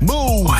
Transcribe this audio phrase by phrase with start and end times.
[0.00, 0.53] Move.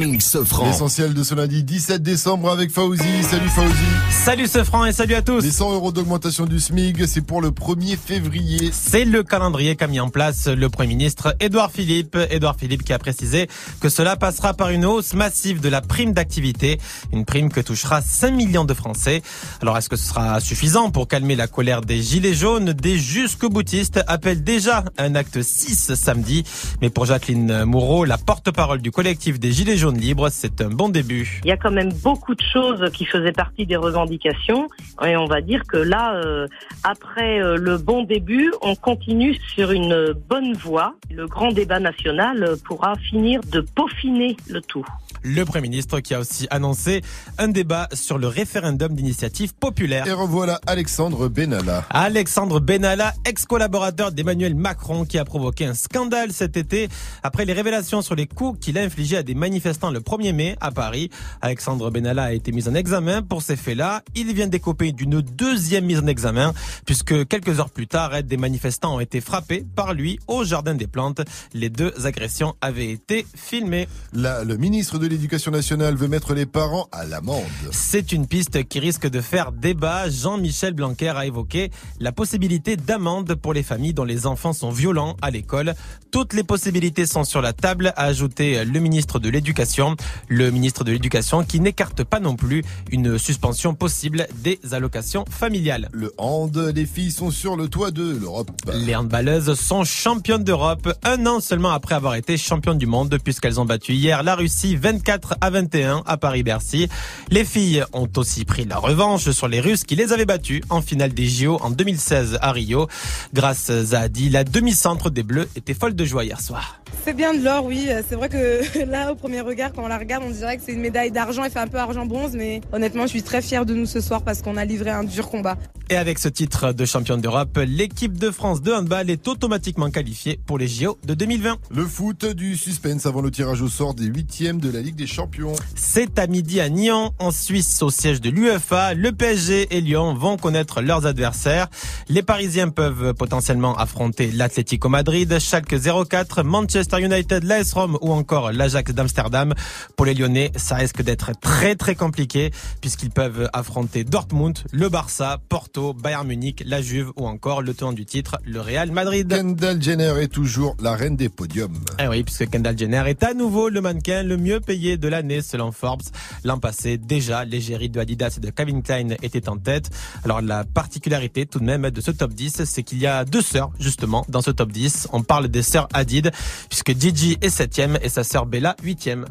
[0.00, 0.66] Morning, Sofran.
[0.66, 3.22] L'essentiel de ce lundi 17 décembre avec Fauzi.
[3.22, 3.74] Salut Fauzi.
[4.10, 5.42] Salut Sofran et salut à tous.
[5.42, 8.70] Les 100 euros d'augmentation du SMIG, c'est pour le 1er février.
[8.72, 12.16] C'est le calendrier qu'a mis en place le Premier ministre Édouard Philippe.
[12.30, 13.48] Édouard Philippe qui a précisé
[13.80, 16.80] que cela passera par une hausse massive de la prime d'activité,
[17.12, 19.22] une prime que touchera 5 millions de Français.
[19.60, 22.72] Alors est-ce que ce sera suffisant pour calmer la colère des gilets jaunes?
[22.72, 26.44] Des jusque-boutistes appellent déjà un acte 6 samedi.
[26.80, 30.88] Mais pour Jacqueline Moureau, la porte-parole du collectif des gilets jaunes libres, c'est un bon
[30.88, 31.40] début.
[31.44, 34.68] Il y a quand même beaucoup de choses qui faisaient partie des revendications
[35.04, 36.46] et on va dire que là, euh,
[36.84, 40.94] après euh, le bon début, on continue sur une bonne voie.
[41.10, 44.86] Le grand débat national euh, pourra finir de peaufiner le tout.
[45.22, 47.02] Le Premier ministre qui a aussi annoncé
[47.38, 50.06] un débat sur le référendum d'initiative populaire.
[50.06, 51.84] Et revoilà Alexandre Benalla.
[51.90, 56.88] Alexandre Benalla, ex-collaborateur d'Emmanuel Macron, qui a provoqué un scandale cet été
[57.22, 60.56] après les révélations sur les coups qu'il a infligés à des manifestants le 1er mai
[60.60, 61.10] à Paris.
[61.42, 64.02] Alexandre Benalla a été mis en examen pour ces faits-là.
[64.14, 66.54] Il vient d'écoper d'une deuxième mise en examen,
[66.86, 70.86] puisque quelques heures plus tard, des manifestants ont été frappés par lui au Jardin des
[70.86, 71.20] Plantes.
[71.52, 73.88] Les deux agressions avaient été filmées.
[74.12, 77.42] Là, le ministre de l'Éducation nationale veut mettre les parents à l'amende.
[77.72, 80.08] C'est une piste qui risque de faire débat.
[80.08, 85.16] Jean-Michel Blanquer a évoqué la possibilité d'amende pour les familles dont les enfants sont violents
[85.20, 85.74] à l'école.
[86.12, 89.96] Toutes les possibilités sont sur la table, a ajouté le ministre de l'Éducation.
[90.28, 95.88] Le ministre de l'Éducation qui n'écarte pas non plus une suspension possible des allocations familiales.
[95.92, 98.52] Le hand, les filles sont sur le toit de l'Europe.
[98.72, 103.58] Les handballeuses sont championnes d'Europe un an seulement après avoir été championnes du monde puisqu'elles
[103.58, 104.99] ont battu hier la Russie 24
[105.40, 106.88] à 21 à Paris-Bercy.
[107.30, 110.82] Les filles ont aussi pris la revanche sur les Russes qui les avaient battues en
[110.82, 112.88] finale des JO en 2016 à Rio.
[113.32, 116.79] Grâce à Adi, la demi-centre des Bleus était folle de joie hier soir.
[117.04, 117.88] C'est bien de l'or, oui.
[118.08, 120.72] C'est vrai que là, au premier regard, quand on la regarde, on dirait que c'est
[120.72, 121.44] une médaille d'argent.
[121.44, 124.22] Elle fait un peu argent-bronze, mais honnêtement, je suis très fière de nous ce soir
[124.22, 125.56] parce qu'on a livré un dur combat.
[125.88, 130.38] Et avec ce titre de championne d'Europe, l'équipe de France de handball est automatiquement qualifiée
[130.46, 131.58] pour les JO de 2020.
[131.74, 135.08] Le foot du suspense avant le tirage au sort des huitièmes de la Ligue des
[135.08, 135.54] Champions.
[135.74, 138.94] C'est à midi à Nyon, en Suisse, au siège de l'UEFA.
[138.94, 141.68] Le PSG et Lyon vont connaître leurs adversaires.
[142.08, 145.74] Les Parisiens peuvent potentiellement affronter l'Atlético Madrid, Schalke
[146.08, 149.54] 04, Manchester United, l'AS Rome ou encore l'Ajax d'Amsterdam.
[149.96, 155.38] Pour les Lyonnais, ça risque d'être très très compliqué puisqu'ils peuvent affronter Dortmund, le Barça,
[155.48, 159.28] Porto, Bayern Munich, la Juve ou encore le tenant du titre, le Real Madrid.
[159.28, 161.78] Kendall Jenner est toujours la reine des podiums.
[161.98, 165.42] Eh oui, puisque Kendall Jenner est à nouveau le mannequin le mieux payé de l'année
[165.42, 166.02] selon Forbes.
[166.44, 169.90] L'an passé, déjà, l'égérie de Adidas et de Calvin Klein était en tête.
[170.24, 173.42] Alors la particularité tout de même de ce top 10, c'est qu'il y a deux
[173.42, 175.08] sœurs justement dans ce top 10.
[175.12, 176.30] On parle des sœurs Hadid,
[176.70, 179.26] puisque Gigi est septième et sa sœur Bella huitième.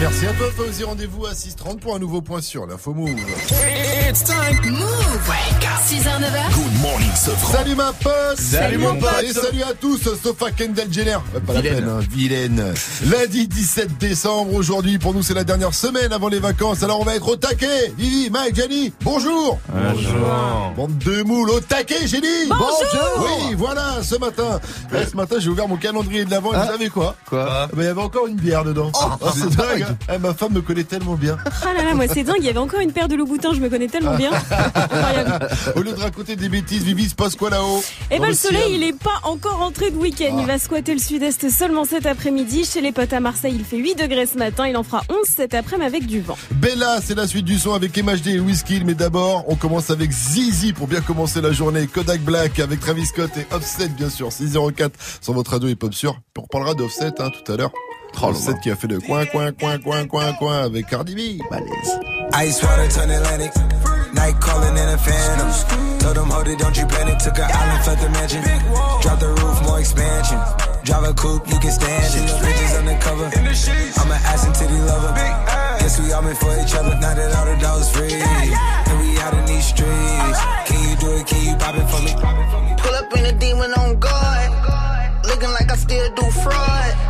[0.00, 0.82] Merci à toi, Fauzi.
[0.82, 3.10] Rendez-vous à 6h30 pour un nouveau point sur l'info Move.
[4.08, 4.58] It's time.
[4.70, 5.28] Move.
[5.28, 5.80] Wake up.
[5.86, 6.54] 6h, 9h.
[6.54, 7.52] Good morning, Sofran.
[7.52, 9.10] Salut ma pote Salut, mon pote.
[9.22, 11.16] Et salut à tous, sauf à Kendall Jenner.
[11.34, 12.72] Ouais, Pas la peine, hein, vilaine.
[13.10, 16.82] Lundi 17 décembre, aujourd'hui, pour nous, c'est la dernière semaine avant les vacances.
[16.82, 17.92] Alors on va être au taquet.
[17.98, 20.72] Vivi, Mike, Jenny, bonjour Bonjour.
[20.76, 24.60] Bande de moules au taquet, dit Bonjour Oui, voilà, ce matin.
[24.94, 27.76] Eh, ce matin, j'ai ouvert mon calendrier de l'avant et vous savez quoi Quoi Eh
[27.76, 28.90] ben, Il y avait encore une bière dedans.
[28.94, 29.89] Ah, c'est dingue.
[30.12, 31.36] Eh, ma femme me connaît tellement bien.
[31.46, 33.60] Ah là là, moi c'est dingue, il y avait encore une paire de loups-boutins, je
[33.60, 34.30] me connais tellement bien.
[35.76, 38.34] Au lieu de raconter des bêtises, Vivi, il se passe quoi là-haut Dans ben le
[38.34, 40.34] soleil, ciel il est pas encore entré de week-end.
[40.36, 40.40] Ah.
[40.40, 42.64] Il va squatter le sud-est seulement cet après-midi.
[42.64, 44.66] Chez les potes à Marseille, il fait 8 degrés ce matin.
[44.66, 46.36] Il en fera 11 cet après-midi avec du vent.
[46.52, 48.82] Bella, c'est la suite du son avec MHD et Whisky.
[48.84, 51.86] Mais d'abord, on commence avec Zizi pour bien commencer la journée.
[51.86, 54.32] Kodak Black avec Travis Scott et Offset, bien sûr.
[54.32, 56.20] 604 sur votre radio et pop sûr.
[56.38, 57.72] On reparlera d'Offset hein, tout à l'heure.
[58.22, 61.42] Offset qui a fait le coin, coin, coin, coin, coin, coin avec Cardi B.
[61.50, 61.98] Balèze.
[62.44, 63.52] Ice water turn Atlantic.
[64.14, 65.50] Night calling in a phantom.
[65.98, 67.18] Told them, hold it, don't you panic.
[67.18, 68.42] Took an island, left the mansion.
[69.02, 70.38] Drop the roof, more expansion.
[70.84, 72.30] Drive a coupe, you can stand it.
[72.42, 73.26] Bitches undercover.
[73.26, 75.14] I'm an ass and titty lover.
[75.80, 76.94] Guess we all meant for each other.
[77.00, 78.12] Now that all the dogs free.
[78.12, 80.40] And we out in these streets.
[80.66, 81.26] Can you do it?
[81.26, 82.12] Can you pop it for me?
[82.78, 85.26] Pull up in a demon on guard.
[85.26, 87.09] Looking like I still do fraud.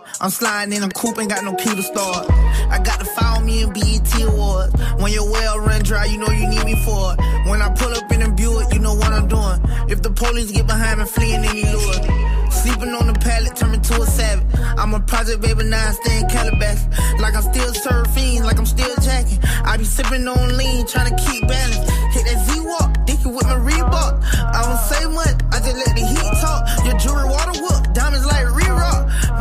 [0.21, 2.29] I'm sliding in a coupe, ain't got no key to start.
[2.69, 4.71] I got to follow me in BET Awards.
[5.01, 7.49] When your well run dry, you know you need me for it.
[7.49, 9.57] When I pull up in a Buick, you know what I'm doing.
[9.89, 12.51] If the police get behind me, fleeing any lure.
[12.53, 14.45] Sleeping on the pallet, turn me to a savage.
[14.77, 16.85] I'm a project baby, now I stay in Calabash.
[17.19, 19.39] Like I'm still surfing, like I'm still jacking.
[19.65, 21.89] I be sipping on lean, trying to keep balance.
[22.13, 24.21] Hit that Z-Walk, dicky with my Reebok.
[24.37, 26.61] I don't say much, I just let the heat talk.
[26.85, 28.50] Your jewelry water whoop, diamonds like.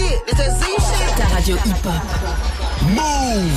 [0.00, 1.10] It's that Z shit, it's that Z shit.
[1.18, 2.02] Ta radio hip-hop.
[2.94, 3.50] Move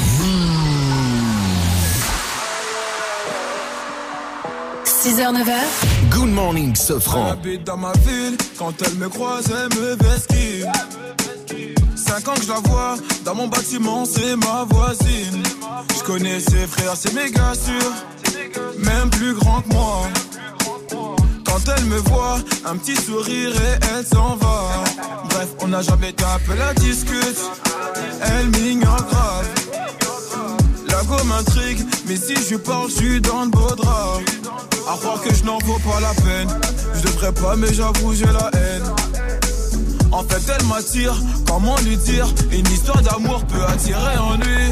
[4.85, 6.09] 6h, 9h.
[6.09, 7.31] Good morning, Sofran.
[7.31, 10.65] habite dans ma ville, quand elle me croise, elle me vesquille.
[11.95, 15.43] Cinq ans que je la vois, dans mon bâtiment, c'est ma voisine.
[15.95, 17.91] Je connais ses frères, c'est méga sûr,
[18.79, 20.07] même plus grand que moi.
[21.63, 24.84] Quand elle me voit, un petit sourire et elle s'en va.
[25.30, 27.38] Bref, on n'a jamais tapé la discute,
[28.22, 29.48] elle m'ignore grave.
[30.88, 34.19] La go m'intrigue, mais si je parle, je suis dans le beau drap.
[34.90, 36.50] À croire que je n'en vaux pas la peine.
[36.96, 38.84] Je devrais pas, mais j'avoue, j'ai la haine.
[40.12, 41.13] En fait, elle m'attire,
[41.48, 42.28] comment lui dire?
[42.52, 44.72] Une histoire d'amour peut attirer en lui.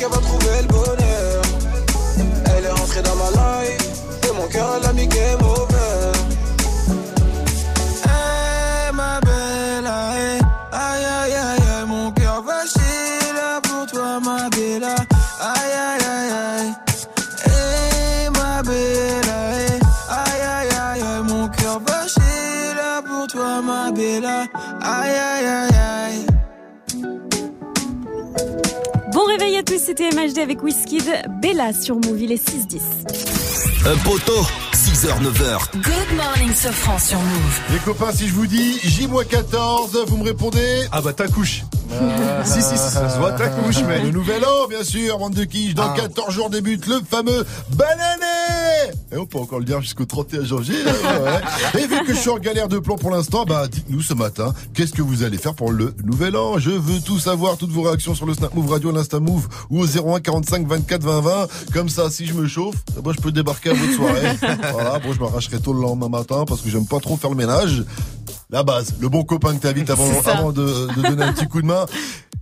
[0.00, 1.42] qu'elle va trouver le bonheur.
[2.56, 3.86] Elle est rentrée dans ma life,
[4.26, 6.12] et mon cœur elle a mis game over.
[8.94, 10.40] Ma belle, aïe,
[10.72, 12.64] aïe, aïe, mon cœur va
[13.38, 16.72] là pour toi, ma belle, aïe, aïe, aïe, aïe.
[17.44, 22.00] Hey, ma belle, aïe, aïe, aïe, aïe, mon cœur va
[22.74, 25.69] là pour toi, ma belle, aïe, aïe, aïe.
[29.30, 31.04] Réveil à tous, c'était MHD avec Wizkid,
[31.40, 32.80] Bella sur Move, il est 6-10.
[33.86, 34.40] Un poteau,
[34.90, 35.58] 6h, 9h.
[35.82, 37.60] Good morning, Sofran sur Move.
[37.72, 41.62] Les copains, si je vous dis J-14, vous me répondez Ah bah ta couche.
[42.44, 44.00] si, si, ça se voit ta couche, mais.
[44.02, 45.74] Le nouvel an, bien sûr, bande de quiche.
[45.74, 45.94] Dans Ah.
[45.96, 50.76] 14 jours débute le fameux Banané Et on peut encore le dire jusqu'au 31 janvier.
[50.84, 50.92] là,
[51.74, 51.80] ouais.
[51.82, 54.54] Et vu que je suis en galère de plan pour l'instant, bah dites-nous ce matin,
[54.74, 56.58] qu'est-ce que vous allez faire pour le nouvel an?
[56.58, 59.80] Je veux tout savoir, toutes vos réactions sur le Snap Move Radio, l'Insta Move ou
[59.82, 61.46] au 01 45 24 20 20.
[61.74, 64.36] Comme ça, si je me chauffe, moi je peux débarquer à votre soirée.
[65.02, 67.84] bon, je m'arracherai tôt le lendemain matin parce que j'aime pas trop faire le ménage.
[68.52, 71.62] La base, le bon copain que t'invites avant, avant de, de donner un petit coup
[71.62, 71.86] de main.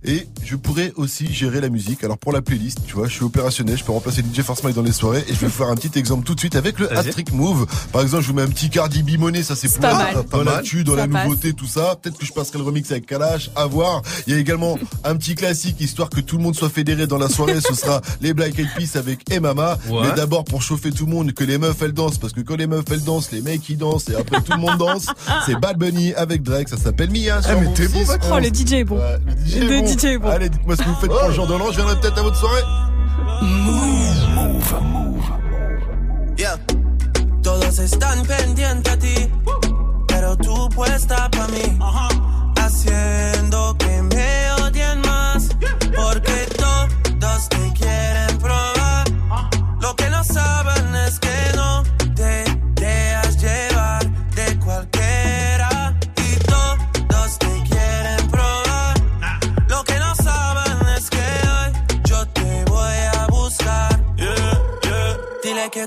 [0.05, 2.05] Et je pourrais aussi gérer la musique.
[2.05, 4.73] Alors pour la playlist, tu vois, je suis opérationnel, je peux remplacer DJ Force Mike
[4.77, 6.79] dans les soirées et je vais vous faire un petit exemple tout de suite avec
[6.79, 7.09] le Vas-y.
[7.09, 7.65] hat-trick move.
[7.91, 10.13] Par exemple, je vous mets un petit Cardi B ça c'est pour pas la- mal.
[10.15, 10.45] dans Pas mal.
[10.55, 11.23] l'actu, dans Ça la passe.
[11.25, 11.97] nouveauté, tout ça.
[12.01, 14.01] Peut-être que je passerai le remix avec Kalash, à voir.
[14.25, 17.17] Il y a également un petit classique histoire que tout le monde soit fédéré dans
[17.17, 17.59] la soirée.
[17.59, 19.77] Ce sera les Black Eyed Peas avec Emama.
[19.89, 20.07] Ouais.
[20.07, 22.55] Mais d'abord pour chauffer tout le monde, que les meufs elles dansent parce que quand
[22.55, 25.07] les meufs elles dansent, les mecs ils dansent et après tout le monde danse.
[25.45, 27.39] C'est Bad Bunny avec Drake, ça s'appelle Mia.
[27.43, 28.09] Eh, mais Move t'es bon, 6.
[28.09, 28.21] mec.
[28.31, 28.97] Oh, le DJ est bon.
[28.97, 29.87] Ouais, le DJ est bon.
[29.87, 30.29] DJ est bon.
[30.29, 31.71] Allez, dites-moi ce que vous faites pour le jour de l'an.
[31.71, 32.63] Je viendrai peut-être à votre soirée.
[36.37, 36.57] Yeah.
[37.43, 39.29] Todos están pendientes a ti,
[40.07, 41.77] pero tú puesta pa' mí.
[42.55, 44.58] Haciendo que me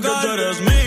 [0.00, 0.79] Que tú eres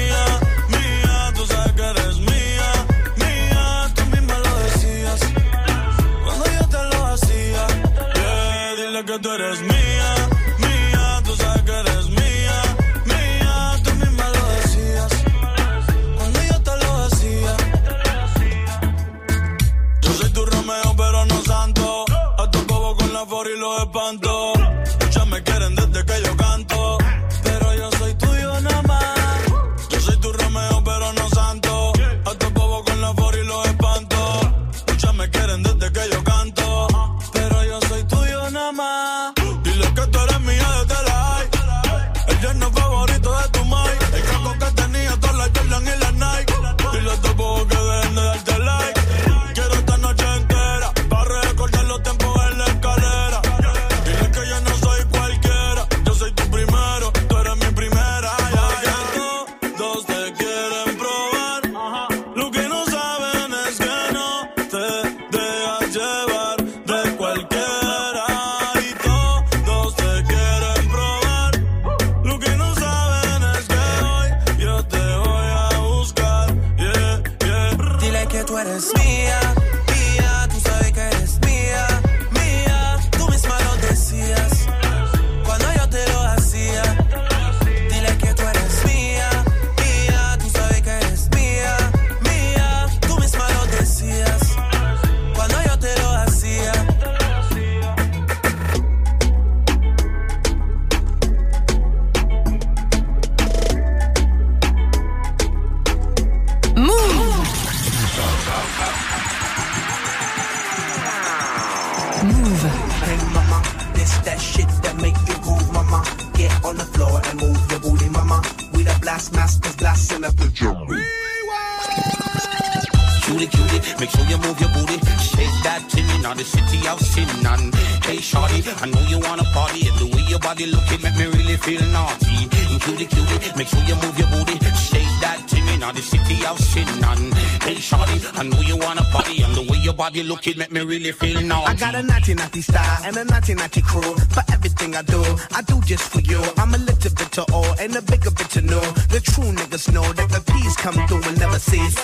[141.84, 144.16] got a naughty naughty style and a naughty naughty crew.
[144.36, 145.22] For everything I do,
[145.52, 146.40] I do just for you.
[146.56, 148.80] I'm a little bit to all and a bigger bit to know.
[149.12, 151.96] The true niggas know that the peace come through and never cease.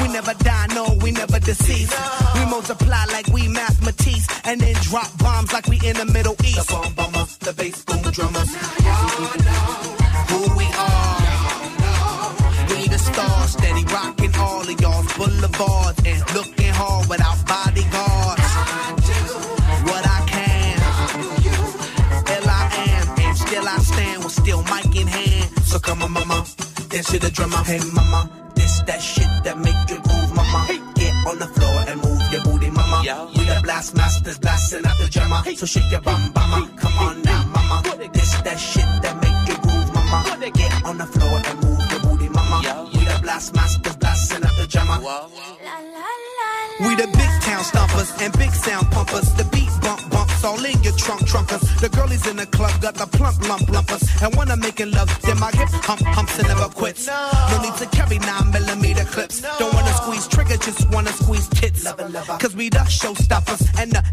[0.00, 1.92] We never die, no, we never decease.
[2.34, 6.35] We multiply like we mathematics and then drop bombs like we in the Middle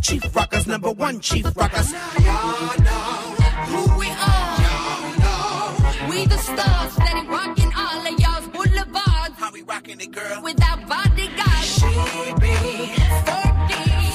[0.04, 1.92] chief rockers, number one chief rockers.
[1.94, 3.34] Y'all know
[3.72, 4.60] who we are.
[4.66, 6.10] Y'all know.
[6.10, 9.36] We the stars, steady rocking all of y'all's boulevards.
[9.38, 10.42] How we rocking it, girl?
[10.44, 11.64] Without bodyguards.
[11.64, 11.88] She
[12.44, 12.54] be
[13.32, 13.64] 40.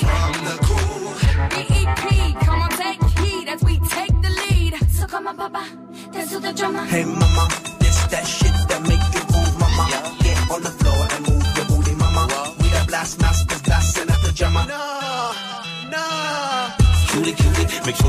[0.05, 1.15] From the cool.
[1.49, 4.75] BEP, come on, take heed as we take the lead.
[4.91, 5.65] So come on, Papa,
[6.13, 6.85] dance to the drummer.
[6.85, 7.49] Hey mama,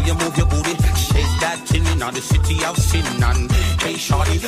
[0.10, 0.74] you move your booty.
[0.98, 2.58] Shake that in the city.
[3.30, 3.96] And hey,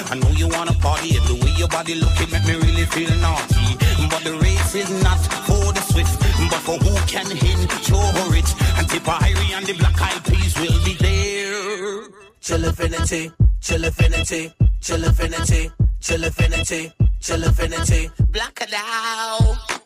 [0.10, 1.14] I know you wanna party.
[1.30, 3.78] The way your body looking make me really feel naughty.
[4.10, 6.18] But the race is not for the swift,
[6.50, 8.50] but for who can endure it.
[8.78, 8.88] And
[9.56, 12.10] and the Black Eyed Peas will be there.
[12.42, 18.10] Chill affinity, chill affinity, chill affinity, chill affinity, chill affinity.
[18.32, 19.81] Black it out.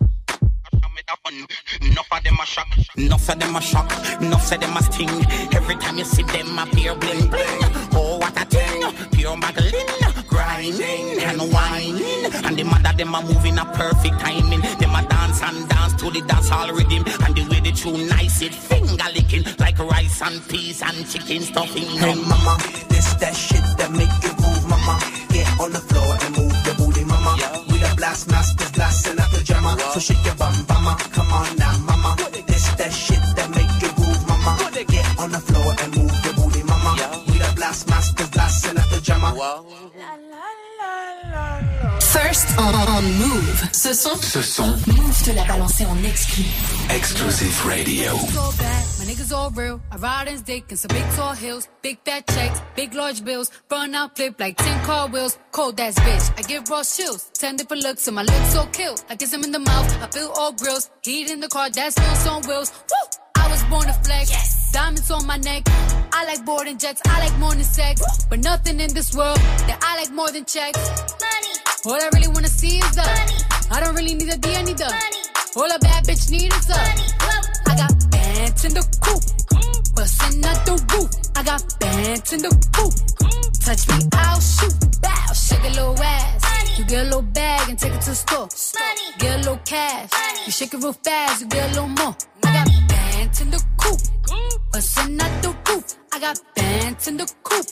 [1.07, 3.91] Enough of them a shock, enough of them a shock,
[4.21, 5.25] enough of them a sting.
[5.53, 7.61] Every time you see them appear bling bling.
[7.93, 9.85] Oh what a thing, pure Magdalene,
[10.27, 12.25] grinding and whining.
[12.43, 14.61] And the mother them a moving a perfect timing.
[14.61, 17.03] Them a dance and dance to the dance hall rhythm.
[17.23, 21.41] And the way they tune nice it finger licking like rice and peas and chicken
[21.41, 21.85] stuffing.
[22.01, 22.57] Hey mama,
[22.89, 24.99] this that shit that make you move, mama.
[25.29, 26.44] Get on the floor and move.
[28.15, 29.77] Blast masters, blasting out the drummer.
[29.91, 30.95] So shake your bum, mama.
[31.11, 32.15] Come on now, mama.
[32.47, 34.71] This that shit that make you move, mama.
[34.71, 36.95] Get on the floor and move your booty, mama.
[37.27, 39.33] We the blast masters, blasting out the drummer.
[42.25, 43.69] First on, on Move.
[43.71, 46.43] Ce son, Ce son, Move te l'a balancé en exclu.
[46.89, 48.17] Exclusive Radio.
[48.17, 49.79] So bad, my niggas all real.
[49.91, 53.51] I ride in dick in some big tall hills, big fat checks, big large bills.
[53.69, 55.37] Run out, flip like 10 car wheels.
[55.51, 57.29] Cold ass bitch, I give raw chills.
[57.35, 58.95] 10 different looks, and my lips so kill.
[59.07, 60.89] I kiss him in the mouth, I feel all grills.
[61.03, 62.71] Heat in the car, that's still on wheels.
[62.89, 63.21] Woo!
[63.35, 64.71] I was born to flex.
[64.71, 65.61] Diamonds on my neck.
[66.11, 68.01] I like boarding jets, I like more than sex.
[68.27, 70.79] But nothing in this world that I like more than checks.
[71.21, 71.64] Money.
[71.85, 73.37] All I really wanna see is the money.
[73.69, 75.21] I don't really need a D, I need the money.
[75.55, 77.05] All a bad bitch need is the money.
[77.67, 79.21] I got bands in the coop,
[79.93, 81.11] bustin' out the roof.
[81.35, 82.93] I got bands in the coop.
[83.61, 84.73] Touch me, I'll shoot.
[84.99, 86.79] Bow, shake a little ass.
[86.79, 88.49] You get a little bag and take it to the store.
[89.19, 90.09] Get a little cash.
[90.47, 92.15] You shake it real fast, you get a little more.
[92.45, 94.01] I got bands in the coop,
[94.71, 95.95] bustin' out the roof.
[96.13, 97.65] I got bands in the coop,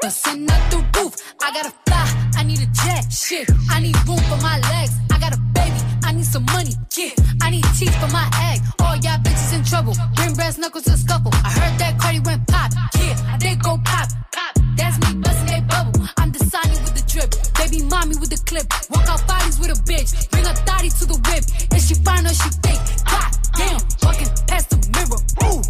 [0.00, 1.14] bustin' out the roof.
[1.42, 3.48] I gotta fly, I need a jet, shit.
[3.70, 4.92] I need room for my legs.
[5.12, 7.10] I got a baby, I need some money, yeah.
[7.42, 8.60] I need teeth for my egg.
[8.80, 11.32] All y'all bitches in trouble, bring brass knuckles to scuffle.
[11.44, 13.36] I heard that Cardi went pop, yeah.
[13.38, 14.54] They go pop, pop.
[14.76, 16.06] That's me bustin' a bubble.
[16.18, 18.66] I'm the Sonny with the drip, baby mommy with the clip.
[18.90, 21.44] Walk out bodies with a bitch, bring a thotty to the whip.
[21.76, 22.82] Is she fine or she fake?
[23.04, 25.62] God damn, walking past the mirror, ooh.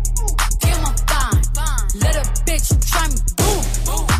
[0.60, 1.42] Damn, I'm fine.
[2.00, 3.62] Let a bitch try me, boom.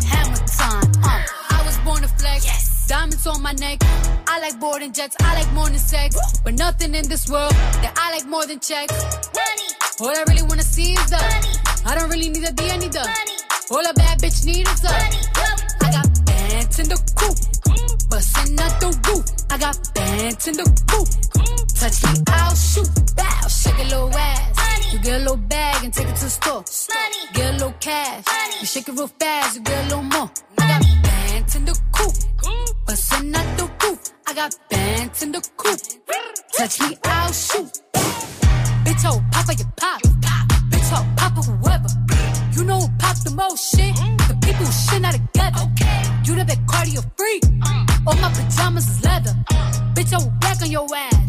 [0.05, 1.23] Hammer time, uh.
[1.49, 2.87] I was born to flex.
[2.87, 3.79] Diamonds on my neck.
[4.27, 5.15] I like boarding jets.
[5.19, 6.15] I like more than sex.
[6.43, 8.93] But nothing in this world that I like more than checks.
[9.33, 9.69] Money.
[10.01, 11.55] All I really wanna see is the money.
[11.85, 13.37] I don't really need a D, I need the money.
[13.71, 15.64] All a bad bitch need is the money.
[16.65, 18.09] Bands in the coop.
[18.09, 19.25] Bustin' out the roof.
[19.51, 21.07] I got bands in the coop.
[21.77, 22.89] Touch me, I'll shoot.
[23.15, 24.91] Bow, shake a little ass.
[24.91, 26.63] You get a little bag and take it to the store.
[27.33, 28.25] Get a little cash.
[28.59, 30.31] You shake it real fast, you get a little more.
[30.57, 32.13] I got bands in the coop.
[32.87, 33.99] Bustin' out the roof.
[34.25, 35.79] I got bands in the coop.
[36.57, 37.69] Touch me, I'll shoot.
[38.85, 40.01] Bitch, oh, papa, you pop.
[40.71, 42.14] Bitch, oh, papa, whoever.
[42.55, 43.93] You know who pop the most shit?
[44.31, 45.67] The people who shit not together.
[46.23, 47.43] You the big cardio freak.
[48.07, 49.35] All my pajamas is leather.
[49.91, 51.19] Bitch, I will back on your ass.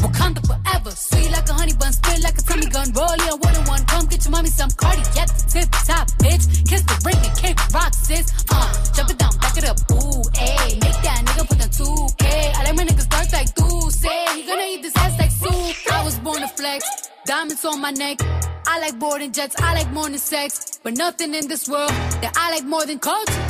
[0.00, 0.90] Wakanda forever.
[0.90, 2.88] Sweet like a honey bun, spit like a tummy gun.
[2.96, 3.84] Roll in one and one.
[3.92, 5.02] Come get your mommy some cardi.
[5.12, 6.48] Get the tip top, bitch.
[6.64, 8.32] Kiss the ring and kick rock, sis.
[8.48, 9.76] Uh, jump it down, back it up.
[9.92, 10.80] Ooh, ayy.
[10.80, 12.24] Make that nigga put the 2K.
[12.56, 13.52] I like my niggas dark like
[13.92, 14.24] say.
[14.32, 15.92] He gonna eat this ass like soup.
[15.92, 16.97] I was born to flex.
[17.28, 18.22] Diamonds on my neck.
[18.66, 19.54] I like boarding jets.
[19.60, 20.80] I like more than sex.
[20.82, 21.90] But nothing in this world
[22.22, 23.42] that I like more than culture.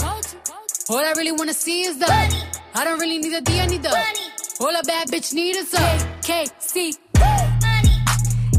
[0.91, 2.43] All I really wanna see is the money.
[2.75, 4.27] I don't really need a D, I need the money.
[4.59, 5.87] All a bad bitch need is a
[6.27, 6.97] KC.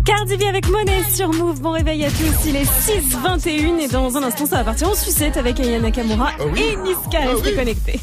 [0.05, 1.59] Cardi B avec Monet sur Move.
[1.59, 2.45] Bon réveil à tous.
[2.45, 6.31] Il est 6h21 et dans un instant, ça va partir en sucette avec Aya Nakamura
[6.39, 7.19] Ah et Niska.
[7.19, 7.99] Restez connectés.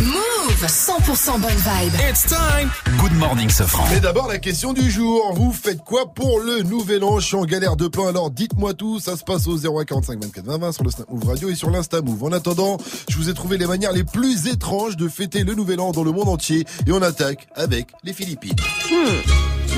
[0.00, 1.94] Move 100% bonne vibe.
[2.08, 2.70] It's time.
[2.98, 3.86] Good morning, Sofran.
[3.90, 5.32] Mais d'abord, la question du jour.
[5.34, 7.20] Vous faites quoi pour le nouvel an?
[7.20, 8.98] Je suis en galère de pain, alors dites-moi tout.
[8.98, 11.70] Ça se passe au 0145 24 20 20 sur le Snap Move Radio et sur
[11.70, 12.24] l'Insta Move.
[12.24, 15.80] En attendant, je vous ai trouvé les manières les plus étranges de fêter le nouvel
[15.80, 16.66] an dans le monde entier.
[16.86, 18.56] Et on attaque avec les Philippines.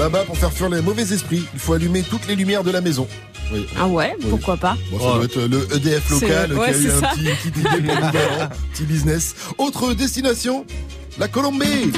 [0.01, 2.81] Là-bas, pour faire fuir les mauvais esprits, il faut allumer toutes les lumières de la
[2.81, 3.07] maison.
[3.53, 3.67] Oui.
[3.79, 4.29] Ah ouais, Oui.
[4.31, 7.51] pourquoi pas Bon, ça doit être le EDF local ouais, qui a eu un petit,
[7.51, 9.35] petit idée business.
[9.59, 10.65] Autre destination,
[11.19, 11.93] la Colombie.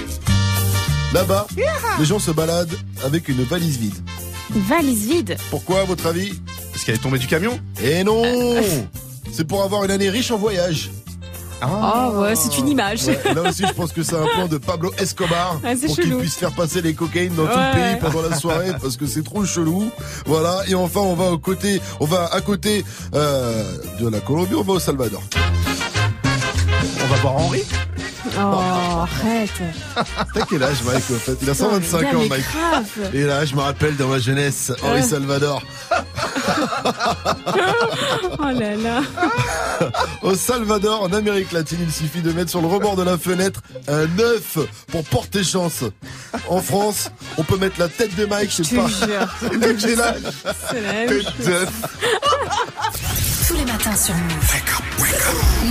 [1.14, 1.46] Là-bas,
[2.00, 3.94] les gens se baladent avec une valise vide.
[4.52, 5.36] Une valise vide.
[5.50, 6.34] Pourquoi, à votre avis
[6.72, 8.24] Parce qu'elle est tombée du camion Eh non
[9.30, 10.90] C'est pour avoir une année riche en voyage.
[11.62, 13.04] Ah ouais, c'est une image.
[13.06, 16.16] Ouais, là aussi, je pense que c'est un plan de Pablo Escobar Ah, pour qu'il
[16.16, 19.22] puisse faire passer les cocaïnes dans tout le pays pendant la soirée parce que c'est
[19.22, 19.90] trop chelou.
[20.26, 20.62] Voilà.
[20.68, 23.64] Et enfin, on va au côté, on va à côté euh,
[24.00, 25.22] de la Colombie, on va au Salvador.
[27.04, 27.62] On va voir Henri
[28.38, 28.40] Oh,
[29.02, 29.50] arrête.
[30.34, 31.36] T'as quel âge, Mike, en fait?
[31.42, 32.44] Il a 125 Gars, ans, Mike.
[32.52, 33.10] grave.
[33.14, 35.02] Et là, je me rappelle dans ma jeunesse, Henri Ouais.
[35.02, 35.62] Salvador.
[38.38, 39.00] Oh là là.
[40.22, 43.60] Au Salvador, en Amérique latine, il suffit de mettre sur le rebord de la fenêtre
[43.88, 45.84] un œuf pour porter chance.
[46.48, 48.86] En France, on peut mettre la tête de Mike, je sais pas.
[48.88, 51.46] C'est la même Tête chose.
[51.46, 51.68] d'œuf.
[53.48, 54.54] Tous les matins sur Move.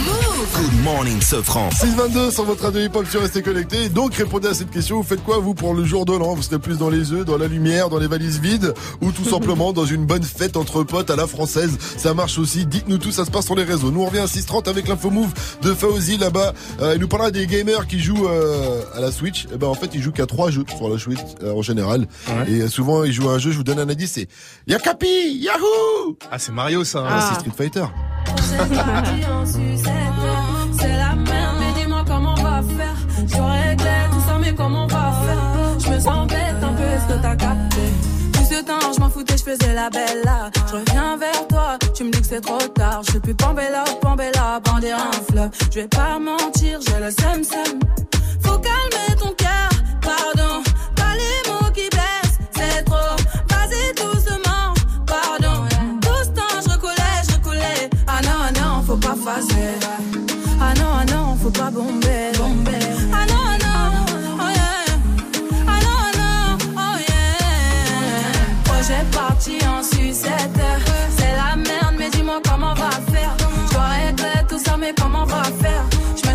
[0.06, 1.70] Move Good morning, Sofran.
[1.70, 3.90] 622 sur votre radio hip-hop sur Restez Connectés.
[3.90, 4.98] Donc répondez à cette question.
[4.98, 7.24] Vous faites quoi vous pour le jour de l'an Vous serez plus dans les œufs,
[7.26, 8.74] dans la lumière, dans les valises vides?
[9.02, 11.78] Ou tout simplement dans une bonne fête entre potes à la française?
[11.96, 12.66] Ça marche aussi.
[12.66, 13.92] Dites-nous tout, ça se passe sur les réseaux.
[13.92, 16.54] Nous on revient à 630 avec l'info move de Fauzi là-bas.
[16.82, 19.46] Euh, il nous parlera des gamers qui jouent euh, à la Switch.
[19.54, 22.08] Et ben en fait ils jouent qu'à trois jeux sur la Switch euh, en général.
[22.48, 23.52] Et euh, souvent ils jouent à un jeu.
[23.52, 24.14] Je vous donne un indice.
[24.14, 24.28] C'est
[24.66, 26.18] Yakapi, Yahoo.
[26.32, 27.06] Ah, c'est Mario ça.
[27.08, 27.86] Ah, c'est Street Fighter.
[30.82, 32.96] C'est la merde, mais dis-moi comment on va faire.
[33.17, 35.80] Je réglé tout ça, mais comment on va faire?
[35.80, 37.82] Je me sens bête un peu, est-ce que t'as capté?
[38.34, 40.50] Tout ce temps, je m'en foutais, je faisais la belle là.
[40.67, 43.02] Je reviens vers toi, tu me dis que c'est trop tard.
[43.06, 45.50] Je suis plus Pambella, Pambella, bandir un fleuve.
[45.72, 47.80] Je vais pas mentir, j'ai le seum seum.
[48.44, 49.34] Faut calmer ton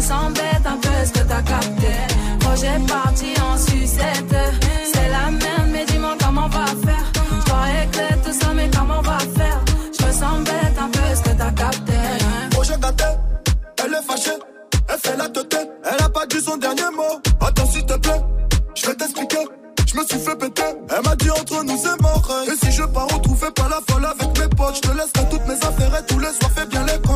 [0.07, 1.93] Je me sens bête un peu, est-ce que t'as capté?
[2.39, 4.37] Projet parti en sucette.
[4.93, 7.13] C'est la merde, mais dis-moi comment on va faire.
[7.45, 9.61] Je régler tout ça, mais comment on va faire?
[9.99, 11.93] Je me sens bête un peu, est-ce que t'as capté?
[12.51, 13.05] Projet gâté,
[13.85, 14.39] elle est fâchée,
[14.89, 17.21] elle fait la tête, elle a pas dit son dernier mot.
[17.41, 18.23] Attends s'il te plaît,
[18.77, 19.45] je vais t'expliquer.
[19.87, 22.23] Je me suis fait péter, elle m'a dit entre nous c'est mort.
[22.47, 25.47] Et si je pars retrouver pas la folle avec mes potes, je te laisserai toutes
[25.49, 27.16] mes affaires et tous les soirs fais bien les comptes.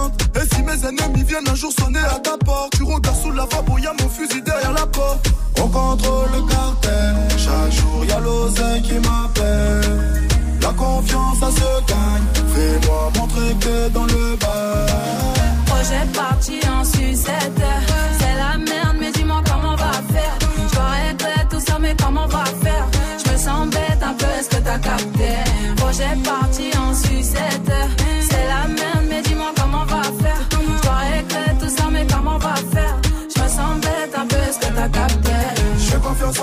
[0.80, 3.92] Mes ennemis viennent un jour sonner à ta porte, tu regardes sous la lavabo, y'a
[4.00, 5.28] mon fusil derrière la porte.
[5.58, 10.28] On contrôle le cartel, chaque jour y'a l'oseille qui m'appelle.
[10.62, 14.86] La confiance ça se gagne, fais-moi montrer que t'es dans le bas.
[15.66, 17.62] Projet parti en sucette.
[18.18, 20.38] C'est la merde, mais dis-moi comment on va faire.
[20.72, 22.86] Je régler tout ça, mais comment on va faire?
[23.22, 25.34] Je me sens bête un peu, est-ce que t'as capté?
[25.76, 26.49] Projet parti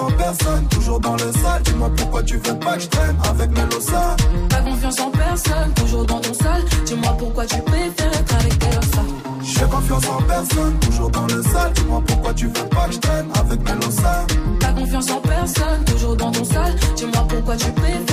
[0.07, 0.67] en personne.
[0.69, 4.15] Toujours dans le sale, dis-moi pourquoi tu veux pas que je traîne avec Melosa.
[4.49, 6.63] Pas confiance en personne, toujours dans ton sale.
[6.85, 9.01] Dis-moi pourquoi tu préfères être avec Melosa.
[9.41, 11.73] J'ai confiance en personne, toujours dans le sale.
[11.73, 14.25] Dis-moi pourquoi tu veux pas que je traîne avec Melosa.
[14.59, 16.75] Pas confiance en personne, toujours dans ton sale.
[16.95, 18.06] Dis-moi pourquoi tu préfères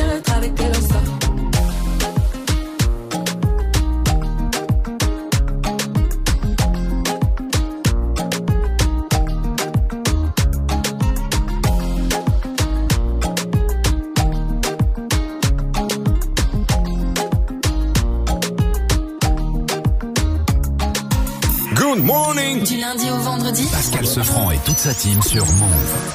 [21.97, 23.71] mes lossas.
[23.73, 26.15] Pascal Sefranc et toute sa team sur Move.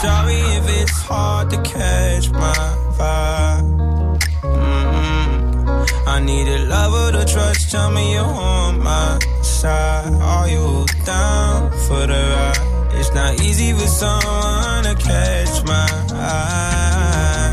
[0.00, 2.52] Sorry if it's hard to catch my
[2.98, 3.64] vibe.
[4.42, 5.86] Mm-mm.
[6.06, 7.70] I need a lover to trust.
[7.70, 10.12] Tell me you're on my side.
[10.20, 12.60] Are you down for the ride?
[12.98, 17.52] It's not easy for someone to catch my eye.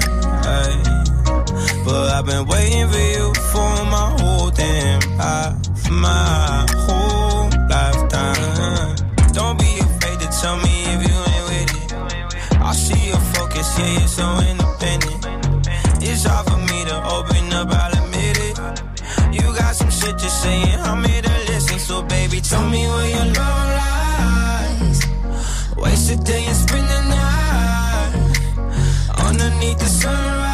[1.84, 5.71] But I've been waiting for you for my whole damn life.
[5.92, 8.96] My whole lifetime.
[9.34, 11.94] Don't be afraid to tell me if you ain't with it.
[12.62, 15.28] I see your focus, yeah, you're so independent.
[16.02, 18.58] It's hard for me to open up, I'll admit it.
[19.34, 21.78] You got some shit to say, and I'm here to listen.
[21.78, 25.00] So, baby, tell me where your love lies.
[25.76, 28.14] Waste a day and spend the night
[29.28, 30.51] underneath the sunrise.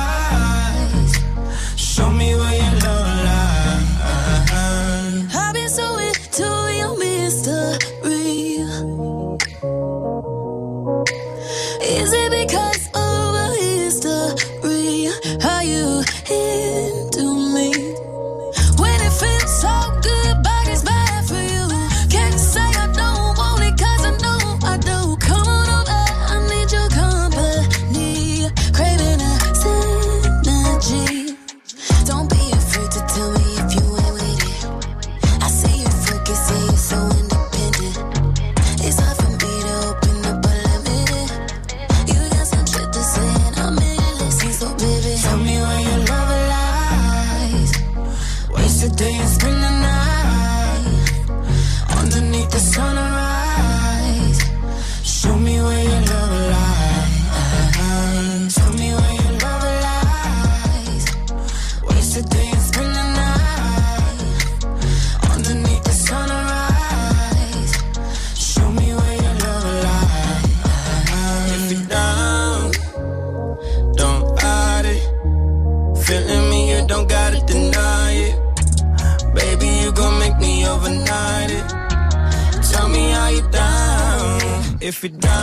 [84.98, 85.37] If you're down,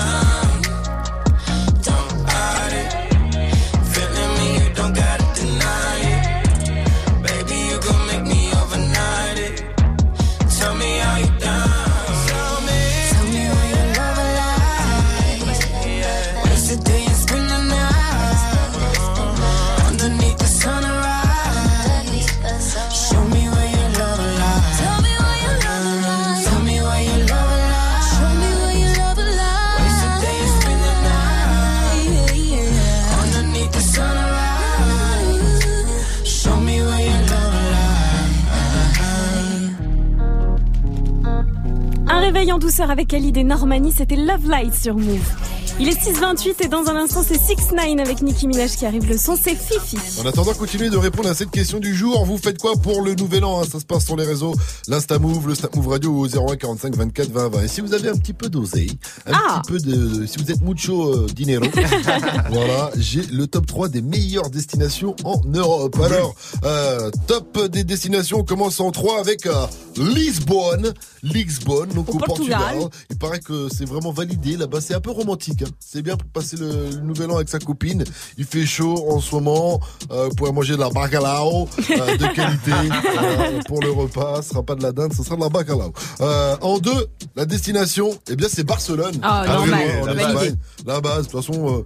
[42.83, 45.54] avec Khalid et Normani, c'était Love Light sur Move.
[45.81, 49.09] Il est 6h28 et dans un instant c'est 6 9 avec Nicki Minaj qui arrive.
[49.09, 49.99] Le son c'est Fifi.
[50.21, 52.25] En attendant, continuez de répondre à cette question du jour.
[52.25, 53.65] Vous faites quoi pour le nouvel an hein?
[53.71, 54.55] Ça se passe sur les réseaux,
[54.87, 57.63] l'Insta Move, le Snap Move Radio au 01 45 24 20 20.
[57.65, 59.63] Et si vous avez un petit peu d'oseille, un Ah.
[59.65, 61.65] petit peu de, si vous êtes mucho euh, dinero,
[62.51, 65.99] voilà, j'ai le top 3 des meilleures destinations en Europe.
[66.05, 72.13] Alors, euh, top des destinations, on commence en 3 avec euh, Lisbonne, Lisbonne, donc Au
[72.13, 72.61] au, Portugal.
[72.61, 72.91] Portugal.
[73.11, 75.64] Il paraît que c'est vraiment validé là-bas, c'est un peu romantique.
[75.79, 78.05] C'est bien pour passer le, le nouvel an avec sa copine.
[78.39, 82.35] Il fait chaud en ce moment, euh, vous pourrez manger de la bacalao euh, de
[82.35, 84.43] qualité euh, pour le repas.
[84.43, 85.93] Ce sera pas de la dinde, ce sera de la bacalao.
[86.21, 89.19] Euh, en deux, la destination, eh bien c'est Barcelone.
[89.23, 90.19] Ah, normal.
[90.19, 90.57] Espagne.
[90.87, 91.85] La base, de toute façon.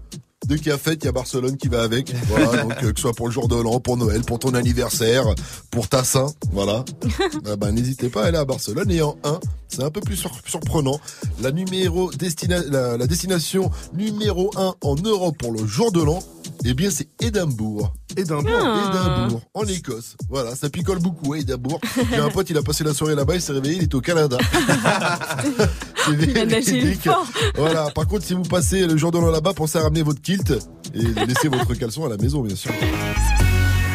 [0.49, 2.15] Dès qu'il y a fête, il y a Barcelone qui va avec.
[2.29, 4.55] Voilà, donc euh, que ce soit pour le jour de l'an, pour Noël, pour ton
[4.55, 5.27] anniversaire,
[5.71, 6.85] pour ta Saint, voilà.
[7.47, 8.91] Euh, bah, n'hésitez pas à aller à Barcelone.
[8.91, 10.99] Et en 1, c'est un peu plus sur- surprenant.
[11.43, 16.21] La numéro destina la, la destination numéro 1 en Europe pour le jour de l'an,
[16.65, 17.93] eh bien c'est Édimbourg.
[18.17, 18.91] Édimbourg, Ah.
[19.25, 20.17] Édimbourg, en Écosse.
[20.29, 21.81] Voilà, ça picole beaucoup, hein, Édimbourg.
[22.11, 24.01] J'ai un pote, il a passé la soirée là-bas, il s'est réveillé, il est au
[24.01, 24.39] Canada.
[26.05, 27.09] C'est véridique.
[27.57, 30.21] Voilà, par contre, si vous passez le jour de l'an là-bas, pensez à ramener votre
[30.21, 30.51] kilt
[30.95, 32.73] et laissez votre caleçon à la maison, bien sûr.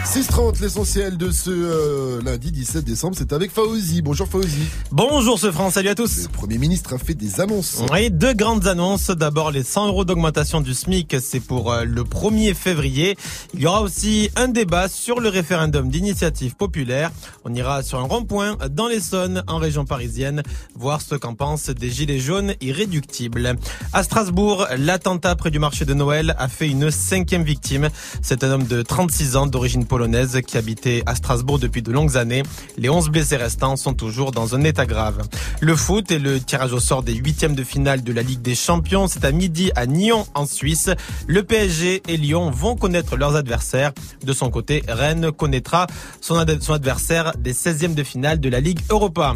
[0.06, 4.02] 6h30, l'essentiel de ce euh, lundi 17 décembre, c'est avec Faouzi.
[4.02, 4.68] Bonjour Faouzi.
[4.92, 6.24] Bonjour ce France, salut à tous.
[6.24, 7.82] Le Premier ministre a fait des annonces.
[7.90, 9.12] Oui, deux grandes annonces.
[9.12, 13.16] D'abord, les 100 euros d'augmentation du SMIC, c'est pour euh, le 1er février.
[13.54, 17.10] Il y aura aussi un débat sur le référendum d'initiative populaire.
[17.46, 20.44] On ira sur un rond-point dans l'Essonne, en région parisienne,
[20.76, 23.56] voir ce qu'en pensent des gilets jaunes irréductibles.
[23.94, 27.90] À Strasbourg, l'attentat près du marché de Noël a fait une cinquième victime.
[28.22, 32.18] C'est un homme de 36 ans d'origine polonaise qui habitait à Strasbourg depuis de longues
[32.18, 32.42] années.
[32.80, 35.22] Les 11 blessés restants sont toujours dans un état grave.
[35.62, 38.56] Le foot et le tirage au sort des huitièmes de finale de la Ligue des
[38.56, 40.90] Champions, c'est à midi à Nyon en Suisse.
[41.28, 43.92] Le PSG et Lyon vont connaître leurs adversaires.
[44.26, 45.86] De son côté, Rennes connaîtra
[46.22, 49.36] son, ad- son adversaire des 16e de finale de la Ligue Europa.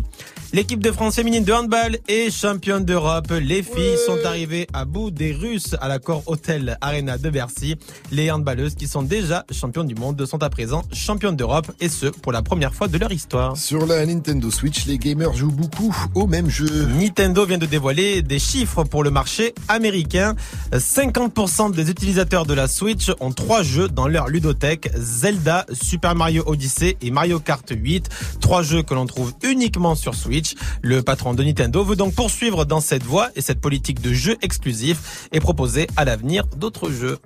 [0.53, 3.31] L'équipe de France féminine de handball est championne d'Europe.
[3.41, 7.75] Les filles sont arrivées à bout des Russes à l'accord Hôtel Arena de Bercy.
[8.11, 12.07] Les handballeuses qui sont déjà championnes du monde sont à présent championnes d'Europe et ce
[12.07, 13.57] pour la première fois de leur histoire.
[13.57, 16.87] Sur la Nintendo Switch, les gamers jouent beaucoup au même jeu.
[16.99, 20.35] Nintendo vient de dévoiler des chiffres pour le marché américain.
[20.71, 24.89] 50% des utilisateurs de la Switch ont trois jeux dans leur ludothèque.
[24.95, 28.09] Zelda, Super Mario Odyssey et Mario Kart 8.
[28.39, 30.55] Trois jeux que l'on trouve uniquement sur Switch.
[30.81, 34.37] Le patron de Nintendo veut donc poursuivre dans cette voie et cette politique de jeux
[34.41, 37.19] exclusifs et proposer à l'avenir d'autres jeux.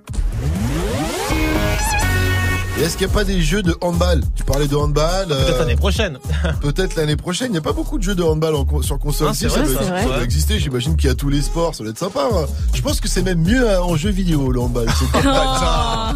[2.82, 4.22] Et est-ce qu'il n'y a pas des jeux de handball?
[4.34, 5.30] Tu parlais de handball.
[5.30, 6.18] euh, Peut-être l'année prochaine.
[6.60, 7.46] Peut-être l'année prochaine.
[7.50, 9.28] Il n'y a pas beaucoup de jeux de handball en sur console.
[9.30, 10.58] Ah, Si, ça, doit, ça exister.
[10.58, 11.76] J'imagine qu'il y a tous les sports.
[11.76, 12.28] Ça doit être sympa.
[12.32, 12.46] hein.
[12.74, 14.88] Je pense que c'est même mieux hein, en jeu vidéo le handball.
[14.98, 16.14] C'est pas mal, ça.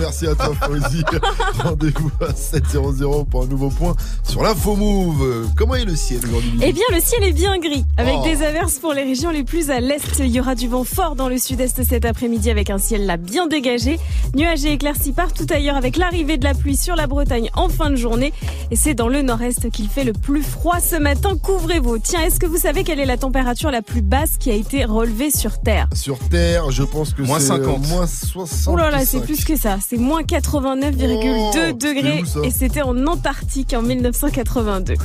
[0.00, 1.04] Merci à toi, Fauzi.
[1.62, 3.94] Rendez-vous à 7.00 pour un nouveau point
[4.24, 5.22] sur l'info move.
[5.22, 6.58] Euh, Comment est le ciel aujourd'hui?
[6.62, 8.24] Eh bien, le ciel est bien gris, avec Oh.
[8.24, 10.18] des averses pour les régions les plus à l'est.
[10.18, 13.16] Il y aura du vent fort dans le sud-est cet après-midi avec un ciel là
[13.16, 14.00] bien dégagé.
[14.34, 17.90] Nuages et éclaircies partout ailleurs avec l'arrivée de la pluie sur la Bretagne en fin
[17.90, 18.32] de journée.
[18.70, 21.36] Et c'est dans le nord-est qu'il fait le plus froid ce matin.
[21.42, 21.98] Couvrez-vous.
[21.98, 24.84] Tiens, est-ce que vous savez quelle est la température la plus basse qui a été
[24.84, 27.84] relevée sur Terre Sur Terre, je pense que Moins c'est 50.
[27.84, 28.74] euh, moins 60.
[28.74, 29.78] Ouh là là, c'est plus que ça.
[29.86, 32.22] C'est moins 89,2 Oh, degrés.
[32.36, 34.94] où, Et c'était en Antarctique en 1982.
[34.94, 34.96] En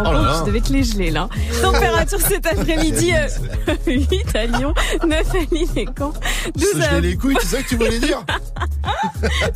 [0.00, 1.28] Oh là je devais te les geler là.
[1.62, 4.74] Température cet après-midi, euh, 8 à Lyon,
[5.06, 6.12] 9 à Lille et Caen,
[6.56, 7.00] 12 Se à...
[7.00, 8.24] les couilles, c'est ça que tu voulais dire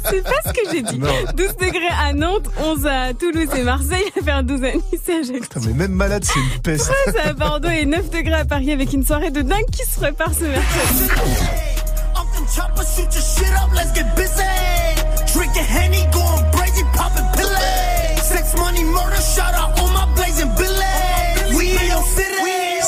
[0.04, 0.98] C'est pas ce que j'ai dit.
[0.98, 1.08] Non.
[1.34, 5.12] 12 degrés à Nantes, 11 à Toulouse et Marseille, à faire 12 à Nice et
[5.12, 5.40] à Ajaccio.
[5.40, 6.90] Putain, mais même malade, c'est une peste.
[7.06, 9.98] 13 à Bordeaux et 9 degrés à Paris avec une soirée de dingue qui se
[9.98, 11.08] prépare ce mercredi.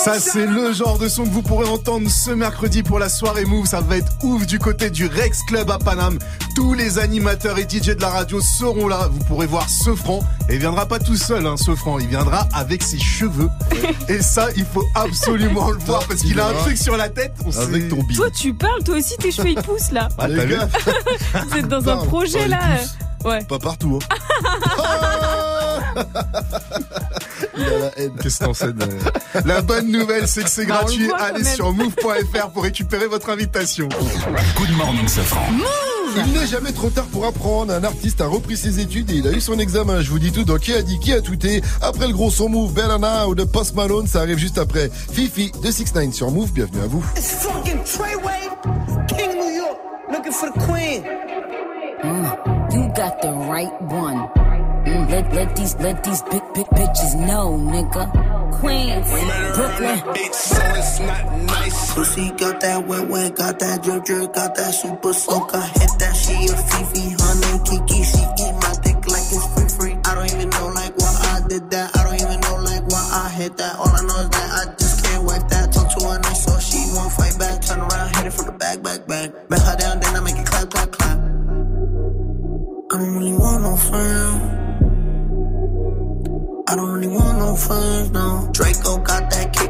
[0.04, 3.44] Ça, c'est le genre de son que vous pourrez entendre ce mercredi pour la soirée
[3.44, 3.66] Move.
[3.66, 6.18] Ça va être ouf du côté du Rex Club à Paname.
[6.56, 9.10] Tous les animateurs et DJ de la radio seront là.
[9.12, 10.20] Vous pourrez voir Sofran.
[10.48, 11.98] Et il viendra pas tout seul, hein, Sofran.
[11.98, 13.50] Il viendra avec ses cheveux.
[14.08, 17.34] Et ça, il faut absolument le voir parce qu'il a un truc sur la tête.
[17.44, 18.16] On Avec ton bide.
[18.16, 20.08] Toi, tu parles, toi aussi, tes cheveux ils poussent là.
[20.18, 20.28] Ah,
[21.46, 22.58] Vous êtes dans un projet là.
[23.24, 23.44] Euh, Ouais.
[23.44, 23.98] Pas partout.
[24.02, 24.06] Hein.
[27.56, 28.12] Il a la haine.
[28.22, 28.86] Qu'est-ce que t'en sais de-
[29.44, 31.06] La bonne nouvelle, c'est que c'est Bah, gratuit.
[31.08, 33.88] voit, Allez sur move.fr pour récupérer votre invitation.
[34.56, 35.40] Good morning, Safran.
[36.16, 37.72] Il n'est jamais trop tard pour apprendre.
[37.72, 40.00] Un artiste a repris ses études et il a eu son examen.
[40.00, 41.62] Je vous dis tout dans qui a dit qui a tweeté?
[41.82, 44.90] Après le gros son Move, Bellana ou de Post Malone, ça arrive juste après.
[45.12, 46.52] Fifi de 6 9 sur Move.
[46.52, 47.04] Bienvenue à vous.
[47.16, 48.48] It's fucking Treyway,
[49.08, 49.78] King New York,
[50.10, 51.04] looking for the queen.
[52.72, 54.28] You got the right one.
[54.86, 58.04] Mm, let, let these let these big big bitches know, nigga.
[58.60, 59.08] Queens,
[59.56, 59.98] Brooklyn.
[60.14, 61.94] Bitch, so it's not nice.
[61.94, 65.54] Pussy got that wet wet, got that drip drip, got that super soak.
[65.54, 68.04] I hit that she a Fifi, honey Kiki.
[68.04, 68.49] She eat
[87.70, 88.48] want no friends, no.
[88.52, 89.69] Draco got that kickback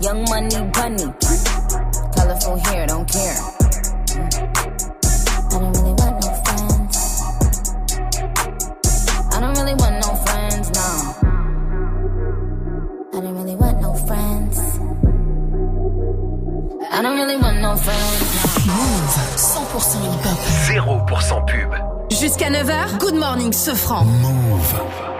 [0.00, 1.04] young money bunny.
[2.16, 3.36] Colorful hair, don't care.
[5.52, 6.96] I don't really want no friends.
[9.32, 10.88] I don't really want no friends, no.
[13.12, 14.58] I don't really want no friends.
[16.92, 18.20] I don't really want no friends.
[18.66, 20.38] Move 100% hip-hop.
[20.66, 21.74] 0% pub.
[22.10, 24.04] Jusqu'à 9h, Good Morning Sofran.
[24.04, 25.19] Move.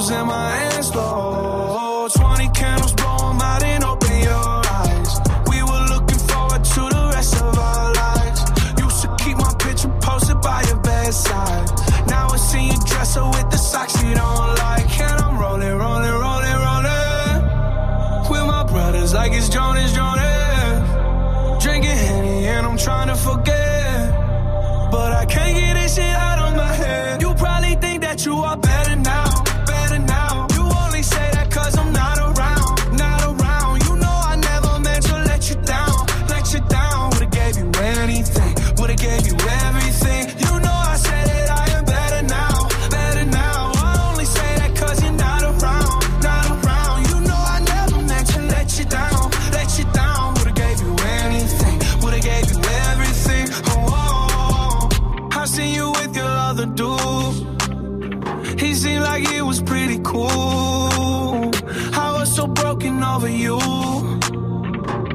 [0.00, 1.49] My uncles and my aunts, though.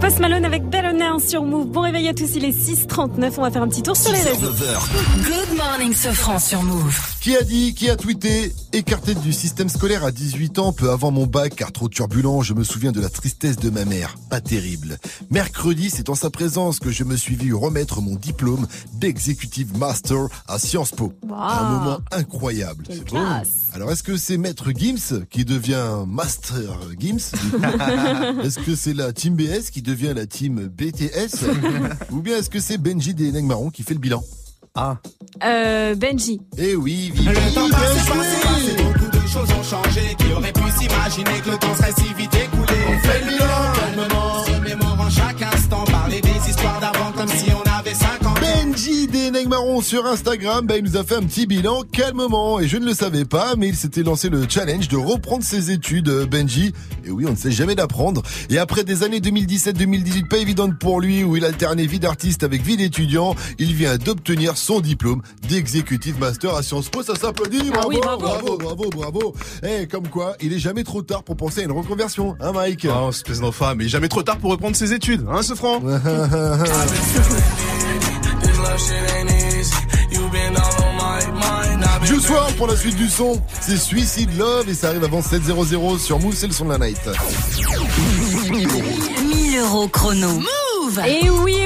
[0.00, 0.62] Post Malone avec
[1.18, 1.66] Sur Move.
[1.66, 3.32] Bon réveil à tous, il est 6h39.
[3.38, 4.50] On va faire un petit tour sur les réseaux.
[4.50, 6.96] Good Morning Sofran sur Move.
[7.20, 11.10] Qui a dit, qui a tweeté Écarté du système scolaire à 18 ans, peu avant
[11.10, 14.14] mon bac, car trop turbulent, je me souviens de la tristesse de ma mère.
[14.30, 14.98] Pas terrible.
[15.30, 20.26] Mercredi, c'est en sa présence que je me suis vu remettre mon diplôme d'Executive Master
[20.46, 21.12] à Sciences Po.
[21.24, 22.84] Un moment incroyable.
[22.86, 23.18] Quelle.
[23.72, 27.32] Alors, est-ce que c'est Maître Gims qui devient Master Gims
[28.44, 31.07] Est-ce que c'est la Team BS qui devient la Team BTS
[32.10, 34.22] Ou bien est-ce que c'est Benji des Marron qui fait le bilan
[34.74, 34.96] Ah.
[35.44, 36.40] Euh, Benji.
[36.56, 37.28] Eh oui, vive.
[37.30, 40.16] Le temps passe, passe, passe, et beaucoup de choses ont changé.
[40.18, 43.57] Qui aurait pu s'imaginer que le temps serait si vite écoulé On fait le bilan
[49.58, 52.60] Marron sur Instagram, bah, il nous a fait un petit bilan calmement.
[52.60, 55.72] Et je ne le savais pas, mais il s'était lancé le challenge de reprendre ses
[55.72, 56.72] études, euh, Benji.
[57.04, 58.22] Et oui, on ne sait jamais d'apprendre.
[58.50, 62.62] Et après des années 2017-2018 pas évidentes pour lui, où il alternait vie d'artiste avec
[62.62, 67.02] vie d'étudiant, il vient d'obtenir son diplôme d'executive master à Sciences Po.
[67.02, 68.20] Ça s'applaudit, bravo, Ah oui, bravo.
[68.20, 69.34] bravo, bravo, bravo.
[69.64, 72.86] Eh, comme quoi, il est jamais trop tard pour penser à une reconversion, hein, Mike?
[72.88, 75.80] Oh, espèce d'enfant, mais jamais trop tard pour reprendre ses études, hein, ce franc
[82.18, 85.98] Juice WRLD pour la suite du son, c'est Suicide Love et ça arrive avant 7.00
[86.00, 86.98] sur Move, c'est le son de la night.
[88.50, 90.28] 1000 euros chrono.
[90.30, 91.57] Move Et oui,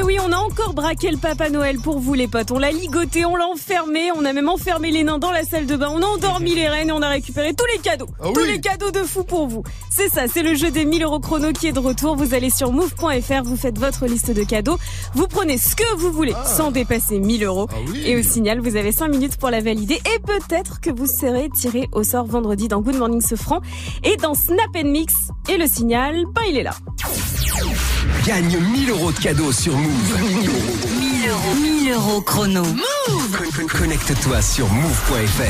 [0.53, 2.51] encore braqué le Papa Noël pour vous les potes.
[2.51, 5.65] On l'a ligoté, on l'a enfermé, on a même enfermé les nains dans la salle
[5.65, 8.09] de bain, on a endormi les reines et on a récupéré tous les cadeaux.
[8.21, 9.63] Ah tous les cadeaux de fou pour vous.
[9.89, 12.17] C'est ça, c'est le jeu des 1000 euros chrono qui est de retour.
[12.17, 14.77] Vous allez sur move.fr, vous faites votre liste de cadeaux,
[15.15, 17.67] vous prenez ce que vous voulez sans dépasser 1000 euros.
[17.71, 18.03] Ah oui.
[18.05, 21.49] Et au signal, vous avez 5 minutes pour la valider et peut-être que vous serez
[21.49, 23.63] tiré au sort vendredi dans Good Morning Sofran
[24.05, 25.15] et dans Snap Mix.
[25.49, 26.75] Et le signal, ben il est là.
[28.27, 30.42] Gagne 1000 euros de cadeaux sur Move.
[30.47, 31.55] 1000 euros.
[31.61, 32.63] 1000 euros chrono.
[32.65, 35.43] Move Con- Connecte-toi sur move.fr.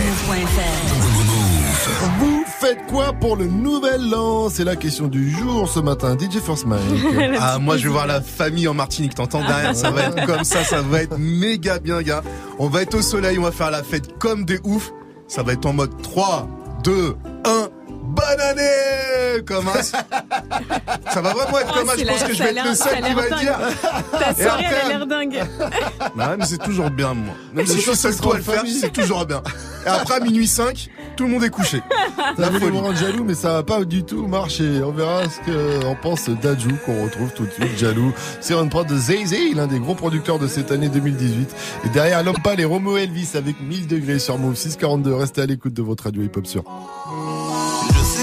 [2.19, 4.49] Vous faites quoi pour le nouvel an?
[4.51, 6.17] C'est la question du jour ce matin.
[6.19, 6.83] DJ First Mike.
[7.41, 10.45] Ah, moi, je vais voir la famille en Martinique, t'entends derrière Ça va être comme
[10.45, 12.23] ça, ça va être méga bien, gars.
[12.59, 14.93] On va être au soleil, on va faire la fête comme des oufs.
[15.29, 16.47] Ça va être en mode 3,
[16.85, 17.69] 2, 1.
[18.03, 19.83] Bonne année Comme un...
[19.83, 20.05] Ça
[21.21, 22.75] va vraiment être Oh, comme un, c'est je la- pense que je vais être le
[22.75, 23.41] seul qui va dingue.
[23.41, 23.59] dire.
[24.19, 25.43] Ta soirée, elle a l'air dingue.
[26.17, 27.35] Bah ouais, mais c'est toujours bien, moi.
[27.55, 28.75] Même si je suis seul toi à le faire, famille.
[28.79, 29.43] c'est toujours bien.
[29.87, 31.81] Et après, à minuit 5, tout le monde est couché.
[32.37, 34.83] Ça va nous rendre jaloux, mais ça va pas du tout marcher.
[34.83, 38.13] On verra ce qu'on pense d'Adjou, qu'on retrouve tout de suite jaloux.
[38.41, 41.55] C'est une prod de Zay Zay, l'un des gros producteurs de cette année 2018.
[41.87, 45.15] Et derrière Lopal et Romo Elvis avec 1000 degrés sur Move 642.
[45.15, 46.65] Restez à l'écoute de votre radio hip-hop sur.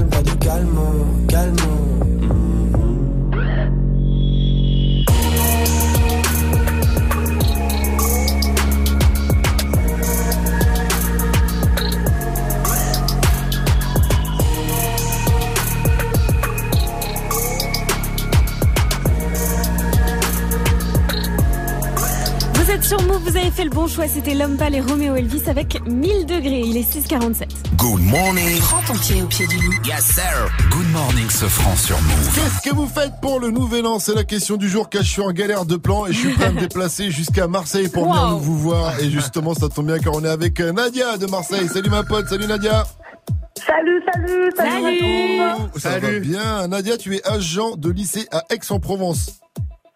[0.00, 1.19] calme, pas de calme,
[23.40, 24.06] avez fait le bon choix.
[24.08, 26.60] C'était l'homme pâle et Roméo Elvis avec 1000 degrés.
[26.64, 27.48] Il est 6,47.
[27.76, 28.58] Good morning.
[28.60, 29.72] Prends ton pied au pied du loup.
[29.86, 30.50] Yes, sir.
[30.70, 32.34] Good morning, ce franc sur Move.
[32.34, 33.98] Qu'est-ce que vous faites pour le nouvel an?
[33.98, 36.32] C'est la question du jour car je suis en galère de plan et je suis
[36.34, 38.38] prêt à me déplacer jusqu'à Marseille pour venir Wow.
[38.38, 38.98] vous voir.
[39.00, 41.68] Et justement, ça tombe bien car on est avec euh, Nadia de Marseille.
[41.72, 42.84] Salut ma pote, salut Nadia.
[43.66, 45.40] Salut, salut, salut,
[45.76, 46.68] Ça va bien?
[46.68, 49.40] Nadia, tu es agent de lycée à Aix-en-Provence.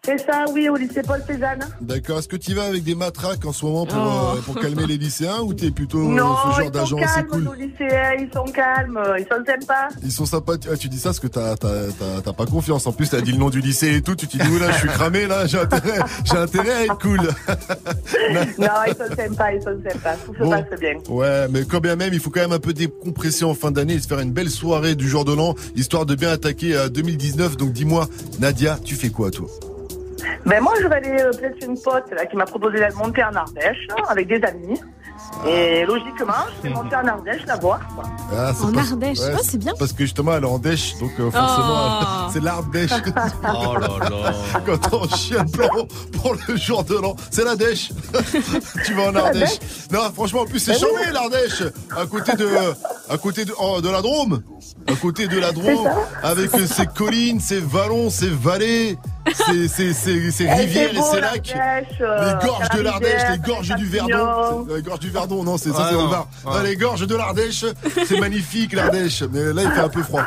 [0.05, 1.67] C'est ça, oui, au lycée Paul Cézanne.
[1.81, 2.19] D'accord.
[2.19, 4.37] Est-ce que tu vas avec des matraques en ce moment pour, Oh.
[4.37, 6.97] euh, pour calmer les lycéens ou t'es plutôt euh, non, ce genre ils sont d'agent
[6.97, 7.43] calmes, C'est cool?
[7.43, 9.87] nos lycéens, ils sont calmes, ils sont sympas.
[10.03, 10.57] Ils sont sympas.
[10.57, 12.85] Tu, ah, tu dis ça parce que t'as, t'as, pas confiance.
[12.87, 14.15] En plus, t'as dit le nom du lycée et tout.
[14.15, 17.21] Tu te dis, oula, je suis cramé là, j'ai intérêt, j'ai intérêt à être cool.
[18.59, 20.49] non, ils sont sympas, ils sont sympas, tout se Bon.
[20.51, 20.93] passe bien.
[21.09, 23.93] Ouais, mais quand bien même, il faut quand même un peu décompresser en fin d'année
[23.95, 26.89] et se faire une belle soirée du jour de l'an, histoire de bien attaquer à
[26.89, 27.57] 2019.
[27.57, 28.07] Donc dis-moi,
[28.39, 29.47] Nadia, tu fais quoi toi?
[30.45, 33.23] Ben moi, je vais aller euh, peut-être une pote là, qui m'a proposé d'aller monter
[33.23, 34.79] en Ardèche hein, avec des amis.
[35.47, 37.79] Et logiquement, je vais monter en Ardèche la voir.
[37.95, 38.03] quoi.
[38.35, 39.17] Ah, c'est En parce- Ardèche.
[39.21, 39.73] Oh, c'est bien.
[39.77, 42.29] Parce que justement, elle est en dèche, donc euh, forcément, Oh.
[42.33, 42.91] c'est l'Ardèche.
[43.43, 44.33] Oh là là.
[44.65, 45.03] Quand on
[45.37, 45.87] un plan
[46.21, 47.91] pour le jour de l'an, c'est la dèche.
[48.85, 49.59] tu vas en Ardèche.
[49.91, 51.63] Non, franchement, en plus, c'est chambé l'Ardèche.
[51.95, 52.47] À côté de,
[53.09, 54.41] à côté de, oh, de la Drôme.
[54.87, 55.89] À côté de la Drôme,
[56.23, 58.97] avec ses collines, ses vallons, ses vallées,
[59.27, 61.55] Eh, rivières c'est et ses lacs.
[62.01, 64.65] euh, Les gorges de l'Ardèche, les gorges du Verdon.
[64.67, 66.07] C'est- Les gorges du Verdon, non, c'est ça, c'est au.
[66.07, 67.65] Non, les gorges de l'Ardèche,
[68.07, 69.23] c'est magnifique l'Ardèche.
[69.31, 70.21] Mais là, il fait un peu froid.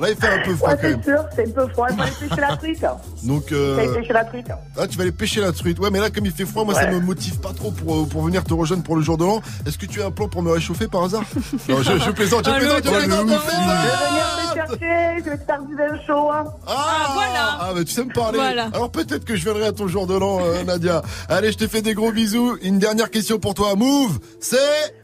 [0.00, 1.02] Là, il fait un peu froid quand c'est même.
[1.02, 1.86] sûr, c'est un peu froid.
[1.90, 2.86] Il faut aller pêcher la truite.
[3.24, 4.46] Donc, faut aller euh, pêcher la truite.
[4.78, 5.78] ah, tu vas aller pêcher la truite.
[5.80, 8.22] Ouais, mais là, comme il fait froid, moi, ça me motive pas trop pour, pour
[8.22, 9.40] venir te rejoindre pour le jour de l'an.
[9.66, 11.22] Est-ce que tu as un plan pour me réchauffer par hasard?
[11.68, 14.48] Non, je, je plaisante, je Ah, plaisante, je plaisante, je vais venir plaisante.
[14.48, 16.30] te chercher, je vais te faire du vin chaud.
[16.32, 16.44] hein.
[16.66, 17.58] Ah, voilà.
[17.60, 18.38] Ah, bah, tu sais me parler.
[18.38, 18.70] Voilà.
[18.74, 21.02] Alors, peut-être que je viendrai à ton jour de l'an, euh, Nadia.
[21.28, 22.56] Allez, je te fais des gros bisous.
[22.62, 23.74] Une dernière question pour toi.
[23.76, 24.56] Move, c'est...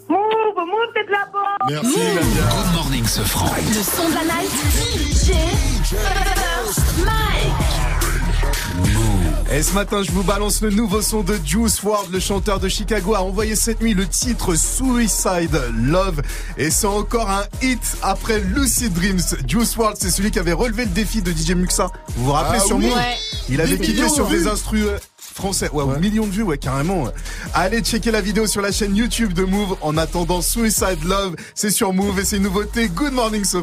[0.08, 0.18] Move,
[0.56, 1.70] move, c'est de la bombe.
[1.70, 2.42] Merci, Nadia.
[2.42, 3.50] Good morning, ce franc.
[3.56, 4.50] Le son de la night.
[4.94, 5.34] DJ
[7.04, 7.93] Mike.
[9.52, 12.68] Et ce matin, je vous balance le nouveau son de Juice WRLD, le chanteur de
[12.68, 16.22] Chicago, a envoyé cette nuit le titre Suicide Love.
[16.56, 19.20] Et c'est encore un hit après Lucid Dreams.
[19.46, 21.88] Juice WRLD, c'est celui qui avait relevé le défi de DJ Muxa.
[22.16, 22.86] Vous vous rappelez Ah sur oui.
[22.86, 23.16] Move Ouais.
[23.50, 25.68] Il avait kiffé sur de des instrus euh, français.
[25.72, 26.00] Ouais, Ouais.
[26.00, 27.04] millions de vues, ouais, carrément.
[27.52, 29.76] Allez checker la vidéo sur la chaîne YouTube de Move.
[29.82, 32.88] En attendant Suicide Love, c'est sur Move et c'est une nouveauté.
[32.88, 33.62] Good morning, ce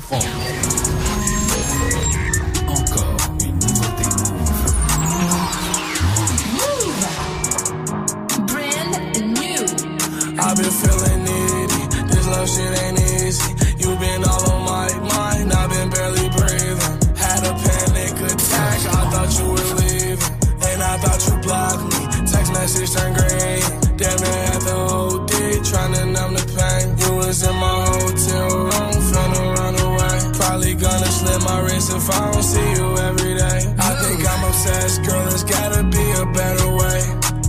[22.62, 23.64] my sixth grade.
[23.98, 26.94] Damn it, had the whole day trying to numb the pain.
[27.02, 30.18] You was in my hotel room, finna run away.
[30.38, 33.60] Probably gonna slip my wrist if I don't see you every day.
[33.88, 35.26] I think I'm obsessed, girl.
[35.26, 37.02] There's gotta be a better way.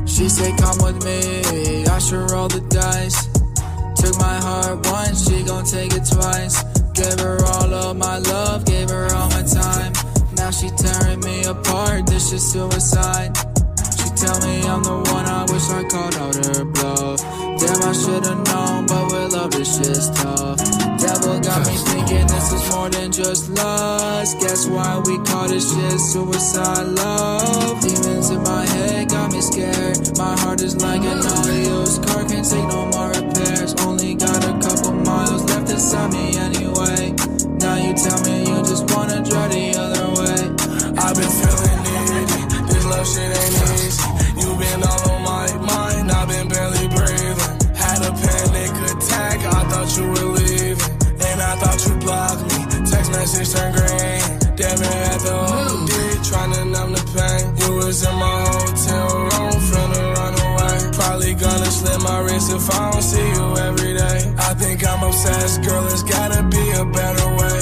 [0.07, 3.29] She said, "Come with me." I should roll the dice.
[4.01, 6.57] Took my heart once, she gon' take it twice.
[6.95, 9.93] Gave her all of my love, gave her all my time.
[10.39, 12.07] Now she tearing me apart.
[12.07, 13.52] This is suicide.
[14.33, 17.21] Tell me I'm the one, I wish I called out her bluff.
[17.61, 20.57] Damn, I should've known, but with love, this shit's tough.
[20.97, 24.41] Devil got me thinking this is more than just lust.
[24.41, 27.77] Guess why we call this shit suicide love?
[27.83, 30.17] Demons in my head got me scared.
[30.17, 33.75] My heart is like an all-used car, can't take no more repairs.
[33.85, 37.13] Only got a couple miles left inside me anyway.
[37.61, 38.32] Now you tell me
[53.23, 54.21] text message turned green.
[54.57, 57.43] Damn it, at the OD, trying to numb the pain.
[57.61, 60.77] You was in my hotel room, finna run away.
[60.99, 64.19] Probably gonna slip my wrist if I don't see you every day.
[64.39, 67.59] I think I'm obsessed, girl, there's gotta be a better way.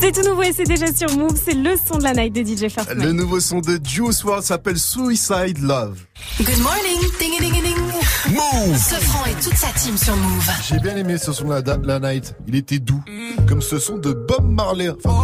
[0.00, 1.38] C'est tout nouveau et c'est déjà sur Move.
[1.44, 4.44] C'est le son de la night de DJ First Le nouveau son de Juice WRLD
[4.44, 5.98] s'appelle Suicide Love.
[6.38, 7.87] Good morning, ding ding ding.
[8.26, 10.50] Move Sofran et toute sa team sur Move.
[10.68, 12.34] J'ai bien aimé ce son la, la night.
[12.46, 13.02] Il était doux.
[13.46, 14.90] Comme ce son de Bob Marley.
[14.90, 15.14] Enfin,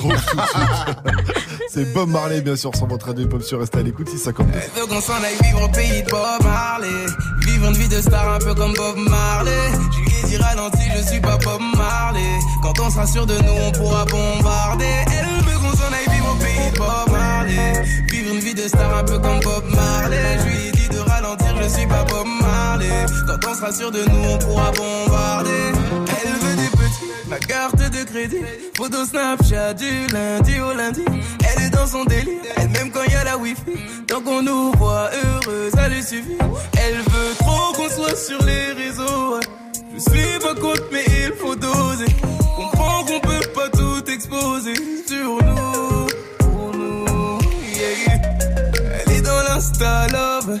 [0.00, 0.12] suite.
[1.70, 4.52] C'est Bob Marley, bien sûr, sur votre radio pop sur Restez à l'écoute, 652.
[4.58, 6.88] Elle veut qu'on s'en aille vivre au pays de Bob Marley.
[7.46, 9.50] Vivre une vie de star un peu comme Bob Marley.
[9.92, 12.38] Je lui ai dit ralenti, je suis pas Bob Marley.
[12.62, 14.84] Quand on sera sûr de nous, on pourra bombarder.
[15.06, 17.82] Elle veut qu'on s'en aille vivre au pays de Bob Marley.
[18.10, 20.38] Vivre une vie de star un peu comme Bob Marley.
[20.40, 20.79] Je lui ai dit
[21.62, 23.06] je suis pas Bob Marley.
[23.26, 25.72] Quand on sera sûr de nous, on pourra bombarder.
[26.22, 28.42] Elle veut des petits, ma carte de crédit.
[28.76, 31.04] Photo Snapchat du lundi au lundi.
[31.44, 33.76] Elle est dans son délire, elle même quand y a la wifi.
[34.06, 36.38] Tant qu'on nous voit heureux, ça lui suffit.
[36.78, 39.40] Elle veut trop qu'on soit sur les réseaux.
[39.94, 42.06] Je suis pas contre, mais il faut doser.
[42.56, 44.74] Comprends qu'on peut pas tout exposer
[45.06, 46.06] sur nous.
[46.38, 47.38] Pour nous.
[49.06, 50.60] Elle est dans l'insta love.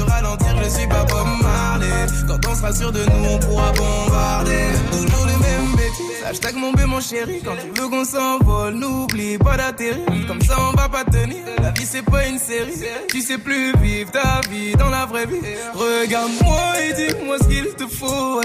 [0.63, 1.87] Je suis pas Bob Marley.
[2.27, 4.67] Quand on sera sûr de nous, on pourra bombarder.
[4.91, 6.23] Toujours les mêmes bêtises.
[6.25, 7.41] Hashtag mon bé, mon chéri.
[7.43, 10.05] Quand tu veux qu'on s'envole, n'oublie pas d'atterrir.
[10.27, 11.43] Comme ça, on va pas tenir.
[11.61, 12.73] La vie, c'est pas une série.
[13.09, 15.41] Tu sais plus vivre ta vie dans la vraie vie.
[15.73, 18.41] Regarde-moi et dis-moi ce qu'il te faut.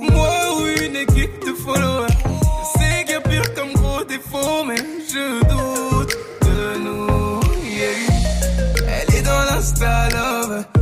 [0.00, 2.08] Moi ou une équipe de followers.
[2.08, 7.40] Je sais qu'il a pire comme gros défaut, mais je doute de nous.
[7.64, 7.88] yeah.
[8.88, 10.81] Elle est dans l'insta love.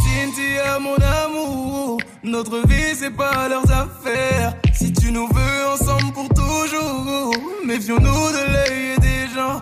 [0.65, 0.95] es mon
[1.25, 1.97] amour.
[2.23, 4.53] Notre vie, c'est pas leurs affaires.
[4.73, 7.33] Si tu nous veux ensemble pour toujours,
[7.65, 9.61] méfions-nous de l'œil des gens.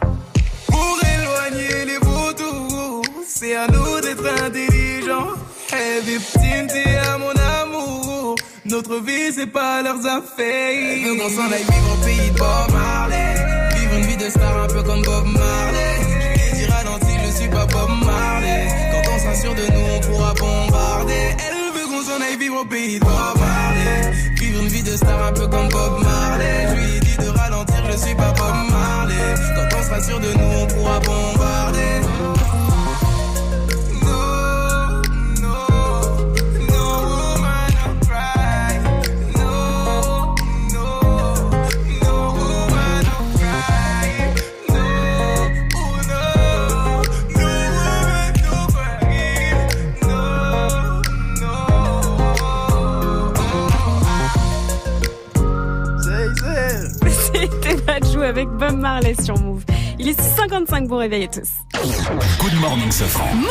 [0.68, 5.34] Pour éloigner les vautours, c'est à nous d'être intelligents.
[5.72, 8.36] Hey, victime, tu es mon amour.
[8.66, 10.94] Notre vie, c'est pas leurs affaires.
[10.94, 13.34] Elle veut qu'on s'en aille vivre au pays de Bob Marley.
[13.76, 16.09] Vivre une vie de star un peu comme Bob Marley.
[19.30, 21.36] Sera sûr de nous, on pourra bombarder.
[21.38, 23.38] Elle veut qu'on s'en aille vivre au pays de Bob.
[24.40, 26.68] Vivre une vie de star un peu comme Bob Marley.
[26.70, 29.36] Je lui ai dit de ralentir, je suis pas Bob Marley.
[29.56, 32.02] Quand on sera sûr de nous, on pourra bombarder.
[57.90, 59.64] C'était Badjou avec Bob Marley sur Move.
[59.98, 61.50] Il est 6h55, bon réveil à tous.
[62.40, 63.36] Good morning, Safran.
[63.36, 63.48] Move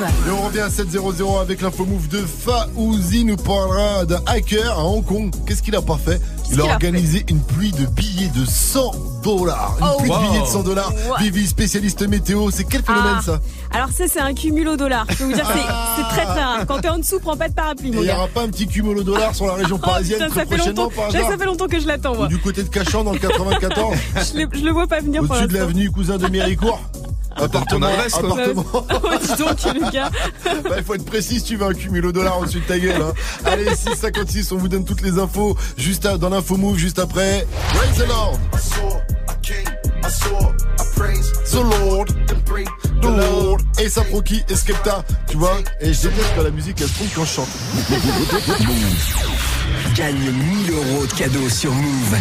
[0.00, 0.08] Move.
[0.26, 4.84] Et on revient à 7.00 avec l'info move de Faouzi nous parlera d'un hacker à
[4.84, 5.30] Hong Kong.
[5.46, 6.20] Qu'est-ce qu'il a pas fait?
[6.52, 8.92] Il a organisé une pluie de billets de 100
[9.22, 9.76] dollars.
[9.80, 10.16] Une Oh, pluie wow.
[10.18, 10.92] de billets de 100 dollars.
[11.08, 11.16] Wow.
[11.20, 13.22] Vivi, spécialiste météo, c'est quel phénomène Ah.
[13.22, 13.40] ça
[13.72, 15.06] Alors ça c'est un cumul au dollar.
[15.10, 16.66] Je peux vous dire c'est c'est très très rare.
[16.66, 18.98] Quand t'es en dessous, prends pas de parapluie il n'y aura pas un petit cumul
[18.98, 21.44] au dollar sur la région Oh, parisienne putain, très ça fait prochainement par ça fait
[21.44, 23.96] longtemps que je l'attends du côté de Cachan dans le 94
[24.34, 26.80] Je, le- je le vois pas venir Au-dessus de l'avenue cousin de Méricourt
[27.36, 28.32] Appartement, adresse, quoi.
[28.32, 28.64] appartement.
[28.72, 28.82] Oh,
[29.20, 30.10] dis donc le gars.
[30.44, 32.78] Bah, il faut être précis si tu veux un cumul au dollar au-dessus de ta
[32.78, 33.00] gueule.
[33.00, 33.12] Hein.
[33.44, 37.46] Allez, 656, on vous donne toutes les infos juste à- dans l'info move juste après.
[37.74, 38.38] Praise the Lord.
[41.50, 42.06] The Lord.
[43.00, 43.58] The Lord.
[43.80, 45.56] Et ça Proki et Skepta, tu vois.
[45.80, 47.48] Et je déteste quand la musique elle se trompe quand je chante.
[49.96, 52.16] Gagne 1000 euros de cadeaux sur Move.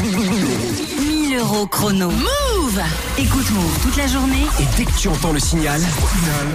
[1.29, 2.09] 1000 euros chrono.
[2.09, 2.81] Move
[3.19, 4.47] Écoute Move toute la journée.
[4.59, 5.79] Et dès que tu entends le signal,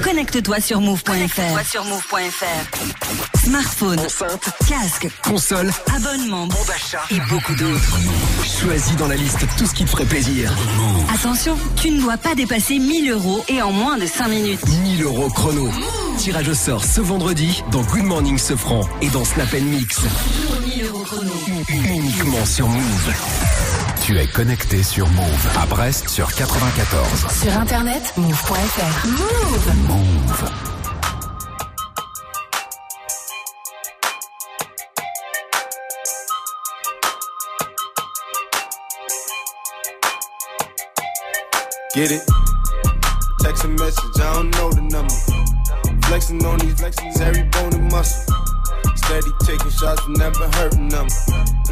[0.02, 1.70] Connecte-toi sur move.fr.
[1.70, 3.38] sur move.fr.
[3.44, 7.98] Smartphone, enceinte, casque, console, abonnement, bon d'achat et beaucoup d'autres.
[8.60, 10.52] Choisis dans la liste tout ce qui te ferait plaisir.
[11.14, 14.66] Attention, tu ne dois pas dépasser 1000 euros et en moins de 5 minutes.
[14.66, 15.70] 1000 euros chrono.
[16.18, 20.00] Tirage au sort ce vendredi dans Good Morning Sofran et dans Snap Mix.
[20.66, 21.32] 1000 euros chrono.
[21.68, 23.14] Uniquement sur Move.
[24.05, 27.09] Tu es connecté sur Move à Brest sur 94.
[27.42, 29.07] Sur internet, move.fr.
[29.07, 30.50] Move Move.
[41.94, 42.20] Get it?
[43.40, 45.14] Text a message, I don't know the number.
[46.09, 48.34] Flexing on these flexings, every bone and muscle.
[48.96, 51.07] Steady taking shots, but never hurting them.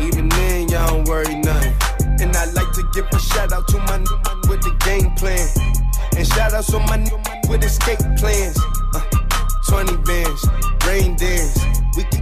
[0.01, 1.92] Even then, y'all don't worry nothing.
[2.23, 5.11] And I like to give a shout out to my new man with the game
[5.17, 5.43] plan.
[6.17, 8.59] And shout out to my new man with escape plans.
[8.95, 9.03] Uh,
[9.67, 10.47] 20 bands,
[10.87, 11.59] rain dance.
[11.97, 12.22] We can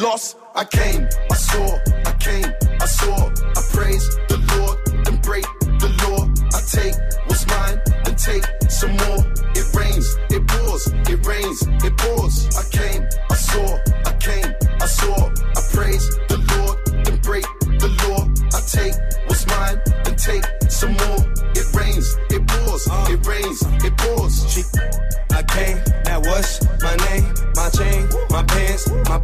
[0.00, 0.36] lost.
[0.54, 1.78] I came, I saw,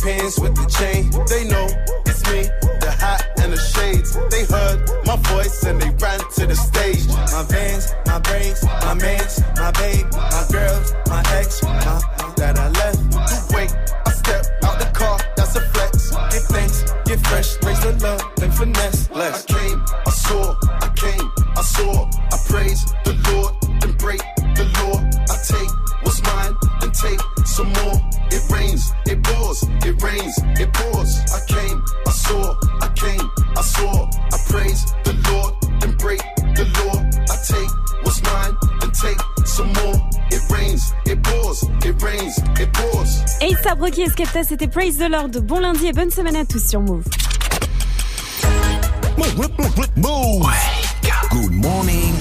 [0.07, 1.11] pants, with the chain.
[1.27, 1.67] They know
[2.07, 2.47] it's me,
[2.81, 4.15] the hat and the shades.
[4.31, 7.07] They heard my voice and they ran to the stage.
[7.35, 10.07] My vans, my braids, my mans, my babe,
[44.07, 45.31] et Skepta, c'était Praise the Lord.
[45.43, 47.05] Bon lundi et bonne semaine à tous sur Move.
[49.97, 50.47] Move.
[51.31, 52.15] Good morning.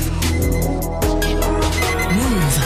[2.11, 2.59] Move.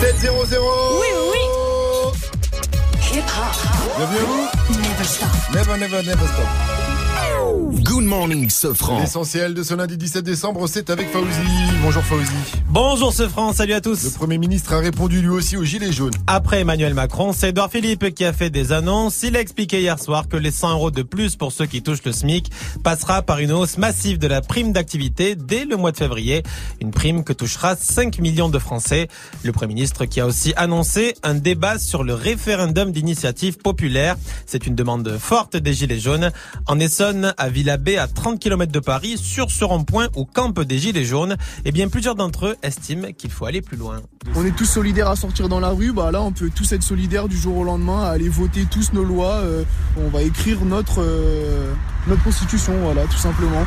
[0.00, 0.64] 7 0 0
[1.00, 1.38] Oui, oui.
[3.96, 4.48] Bienvenue à vous.
[4.80, 5.28] Never stop.
[5.52, 7.85] Never, never, never stop.
[7.96, 9.00] Good morning, Sofran.
[9.00, 11.26] L'essentiel de ce lundi 17 décembre, c'est avec Fauzi.
[11.82, 12.30] Bonjour Fauzi.
[12.68, 14.04] Bonjour ce France, salut à tous.
[14.04, 16.12] Le Premier ministre a répondu lui aussi aux Gilets jaunes.
[16.26, 19.22] Après Emmanuel Macron, c'est Edouard Philippe qui a fait des annonces.
[19.22, 22.04] Il a expliqué hier soir que les 100 euros de plus pour ceux qui touchent
[22.04, 22.50] le SMIC
[22.84, 26.42] passera par une hausse massive de la prime d'activité dès le mois de février.
[26.82, 29.08] Une prime que touchera 5 millions de Français.
[29.42, 34.16] Le Premier ministre qui a aussi annoncé un débat sur le référendum d'initiative populaire.
[34.44, 36.30] C'est une demande forte des Gilets jaunes.
[36.66, 40.78] En Essonne, à Villabé, à 30 km de Paris, sur ce rond-point où campent des
[40.78, 44.00] Gilets jaunes, eh bien plusieurs d'entre eux estiment qu'il faut aller plus loin.
[44.34, 46.82] On est tous solidaires à sortir dans la rue, bah là on peut tous être
[46.82, 49.34] solidaires du jour au lendemain, à aller voter tous nos lois.
[49.44, 49.62] euh,
[49.96, 51.72] on va écrire notre, euh,
[52.08, 53.64] notre constitution, voilà, tout simplement.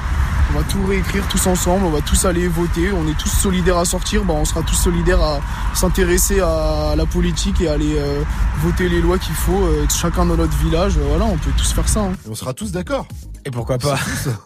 [0.51, 3.77] On va tout réécrire tous ensemble, on va tous aller voter, on est tous solidaires
[3.77, 5.39] à sortir, bah on sera tous solidaires à
[5.75, 8.23] s'intéresser à la politique et à aller euh,
[8.63, 11.87] voter les lois qu'il faut, euh, chacun dans notre village, voilà, on peut tous faire
[11.87, 12.01] ça.
[12.01, 12.13] hein.
[12.25, 13.07] Et on sera tous d'accord.
[13.45, 13.97] Et pourquoi pas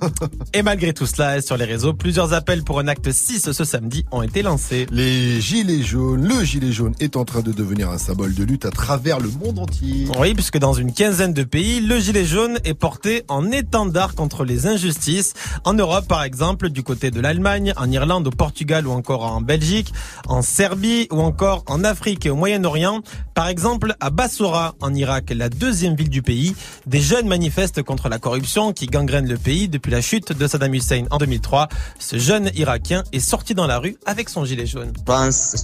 [0.54, 4.06] Et malgré tout cela, sur les réseaux, plusieurs appels pour un acte 6 ce samedi
[4.12, 4.88] ont été lancés.
[4.92, 8.66] Les gilets jaunes, le gilet jaune est en train de devenir un symbole de lutte
[8.66, 10.08] à travers le monde entier.
[10.20, 14.44] Oui, puisque dans une quinzaine de pays, le gilet jaune est porté en étendard contre
[14.44, 15.34] les injustices.
[15.64, 19.42] En Europe, par exemple, du côté de l'Allemagne, en Irlande, au Portugal ou encore en
[19.42, 19.94] Belgique,
[20.28, 23.02] en Serbie ou encore en Afrique et au Moyen-Orient.
[23.34, 28.10] Par exemple, à Bassorah, en Irak, la deuxième ville du pays, des jeunes manifestent contre
[28.10, 31.70] la corruption qui gangrène le pays depuis la chute de Saddam Hussein en 2003.
[32.00, 34.94] Ce jeune Irakien est sorti dans la rue avec son gilet jaune.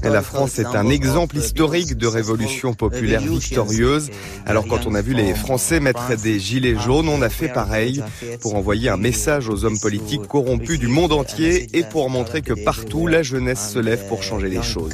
[0.04, 4.10] La France est un exemple historique de révolution populaire victorieuse.
[4.46, 8.04] Alors quand on a vu les Français mettre des gilets jaunes, on a fait pareil
[8.42, 12.54] pour envoyer un message aux hommes politiques corrompus du monde entier et pour montrer que
[12.54, 14.94] partout la jeunesse se lève pour changer les choses.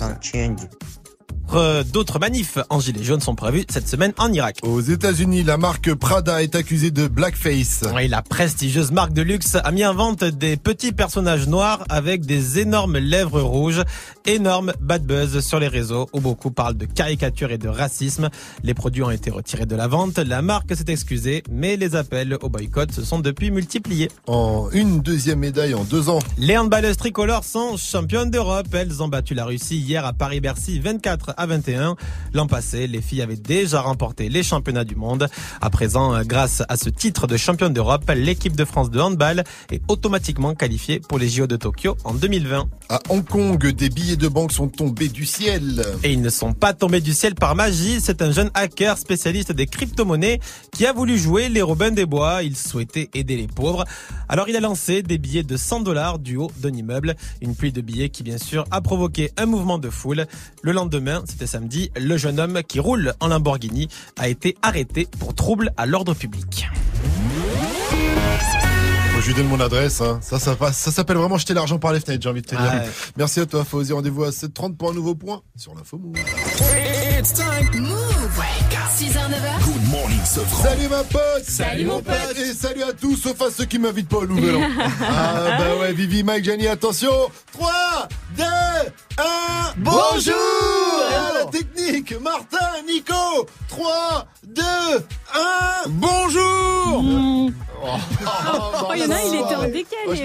[1.56, 4.58] Euh, D'autres manifs en gilet jaune sont prévus cette semaine en Irak.
[4.64, 7.86] Aux États-Unis, la marque Prada est accusée de blackface.
[7.96, 12.26] Oui, la prestigieuse marque de luxe a mis en vente des petits personnages noirs avec
[12.26, 13.82] des énormes lèvres rouges.
[14.26, 18.30] Énorme bad buzz sur les réseaux où beaucoup parlent de caricature et de racisme.
[18.64, 20.18] Les produits ont été retirés de la vente.
[20.18, 24.10] La marque s'est excusée, mais les appels au boycott se sont depuis multipliés.
[24.28, 26.20] En une deuxième médaille en deux ans.
[26.38, 28.68] Les handballeuses tricolores sont championnes d'Europe.
[28.74, 31.96] Elles ont battu la Russie hier à Paris-Bercy 24 à 21.
[32.34, 35.28] L'an passé, les filles avaient déjà remporté les championnats du monde.
[35.62, 39.82] À présent, grâce à ce titre de championne d'Europe, l'équipe de France de handball est
[39.88, 42.68] automatiquement qualifiée pour les JO de Tokyo en 2020.
[42.90, 45.84] À Hong Kong, des billets de banque sont tombés du ciel.
[46.04, 48.00] Et ils ne sont pas tombés du ciel par magie.
[48.02, 50.40] C'est un jeune hacker spécialiste des crypto-monnaies
[50.72, 52.44] qui a voulu jouer les Robins des Bois.
[52.44, 53.86] Il souhaitait aider les pauvres.
[54.30, 57.16] Alors il a lancé des billets de 100 dollars du haut d'un immeuble.
[57.42, 60.26] Une pluie de billets qui, bien sûr, a provoqué un mouvement de foule.
[60.62, 65.34] Le lendemain, c'était samedi, le jeune homme qui roule en Lamborghini a été arrêté pour
[65.36, 66.68] trouble à l'ordre public.
[69.22, 70.02] Je lui donne mon adresse.
[70.02, 70.20] hein.
[70.22, 72.54] Ça, ça, passe- ça s'appelle vraiment jeter l'argent par les fenêtres, j'ai envie de te
[72.54, 72.64] dire.
[72.72, 72.90] Ah ouais.
[73.18, 73.92] Merci à toi, Fauzi.
[73.92, 76.16] Rendez-vous à 7h30 pour un nouveau point sur l'info Move.
[77.18, 77.82] It's time.
[77.82, 77.90] Move.
[78.98, 79.64] 6h, 9h.
[79.66, 80.20] Good morning.
[80.62, 82.38] Salut ma pote Salut, mon pote.
[82.38, 84.62] Et salut à tous, sauf à ceux qui m'invitent pas au nouvel an.
[85.02, 87.10] ah bah ouais, Vivi, Mike, Jenny, attention
[87.54, 88.08] 3,
[88.38, 88.44] 2,
[89.18, 89.24] 1,
[89.78, 90.36] bonjour
[91.06, 93.14] À la technique, Martin, Nico
[93.70, 94.62] 3, 2,
[95.86, 97.04] 1, bonjour
[97.88, 99.86] Oh, il y en a, il était en décalé.
[100.16, 100.24] Je,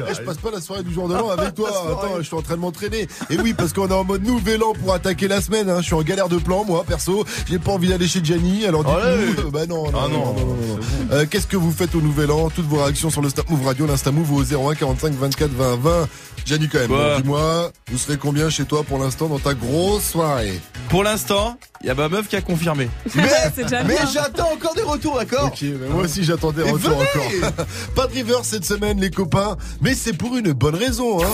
[0.00, 0.06] hein.
[0.10, 1.68] Eh, je passe pas la soirée du jour de l'an avec toi.
[1.68, 3.06] Attends, je suis en train de m'entraîner.
[3.28, 5.68] Et oui, parce qu'on est en mode nouvel an pour attaquer la semaine.
[5.68, 5.78] hein.
[5.80, 7.24] Je suis en galère de plan, moi, perso.
[7.50, 8.64] J'ai pas envie d'aller chez Gianni.
[8.64, 9.34] Alors, du Allez.
[9.34, 10.78] coup, bah non, non, Ah non, non, non, non, non.
[11.12, 12.48] Euh, Qu'est-ce que vous faites au nouvel an?
[12.48, 15.76] Toutes vos réactions sur le Snap Move Radio, l'Insta Move au 01 45 24 20
[15.76, 16.08] 20.
[16.44, 16.88] Gianni, quand même.
[16.88, 21.56] Bon, Dis-moi, vous serez combien chez toi pour l'instant dans ta grosse soirée Pour l'instant,
[21.82, 22.88] il y a ma meuf qui a confirmé.
[23.14, 27.66] Mais, j'attends encore des retours, d'accord Ok, mais moi aussi j'attendais Mais retour venez encore.
[27.94, 31.22] pas de river cette semaine les copains, mais c'est pour une bonne raison.
[31.22, 31.30] Hein.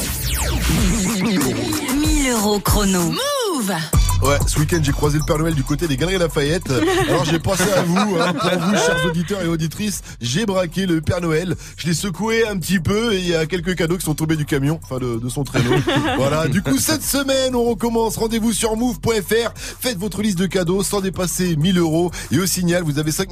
[1.23, 3.03] 1000 euros chrono.
[3.11, 3.75] Move.
[4.21, 6.71] Ouais, ce week-end j'ai croisé le Père Noël du côté des Galeries Lafayette.
[7.09, 11.01] Alors j'ai pensé à vous, hein, pour vous chers auditeurs et auditrices, j'ai braqué le
[11.01, 11.55] Père Noël.
[11.77, 14.35] Je l'ai secoué un petit peu et il y a quelques cadeaux qui sont tombés
[14.37, 15.71] du camion, enfin de, de son traîneau.
[16.19, 18.17] voilà, du coup cette semaine on recommence.
[18.17, 19.53] Rendez-vous sur move.fr.
[19.55, 22.11] Faites votre liste de cadeaux sans dépasser 1000 euros.
[22.33, 23.31] Et au signal, vous avez 5,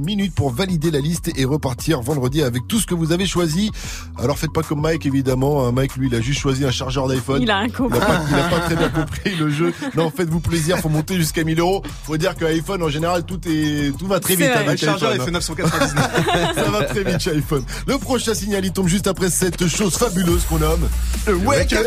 [0.00, 3.70] minutes pour valider la liste et repartir vendredi avec tout ce que vous avez choisi.
[4.18, 5.66] Alors faites pas comme Mike évidemment.
[5.66, 5.72] hein.
[5.72, 7.42] Mike lui il a juste choisi un chargeur d'iPhone.
[7.42, 7.96] Il a un Il copain.
[7.96, 9.72] a, pas, il a pas très bien compris le jeu.
[9.94, 11.82] Non, faites-vous plaisir, faut monter jusqu'à 1000 euros.
[12.04, 15.10] Faut dire que iPhone, en général, tout est, tout va très vite avec Le chargeur,
[15.14, 15.56] il iPhone, fait hein.
[15.58, 16.54] 999.
[16.54, 17.64] Ça va très vite chez iPhone.
[17.86, 20.88] Le prochain signal, il tombe juste après cette chose fabuleuse qu'on nomme
[21.26, 21.86] le Wake Up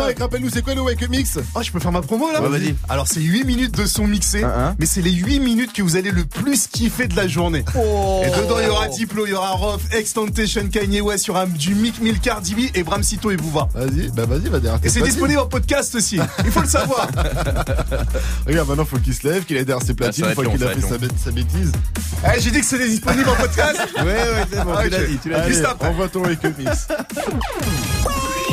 [0.00, 0.12] euh.
[0.18, 2.74] Rappelle-nous c'est quoi le Wake Mix Oh, je peux faire ma promo là ouais, vas-y.
[2.88, 4.76] Alors, c'est 8 minutes de son mixé, ah, hein.
[4.78, 7.64] mais c'est les 8 minutes que vous allez le plus kiffer de la journée.
[7.76, 8.22] Oh.
[8.24, 11.30] Et dedans, il y aura Diplo, il y aura Rof, Extentation, Kanye West, il y
[11.30, 13.68] aura du Mick Mill, Cardi B et Bram Cito et Bouva.
[13.74, 14.80] Vas-y, bah vas-y, va derrière.
[14.82, 17.08] Et c'est disponible en podcast aussi, il faut le savoir.
[18.46, 20.64] Regarde, maintenant, faut qu'il se lève, qu'il aille derrière ses bah, platines, une fois qu'il
[20.64, 21.72] a fait sa, bêtise.
[22.24, 25.06] Eh, j'ai dit que c'était disponible en podcast Ouais, ouais, c'est bon, tu l'as ah,
[25.06, 25.62] dit, tu l'as dit.
[25.80, 26.88] Envoie ton Wake Mix.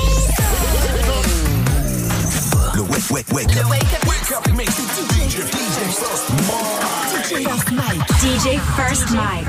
[2.93, 3.69] wake, wake, wake up.
[3.69, 7.25] Wake up, wake up makes it DJ, DJ First Mike.
[7.25, 8.01] DJ First Mike.
[8.21, 9.47] DJ First Mike.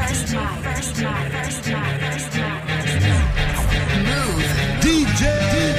[4.80, 5.14] DJ.
[5.14, 5.73] DJ.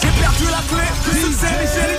[0.00, 1.95] J'ai perdu la clé,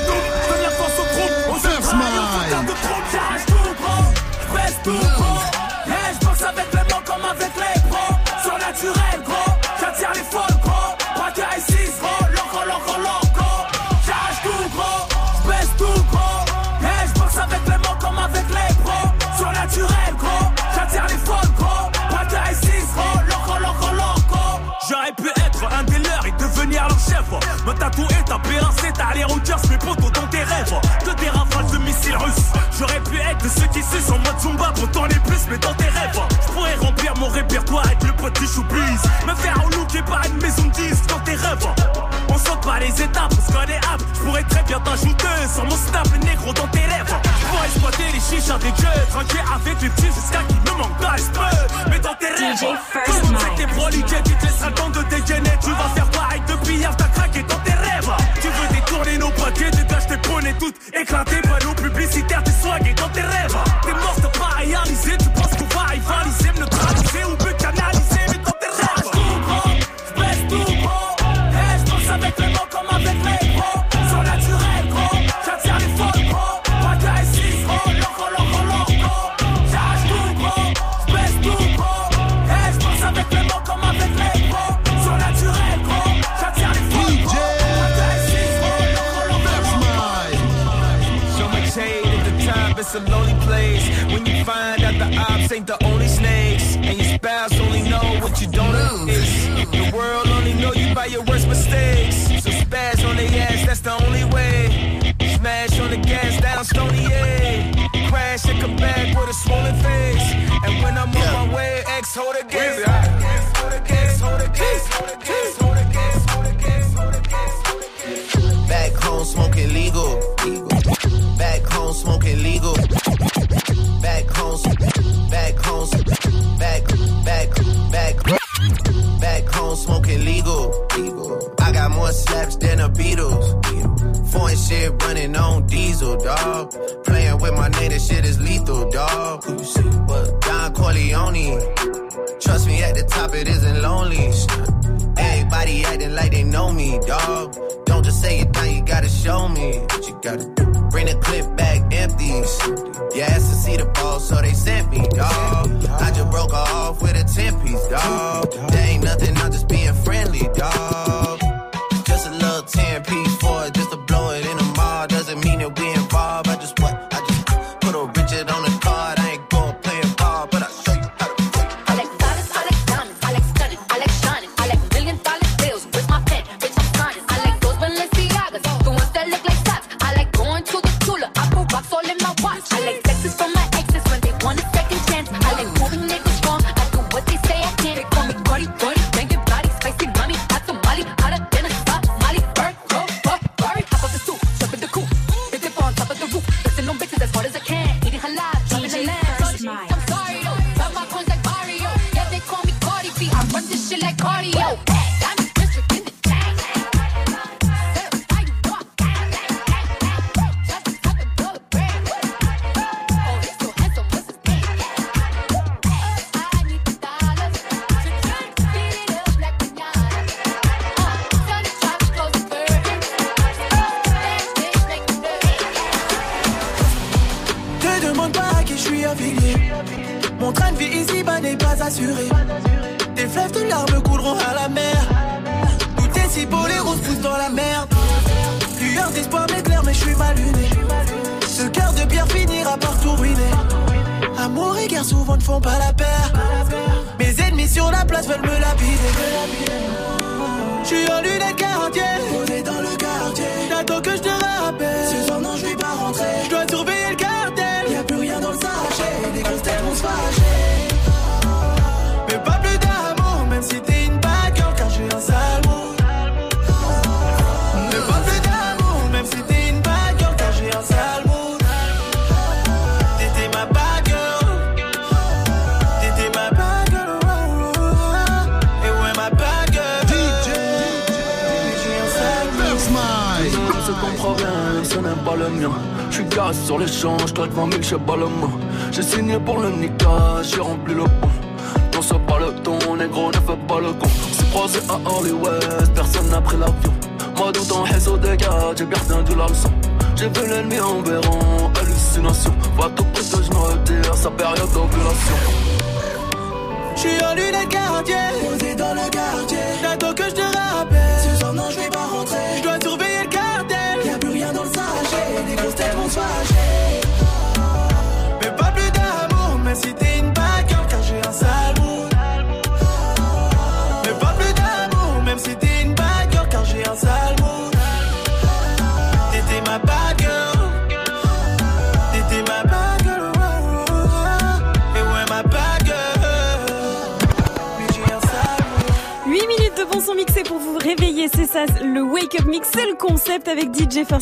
[49.78, 51.90] depuis petit jusqu'à qu'il me manque de.
[51.90, 53.38] Mais dans tes rêves, comme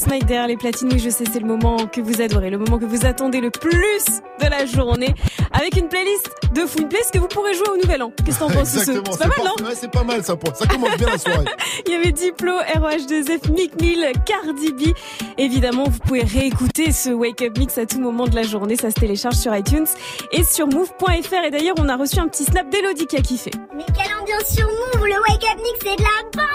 [0.07, 0.89] Night derrière les platines.
[0.91, 3.49] Oui, je sais, c'est le moment que vous adorez, le moment que vous attendez le
[3.51, 4.05] plus
[4.43, 5.13] de la journée,
[5.53, 8.11] avec une playlist de fou, une playlist que vous pourrez jouer au Nouvel An.
[8.25, 8.69] Qu'est-ce que t'en penses.
[8.69, 9.65] C'est pas mal, non.
[9.65, 10.35] Ouais, c'est pas mal ça.
[10.35, 11.45] pour- Ça commence bien la soirée.
[11.87, 14.93] Il y avait Diplo, ROH2F, Mick Mill, Cardi B.
[15.37, 18.75] Évidemment, vous pouvez réécouter ce Wake Up Mix à tout moment de la journée.
[18.75, 19.87] Ça se télécharge sur iTunes
[20.31, 21.45] et sur move.fr.
[21.45, 23.51] Et d'ailleurs, on a reçu un petit snap d'Elodie qui a kiffé.
[23.75, 26.47] Mais quelle ambiance sur Move, le Wake Up Mix, c'est de la bombe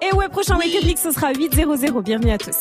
[0.00, 2.02] Et ouais, prochain Wake Up Mix, ce sera 8.00.
[2.02, 2.56] Bienvenue à tous.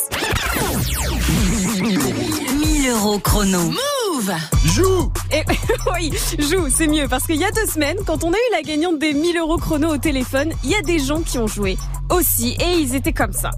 [1.79, 3.59] 1000 euros chrono.
[3.59, 4.33] Move
[4.65, 5.43] Joue Et
[5.93, 8.61] oui, joue, c'est mieux parce qu'il y a deux semaines, quand on a eu la
[8.61, 11.77] gagnante des 1000 euros chrono au téléphone, il y a des gens qui ont joué
[12.09, 13.51] aussi et ils étaient comme ça.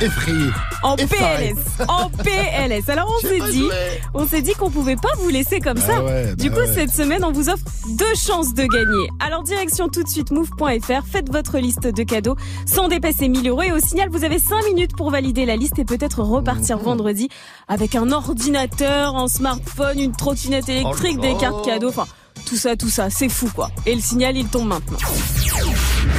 [0.00, 0.46] Effrayé.
[0.82, 0.96] En.
[0.96, 1.56] PLS,
[1.88, 2.88] en PLS.
[2.88, 3.70] Alors on s'est dit, joué.
[4.14, 6.02] on s'est dit qu'on pouvait pas vous laisser comme Bah ça.
[6.02, 6.74] ouais, du bah coup, ouais.
[6.74, 7.64] cette semaine, on vous offre
[7.98, 9.08] deux chances de gagner.
[9.20, 12.36] Alors direction tout de suite move.fr, faites votre liste de cadeaux
[12.66, 15.78] sans dépasser 1000 euros et au signal, vous avez 5 minutes pour valider la liste
[15.78, 16.84] et peut-être repartir Mhm.
[16.84, 17.28] vendredi
[17.68, 22.06] avec un ordinateur, un smartphone, une trottinette électrique, Oh là des cartes cadeaux, enfin
[22.46, 23.70] tout ça, tout ça, c'est fou quoi.
[23.86, 24.98] Et le signal, il tombe maintenant.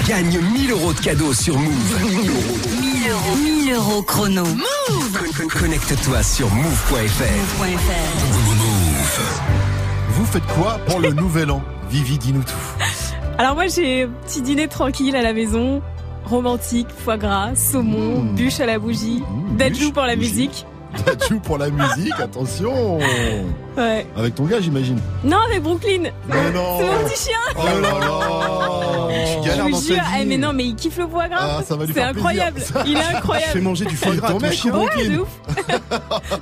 [0.07, 1.99] Gagne 1000 euros de cadeaux sur Move.
[2.09, 3.35] 1000 euros.
[3.37, 4.43] 1000 euros chrono.
[4.45, 7.65] Move Con- con- Connecte-toi sur move.fr.
[10.09, 11.61] Vous faites quoi pour le nouvel an?
[11.89, 12.85] Vivi, dis-nous tout.
[13.37, 15.81] Alors moi j'ai un petit dîner tranquille à la maison,
[16.25, 18.35] romantique, foie gras, saumon, Mmh.
[18.35, 19.23] bûche à la bougie,
[19.57, 20.65] dadjou pour la musique.
[21.29, 22.97] Joue pour la musique, attention
[23.77, 24.05] Ouais.
[24.17, 24.99] Avec ton gars, j'imagine.
[25.23, 26.11] Non avec Brooklyn.
[26.27, 27.37] Mais non C'est mon petit chien.
[27.55, 30.25] Oh là là Tu Je galères vous dans jure, ta eh, vie.
[30.27, 31.37] mais non mais il kiffe le foie gras.
[31.59, 32.55] Ah, ça va lui C'est faire incroyable.
[32.57, 32.83] plaisir.
[32.85, 33.53] Il est incroyable.
[33.53, 34.73] Fais manger du foie gras à Ton mec chien.
[34.73, 35.27] ou Ouais, Brooklyn de ouf.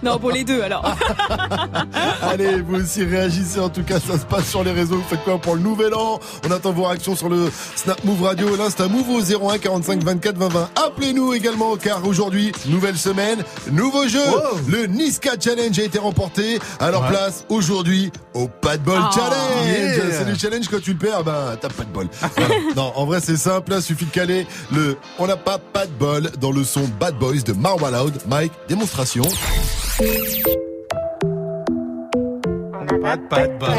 [0.01, 0.83] non pour les deux alors.
[2.23, 3.59] Allez, vous aussi réagissez.
[3.59, 4.95] En tout cas, ça se passe sur les réseaux.
[4.95, 6.19] Vous faites quoi pour le nouvel an?
[6.47, 9.21] On attend vos réactions sur le Snap Move Radio, l'Insta Move au
[9.51, 10.69] 01 45 24 20 20.
[10.87, 14.19] Appelez-nous également, car aujourd'hui, nouvelle semaine, nouveau jeu.
[14.67, 16.59] Le Niska Challenge a été remporté.
[16.79, 17.09] Alors Ouais.
[17.09, 19.09] place aujourd'hui au pas de bol Ah.
[19.13, 19.67] challenge.
[19.67, 20.05] Yeah.
[20.11, 22.07] C'est le challenge quand tu le perds, ben t'as pas de bol.
[22.37, 22.55] Voilà.
[22.75, 23.73] non, en vrai c'est simple.
[23.75, 27.15] Il suffit de caler le on n'a pas pas de bol dans le son Bad
[27.17, 28.13] Boys de Marwa Loud.
[28.27, 29.23] Mike, démonstration.
[33.01, 33.69] Pas de, pas de bol.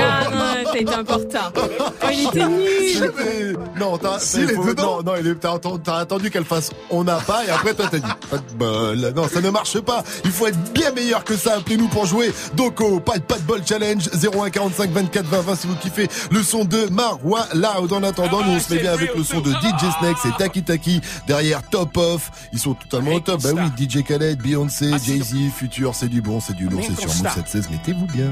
[0.73, 1.53] Ah été en retard.
[2.03, 3.13] Oh, il était nul.
[3.19, 7.45] Mais- Non, t'as Si, non, non, il est- t'as attendu, qu'elle fasse on n'a pas
[7.45, 9.13] et après toi t'as dit pas de bol.
[9.15, 10.03] Non, ça ne marche pas.
[10.25, 11.57] Il faut être bien meilleur que ça.
[11.57, 12.33] Appelez-nous pour jouer.
[12.55, 16.09] Donc au pas, pas de bol challenge 01 45 24 20 20 si vous kiffez
[16.31, 17.93] le son de Marwa Loud.
[17.93, 20.63] En attendant, nous on se met bien avec le son de DJ Snake, c'est Taki
[20.63, 22.31] Taki derrière Top Off.
[22.53, 23.43] Ils sont totalement au top.
[23.43, 27.09] Bah oui, DJ Khaled, Beyoncé, Jay-Z, Future, c'est du bon, c'est du lourd, c'est sur
[27.09, 27.71] Move 716.
[27.71, 28.31] Mettez-vous bien.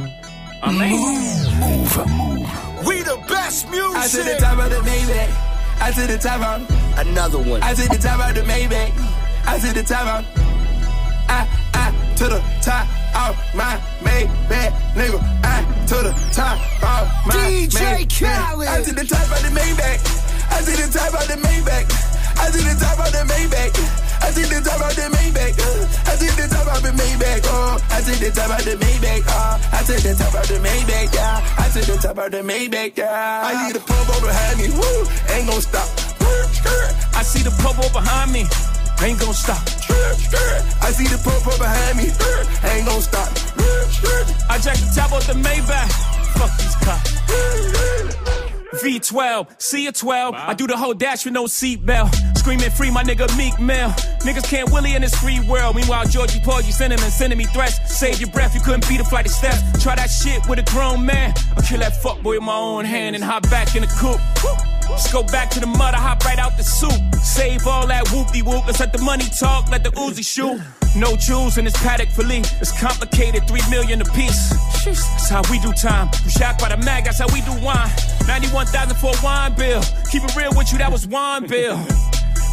[0.66, 2.86] Move, move.
[2.86, 3.94] We the best music.
[3.94, 5.30] I to the top of the Maybach.
[5.80, 7.62] I to the top of Another one.
[7.62, 8.92] I to the top of the Maybach.
[9.46, 10.26] I to the top of
[11.30, 15.22] I I to the top off my Maybach, nigga.
[15.44, 18.08] I to the top off my DJ.
[18.18, 18.68] Khaled.
[18.68, 20.02] I to the top of the Maybach.
[20.50, 21.86] I to the top of the Maybach.
[22.36, 24.07] I to the top of the Maybach.
[24.22, 25.58] I to the top of the Maybach.
[25.58, 27.42] uh, I to the top of the Maybach.
[27.46, 29.24] Oh, I to the top of the Maybach.
[29.28, 31.14] Oh, I to the top of the Maybach.
[31.14, 32.96] Yeah, I to the top of the Maybach.
[32.96, 34.68] Yeah, I need a pump behind me.
[34.74, 35.88] Woo, ain't gon' stop.
[37.14, 38.44] I see the popo behind me.
[39.00, 39.62] Ain't gonna stop.
[40.82, 42.10] I see the pump behind me.
[42.70, 43.30] Ain't gon' stop.
[44.50, 45.90] I jack the top off the Maybach.
[46.34, 48.37] Fuck these cops.
[48.74, 50.34] V12, C a 12.
[50.34, 52.14] I do the whole dash with no seatbelt.
[52.36, 53.88] Screaming free, my nigga Meek Mill.
[54.20, 55.76] Niggas can't willy in this free world.
[55.76, 57.78] Meanwhile, Georgie Porgy sending and sending me threats.
[57.98, 59.60] Save your breath, you couldn't beat a flight of steps.
[59.82, 61.34] Try that shit with a grown man.
[61.56, 64.20] I'll kill that fuckboy with my own hand and hop back in the coupe.
[64.90, 67.14] Just go back to the mud, I hop right out the soup.
[67.22, 68.66] Save all that whoopty whoop.
[68.66, 70.60] Let's let the money talk, let the Uzi shoot.
[70.96, 72.42] No jewels in this paddock for Lee.
[72.60, 74.50] It's complicated, three million a piece.
[74.84, 76.08] That's how we do time.
[76.24, 77.90] You shocked by the mag, that's how we do wine.
[78.26, 79.82] 91,000 for a wine bill.
[80.10, 81.78] Keep it real with you, that was wine bill.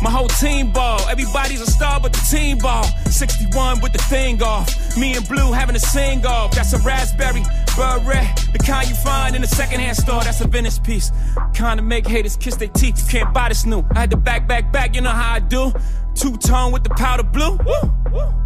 [0.01, 0.99] My whole team ball.
[1.09, 2.83] Everybody's a star, but the team ball.
[3.09, 4.97] 61 with the thing off.
[4.97, 6.51] Me and Blue having a sing off.
[6.53, 7.43] That's a raspberry,
[7.75, 8.27] beret.
[8.53, 10.23] The kind you find in a secondhand store.
[10.23, 11.11] That's a Venice piece.
[11.53, 13.01] Kind of make haters kiss their teeth.
[13.01, 13.83] You can't buy this new.
[13.95, 14.95] I had to back, back, back.
[14.95, 15.73] You know how I do.
[16.13, 17.57] Two tone with the powder blue.
[17.57, 18.41] Woo.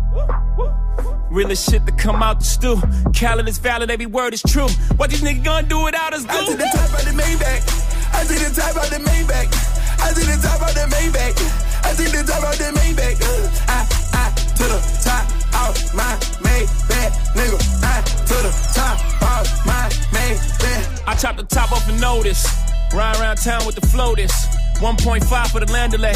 [1.30, 2.82] Realest shit to come out the stew.
[3.14, 4.68] Khaled is valid, every word is true.
[4.98, 6.52] What these niggas gonna do without us, I do?
[6.52, 8.16] to the top of the Maybach.
[8.16, 9.79] I to the top of the Maybach.
[10.02, 11.36] I to the top of the Maybach.
[11.84, 13.22] I to the top of the Maybach.
[13.22, 15.26] Uh, I, I to the top
[15.68, 17.60] of my Maybach, nigga.
[17.84, 21.08] I to the top of my Maybach.
[21.08, 22.46] I chop the top off and notice.
[22.94, 24.32] Ride around town with the floaters.
[24.80, 26.16] 1.5 for the land delay.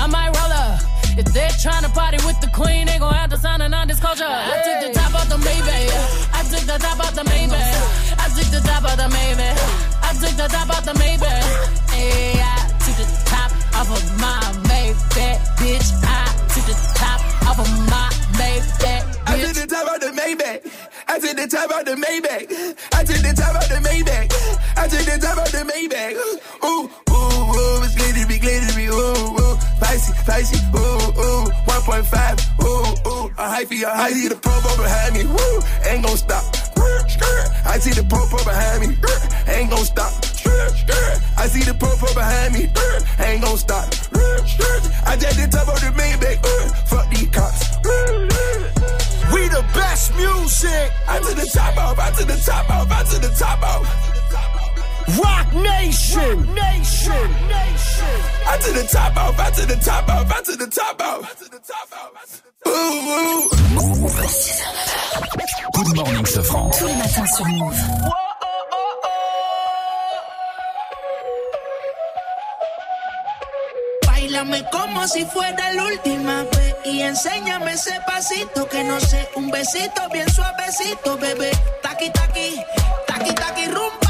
[0.00, 0.80] I might roll up.
[1.18, 4.24] If they're trying to party with the queen, they gon' have to sign a non-disclosure.
[4.24, 6.32] I took the top off the Maybach.
[6.32, 8.16] I took the top off the Maybach.
[8.16, 9.58] I took the top off the Maybach.
[10.00, 11.44] I took the top off the Maybach.
[11.92, 14.40] Hey, I took the top off of my
[14.72, 15.92] Maybach, bitch.
[16.00, 18.08] I took the top off of my
[18.40, 19.60] Maybach, I to bitch.
[19.60, 20.64] the top of the Maybach.
[21.08, 22.48] I to the top of the Maybach.
[22.94, 24.32] I to the top of the Maybach.
[24.76, 26.64] I to the top of the Maybach.
[26.64, 26.88] Ooh,
[30.20, 32.04] spicy, ooh, ooh, 1.5,
[32.62, 32.68] ooh,
[33.08, 36.44] ooh, a hyphy, a hyphy, the popo behind me, woo, ain't gon' stop.
[37.66, 38.96] I see the popo behind me,
[39.52, 40.12] ain't gon' stop.
[41.38, 42.68] I see the popo behind me,
[43.24, 43.88] ain't gon' stop.
[45.06, 46.38] I just the top of the main Maybach,
[46.86, 47.78] fuck these cops.
[49.32, 50.92] We the best music.
[51.08, 54.09] I to the top off, I to the top off, I to the top off.
[55.08, 56.54] Rock Nation.
[56.54, 57.28] Nation.
[57.48, 58.16] Nation.
[58.46, 62.42] I to the top off, I to the top off, I to the top off.
[62.66, 63.48] Ooh, ooh.
[65.74, 66.70] Good morning, Sofran.
[66.70, 67.74] Tous les matins sur Move.
[74.06, 79.50] Bailame como si fuera la última vez y enséñame ese pasito que no sé, un
[79.50, 81.50] besito bien suavecito, bebé.
[81.82, 82.56] Taqui taqui,
[83.06, 84.09] taqui taqui rumba.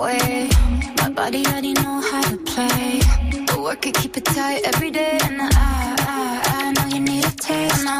[0.00, 3.00] My body already know how to play.
[3.46, 5.18] But work it, keep it tight every day.
[5.22, 7.99] And I, I, I know you need a taste.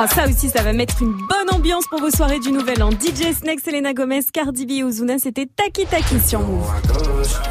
[0.00, 2.90] Ah, ça aussi, ça va mettre une bonne ambiance pour vos soirées du Nouvel An.
[2.92, 6.70] DJ Snake, Selena Gomez, Cardi B et Ozuna, c'était Taki Taki sur Move.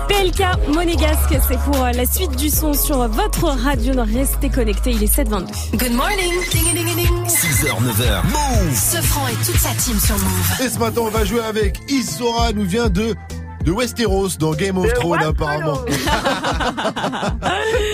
[0.08, 3.96] PLK Monégasque, c'est pour euh, la suite du son sur votre radio.
[3.98, 5.78] Restez connectés, il est 7h22.
[5.78, 6.34] Good morning.
[6.50, 7.26] Ding, ding, ding.
[7.28, 8.24] 6h, 9h.
[8.24, 10.62] Move Ce franc et toute sa team sur Move.
[10.64, 13.14] Et ce matin, on va jouer avec Isora, nous vient de
[13.66, 15.82] de Westeros dans Game of Thrones apparemment.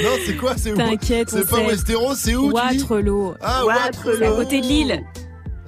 [0.03, 1.65] non, c'est quoi C'est où T'inquiète, on C'est pas sait.
[1.67, 3.33] Westeros, c'est où tu dis Waterloo.
[3.41, 3.61] Ah,
[4.03, 5.03] C'est à côté de Lille.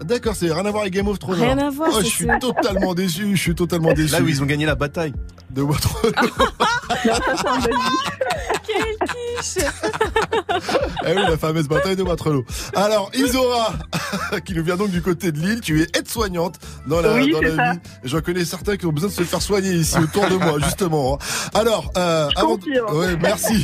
[0.03, 1.39] D'accord, c'est rien à voir avec Game of Thrones.
[1.39, 1.65] Rien alors.
[1.67, 2.37] à voir, Oh, je suis ça.
[2.37, 4.11] totalement déçu, je suis totalement déçu.
[4.11, 5.13] Là où ils ont gagné la bataille.
[5.49, 6.11] De Waterloo.
[8.67, 9.63] Quelle quiche
[11.05, 12.43] Eh oui, la fameuse bataille de Waterloo.
[12.75, 13.73] Alors, Isora,
[14.45, 16.55] qui nous vient donc du côté de Lille, tu es aide-soignante
[16.87, 17.71] dans la, Oui, dans la ça.
[17.73, 17.79] vie.
[18.03, 20.57] Et J'en connais certains qui ont besoin de se faire soigner ici autour de moi,
[20.59, 21.15] justement.
[21.21, 21.49] hein.
[21.53, 22.55] Alors, euh, avant,
[22.93, 23.63] ouais, merci.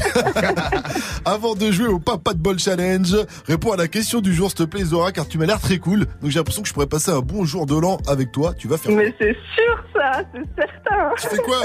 [1.26, 3.15] avant de jouer au Papa de Ball Challenge,
[3.48, 5.77] réponds à la question du jour, s'il te plaît, Isora, car tu m'as l'air très
[5.77, 6.06] cool.
[6.22, 8.53] Donc j'ai l'impression que je pourrais passer un bon jour de l'an avec toi.
[8.57, 8.91] Tu vas faire.
[8.95, 11.10] Mais c'est sûr ça, c'est certain.
[11.19, 11.57] Tu fais quoi?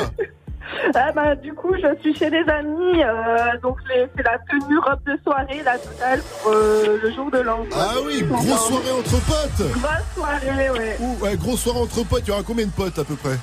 [0.95, 5.03] Ah bah du coup je suis chez des amis, euh, donc c'est la tenue robe
[5.07, 7.61] de soirée, la totale pour euh, le jour de l'an.
[7.75, 9.71] Ah oui, grosse soirée entre potes.
[9.73, 10.97] Grosse soirée, ouais.
[11.01, 12.23] Ouh, ouais, grosse soirée entre potes.
[12.27, 13.37] Il y aura combien de potes à peu près?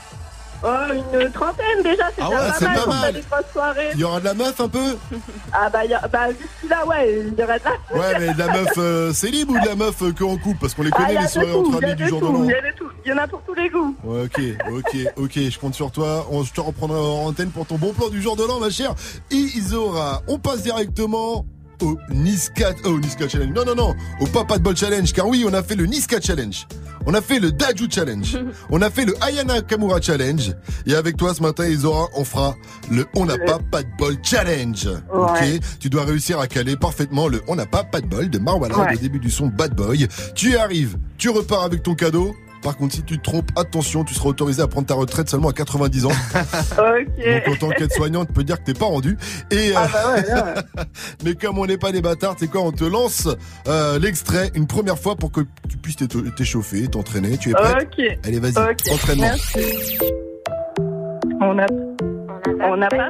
[0.65, 0.69] Oh,
[1.21, 2.35] une trentaine déjà, c'est Ah ouais,
[2.75, 3.73] pas mal pas.
[3.93, 4.97] Il y aura de la meuf un peu
[5.51, 7.99] Ah bah, y a, bah jusque-là, ouais, il y aurait de la...
[7.99, 10.59] Ouais, mais de la meuf euh, célib ou de la meuf euh, que en couple
[10.61, 12.43] Parce qu'on les Ah, connaît les soirées tout, entre amis du jour de l'an.
[12.45, 12.87] y a de tout.
[13.05, 13.93] Il y en a pour tous les goûts.
[14.05, 14.41] Ouais, ok,
[14.71, 16.25] ok, ok, je compte sur toi.
[16.31, 18.69] On, je te reprendrai en antenne pour ton bon plan du jour de l'an, ma
[18.69, 18.95] chère
[19.31, 20.21] Isora.
[20.29, 21.45] On passe directement
[21.83, 23.53] au Niska, oh, au Niska Challenge.
[23.53, 25.11] Non, non, non, au Papa de Ball Challenge.
[25.13, 26.65] Car oui, on a fait le Niska Challenge.
[27.05, 28.37] On a fait le Daju Challenge.
[28.69, 30.53] on a fait le Ayana Kamura Challenge.
[30.87, 32.55] Et avec toi ce matin, Isora, on fera
[32.89, 34.87] le On n'a pas pas de bol challenge.
[35.13, 35.39] Ok.
[35.79, 38.77] Tu dois réussir à caler parfaitement le On n'a pas pas de bol de Marwala
[38.77, 38.95] Ouais.
[38.95, 40.07] au début du son Bad Boy.
[40.35, 42.33] Tu y arrives, tu repars avec ton cadeau.
[42.63, 45.49] Par contre, si tu te trompes, attention, tu seras autorisé à prendre ta retraite seulement
[45.49, 46.09] à 90 ans.
[46.11, 47.25] Ok.
[47.45, 49.17] Donc, en tant qu'aide-soignante, tu peux dire que t'es pas rendu.
[49.51, 50.33] Et, Ah euh, bah ouais,
[50.81, 50.83] ouais.
[51.25, 53.27] mais comme on n'est pas des bâtards, c'est quoi On te lance
[53.67, 57.37] euh, l'extrait une première fois pour que tu puisses t'é- t'échauffer, t'entraîner.
[57.37, 57.73] Tu es prêt?
[57.83, 58.01] Ok.
[58.25, 58.57] Allez, vas-y,
[58.93, 59.23] entraînement.
[59.23, 59.97] Merci.
[61.41, 61.65] On a...
[62.65, 63.09] On n'a pas...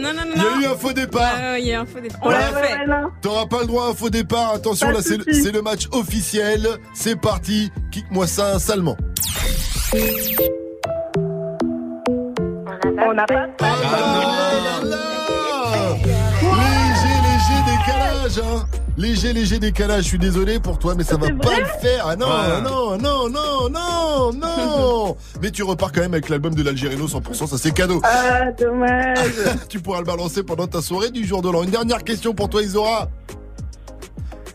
[0.00, 0.34] Non, non, non.
[0.56, 1.58] Il y a eu un faux départ.
[1.58, 2.20] Il y a un faux départ.
[2.22, 2.78] On l'a ouais, fait.
[3.22, 4.54] T'auras pas le droit à un faux départ.
[4.54, 6.66] Attention, Pas là, c'est le, match officiel.
[6.94, 7.70] C'est parti.
[7.90, 8.96] Kick-moi ça salement.
[13.02, 13.46] On n'a pas...
[13.60, 15.16] Ah
[18.30, 18.66] décalage, hein.
[18.96, 20.02] Léger, léger décalage.
[20.04, 22.06] Je suis désolé pour toi, mais ça va pas le faire.
[22.08, 22.60] Ah non, Ouais.
[22.62, 25.16] non, non, non, non, non.
[25.40, 27.46] mais tu repars quand même avec l'album de l'Algérino 100%.
[27.46, 28.00] Ça, c'est cadeau.
[28.04, 29.18] Ah, dommage.
[29.68, 31.62] tu pourras le balancer pendant ta soirée du jour de l'an.
[31.62, 33.08] Une dernière question pour toi, Isora.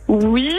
[0.08, 0.54] Oui.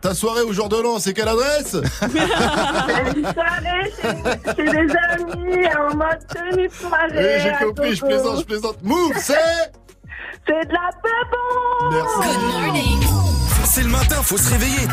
[0.00, 1.76] Ta soirée au jour de l'an, c'est quelle adresse?
[2.00, 7.10] C'est une soirée chez, chez des amis en mode tenue soirée.
[7.12, 8.76] Oui, j'ai compris, je plaisante, je plaisante.
[8.82, 9.34] Move, c'est
[10.46, 10.90] C'est de la
[11.90, 12.98] Merci.
[13.64, 14.88] C'est le matin, faut se réveiller.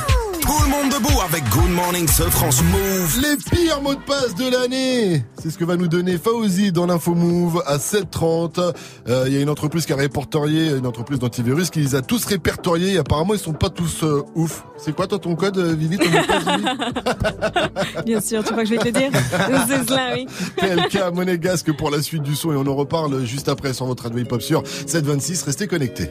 [0.48, 3.19] Tout le monde debout avec Good Morning ce France Move.
[3.22, 6.86] Les pires mots de passe de l'année C'est ce que va nous donner Fauzi dans
[6.86, 8.74] l'info Move à 7h30.
[9.10, 12.02] Euh, Il y a une entreprise qui a répertorié, une entreprise d'antivirus qui les a
[12.02, 12.94] tous répertoriés.
[12.94, 14.64] Et apparemment, ils sont pas tous euh, ouf.
[14.78, 18.52] C'est quoi toi ton code, euh, Vivi ton mot de passe, Vivi Bien sûr, tu
[18.52, 19.11] crois que je vais te dire
[19.68, 20.28] C'est cela, oui.
[20.56, 24.03] PLK monégasque pour la suite du son et on en reparle juste après sur votre
[24.03, 25.44] radio hip-hop sur 726.
[25.44, 26.10] Restez connectés.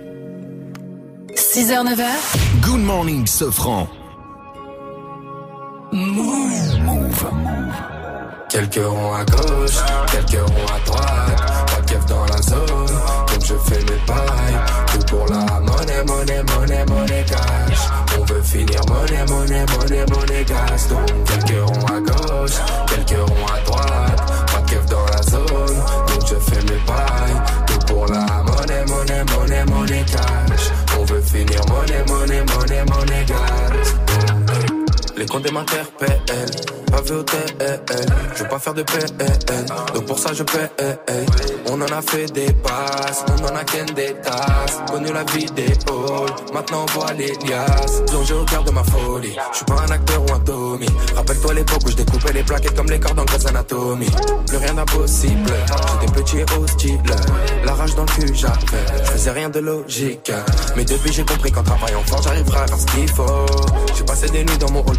[1.35, 2.05] 6h, 9h.
[2.63, 3.89] Good morning, Sofran.
[5.93, 7.31] Move.
[8.49, 9.79] Quelques ronds à gauche,
[10.11, 11.67] quelques ronds à droite.
[11.67, 12.87] Pas de dans la zone,
[13.29, 14.61] donc je fais mes pailles.
[14.89, 17.79] Tout pour la monnaie, monnaie, monnaie, monnaie cash.
[18.19, 20.89] On veut finir monnaie, monnaie, monnaie, monnaie gas.
[20.89, 22.57] Donc quelques ronds à gauche,
[22.89, 24.47] quelques ronds à droite.
[24.53, 25.77] Pas de keuf dans la zone,
[26.09, 27.43] donc je fais mes pailles.
[27.67, 30.71] Tout pour la monnaie, monnaie, monnaie, monnaie cash.
[30.99, 34.16] On veut finir monnaie, monnaie, monnaie, monnaie gas.
[35.17, 36.21] Les comptes m'interpellent,
[36.91, 37.81] pas vu au TL.
[38.35, 39.07] Je veux pas faire de PL,
[39.95, 40.71] donc pour ça je paie.
[41.69, 44.79] On en a fait des passes, on en a qu'un des tasses.
[44.91, 48.03] Connu la vie des halls, maintenant on voit les liasses.
[48.09, 50.87] Plongé au cœur de ma folie, je suis pas un acteur ou un Tommy.
[51.15, 54.11] Rappelle-toi l'époque où je découpais les plaquettes comme les cordes en Grey's Anatomy.
[54.47, 55.53] Plus rien d'impossible,
[56.01, 57.01] j'étais petit et hostile.
[57.65, 60.31] La rage dans le cul j'avais, je faisais rien de logique.
[60.77, 63.47] Mais depuis j'ai compris qu'en travaillant fort j'arriverai à faire ce qu'il faut.
[63.97, 64.99] J'ai passé des nuits dans mon hall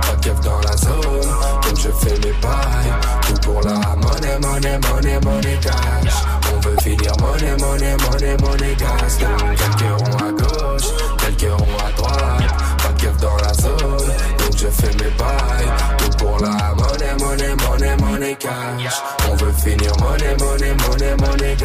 [0.31, 1.29] keuf dans la zone,
[1.63, 2.93] donc je fais mes bails.
[3.27, 6.13] Tout pour la monnaie, monnaie, monnaie, monnaie cash.
[6.53, 8.75] On veut finir monnaie, monnaie, monnaie, monnaie.
[8.75, 10.89] Donc quelques ronds à gauche,
[11.19, 12.53] quelques ronds à droite,
[12.83, 15.71] pas de keuf dans la zone, donc je fais mes bails.
[15.97, 19.01] Tout pour la monnaie, monnaie, monnaie, monnaie cash.
[19.29, 21.57] On veut finir monnaie, monnaie, monnaie, monnaie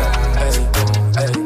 [1.18, 1.45] hey.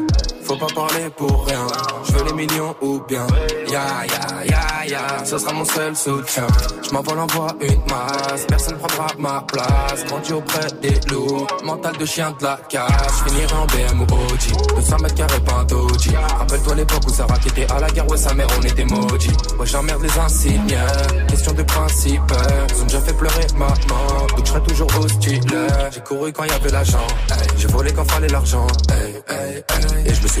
[0.51, 1.65] Faut pas parler pour rien.
[2.03, 3.25] Je veux les millions ou bien.
[3.71, 6.45] Ya ya ya ya, ce sera mon seul soutien.
[6.83, 7.27] Je m'envole en
[7.61, 10.03] une masse, personne prendra ma place.
[10.07, 13.23] Grandi auprès des loups, mental de chien de la casse.
[13.25, 16.37] Finirai en BM ou OG, 200 mètres carrés pas un.
[16.39, 19.31] Rappelle-toi l'époque où Sarah était à la guerre, ouais sa mère on était maudits.
[19.57, 20.77] Ouais j'emmerde les insignes,
[21.29, 22.33] question de principe.
[22.75, 23.71] Ils ont déjà fait pleurer maman,
[24.35, 25.41] donc je serai toujours hostile.
[25.93, 27.07] J'ai couru quand y avait l'argent,
[27.55, 28.67] j'ai volé quand fallait l'argent.
[30.03, 30.40] Et je me suis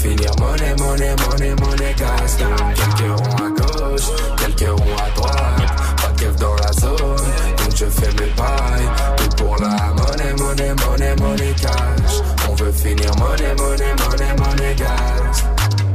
[0.00, 2.36] Finir monnaie, monnaie, monnaie, monnaie gas.
[2.38, 4.08] Donc quelques ronds à gauche,
[4.38, 8.88] quelques ronds à droite, pas de dans la zone, donc je fais mes pailles.
[9.18, 12.22] Tout pour la monnaie, monnaie, monnaie, monnaie cash.
[12.48, 15.44] On veut finir monnaie, monnaie, monnaie, monnaie gas.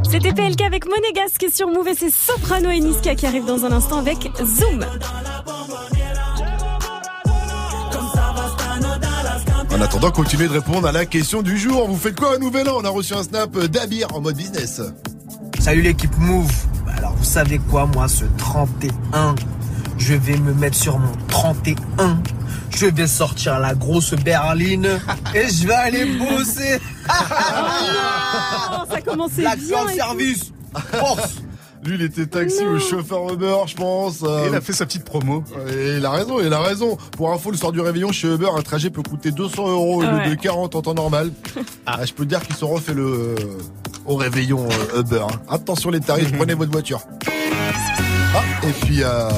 [0.03, 3.71] C'était PLK avec Monégasque sur Move et c'est Soprano et Niska qui arrivent dans un
[3.71, 4.85] instant avec Zoom.
[9.75, 11.85] En attendant, continuez de répondre à la question du jour.
[11.89, 12.75] Vous faites quoi un nouvel an?
[12.77, 14.81] On a reçu un snap d'Abir en mode business.
[15.59, 16.49] Salut l'équipe Move.
[16.95, 19.35] Alors vous savez quoi moi ce 31
[19.97, 22.21] Je vais me mettre sur mon 31.
[22.69, 24.87] Je vais sortir la grosse berline
[25.33, 26.79] et je vais aller bosser.
[27.09, 29.93] Oh, ça L'action bien.
[29.93, 30.53] service.
[30.93, 31.35] Force.
[31.85, 34.21] Lui, il était taxi ou chauffeur Uber, je pense.
[34.23, 35.43] Et il a fait sa petite promo.
[35.69, 36.97] Et il a raison, il a raison.
[37.11, 40.01] Pour info, le soir du réveillon chez Uber, un trajet peut coûter 200 euros au
[40.01, 40.29] lieu Ouais.
[40.31, 41.31] de 40 en temps normal.
[41.85, 43.35] Ah, je peux te dire qu'ils se refait le euh,
[44.07, 45.21] au réveillon euh, Uber.
[45.29, 45.39] hein.
[45.47, 47.01] Attention les tarifs, prenez votre voiture.
[48.35, 49.29] Ah, et puis euh,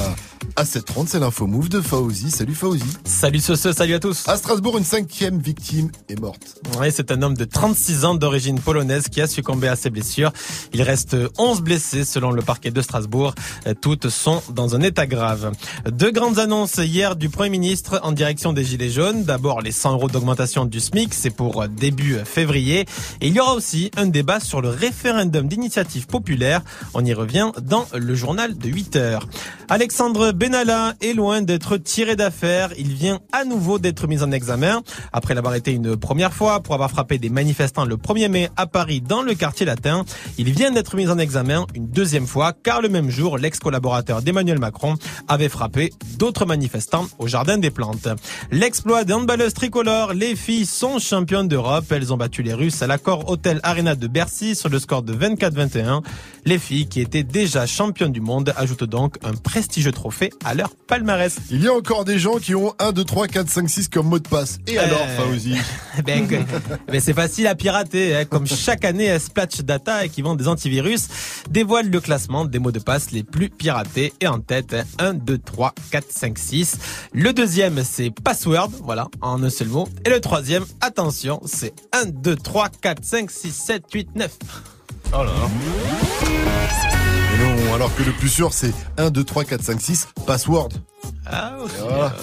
[0.58, 2.32] à 7h30, c'est l'info move de Fauzi.
[2.32, 2.82] Salut Fauzi.
[3.04, 4.28] Salut ce, ce, salut à tous.
[4.28, 6.60] À Strasbourg, une cinquième victime est morte.
[6.80, 10.32] Oui, c'est un homme de 36 ans d'origine polonaise qui a succombé à ses blessures.
[10.72, 13.36] Il reste 11 blessés selon le parquet de Strasbourg.
[13.80, 15.52] Toutes sont dans un état grave.
[15.92, 19.22] Deux grandes annonces hier du Premier ministre en direction des Gilets jaunes.
[19.22, 22.80] D'abord, les 100 euros d'augmentation du SMIC, c'est pour début février.
[23.20, 26.62] Et il y aura aussi un débat sur le référendum d'initiative populaire.
[26.94, 29.28] On y revient dans le journal de 8 heures.
[29.68, 32.70] Alexandre Benalla est loin d'être tiré d'affaire.
[32.78, 34.80] Il vient à nouveau d'être mis en examen.
[35.12, 38.66] Après l'avoir été une première fois pour avoir frappé des manifestants le 1er mai à
[38.66, 40.06] Paris dans le quartier latin,
[40.38, 44.58] il vient d'être mis en examen une deuxième fois car le même jour, l'ex-collaborateur d'Emmanuel
[44.58, 44.94] Macron
[45.28, 48.08] avait frappé d'autres manifestants au Jardin des Plantes.
[48.50, 51.92] L'exploit des handballeuses tricolores, les filles sont championnes d'Europe.
[51.92, 55.12] Elles ont battu les Russes à l'accord Hôtel Arena de Bercy sur le score de
[55.12, 56.02] 24-21.
[56.46, 60.70] Les filles qui étaient déjà championnes du monde ajoutent donc un prestigieux trophée à leur
[60.86, 61.36] palmarès.
[61.50, 64.06] Il y a encore des gens qui ont 1, 2, 3, 4, 5, 6 comme
[64.08, 64.58] mot de passe.
[64.66, 65.56] Et alors, Euh, Fauzi
[66.04, 66.36] Ben, que-
[66.90, 68.14] ben, c'est facile à pirater.
[68.16, 68.24] hein.
[68.24, 71.08] Comme chaque année, Splash Data, qui vend des antivirus,
[71.50, 74.12] dévoile le classement des mots de passe les plus piratés.
[74.20, 76.78] Et en tête, hein, 1, 2, 3, 4, 5, 6.
[77.12, 79.88] Le deuxième, c'est Password, voilà, en un seul mot.
[80.04, 84.30] Et le troisième, attention, c'est 1, 2, 3, 4, 5, 6, 7, 8, 9.
[85.12, 86.97] Oh là là.
[87.38, 90.70] Non, alors que le plus sûr, c'est 1, 2, 3, 4, 5, 6, password.
[91.30, 91.56] Ah,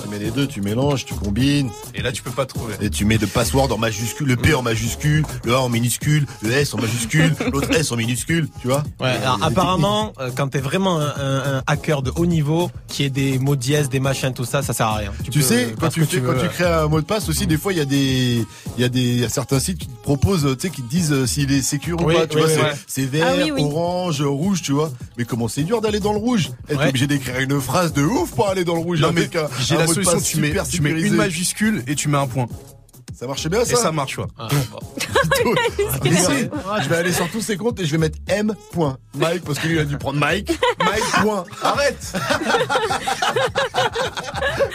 [0.02, 1.70] tu mets les deux, tu mélanges, tu combines.
[1.94, 2.74] Et là, tu peux pas trouver.
[2.82, 6.26] Et tu mets le password en majuscule, le P en majuscule, le A en minuscule,
[6.42, 10.48] le S en majuscule, l'autre S en minuscule, tu vois Ouais, alors apparemment, euh, quand
[10.50, 14.00] t'es vraiment un, un- un hacker de haut niveau, qui est des mots dièses, des
[14.00, 15.12] machins, tout ça, ça sert à rien.
[15.24, 16.42] Tu peux sais, quand tu, fais, quand veux.
[16.42, 18.46] tu crées un mot de passe aussi, des fois il y a des,
[18.78, 20.82] il y a des, il y a certains sites qui te proposent, tu sais, qui
[20.82, 22.28] te disent euh, s'il est sécure ou pas.
[22.28, 22.74] Tu oui, vois, oui, c'est, ouais.
[22.88, 23.64] c'est vert, Ah oui, oui.
[23.64, 24.92] orange, rouge, tu vois.
[25.18, 26.90] Mais comment c'est dur d'aller dans le rouge Être Ouais.
[26.90, 28.95] obligé d'écrire une phrase de ouf pour aller dans le rouge.
[29.02, 32.08] Non, mais avec un- j'ai la solution, tu mets, tu mets une majuscule et tu
[32.10, 32.48] mets un point.
[33.16, 34.26] Ça marchait bien ça Et ça marche, ouais.
[34.38, 34.48] Ah,
[36.84, 38.54] je vais aller sur tous ses comptes et je vais mettre M.
[38.72, 38.98] point.
[39.16, 40.52] Mike, parce que lui il a dû prendre Mike.
[40.80, 41.04] Mike.
[41.22, 41.46] point.
[41.64, 42.14] Arrête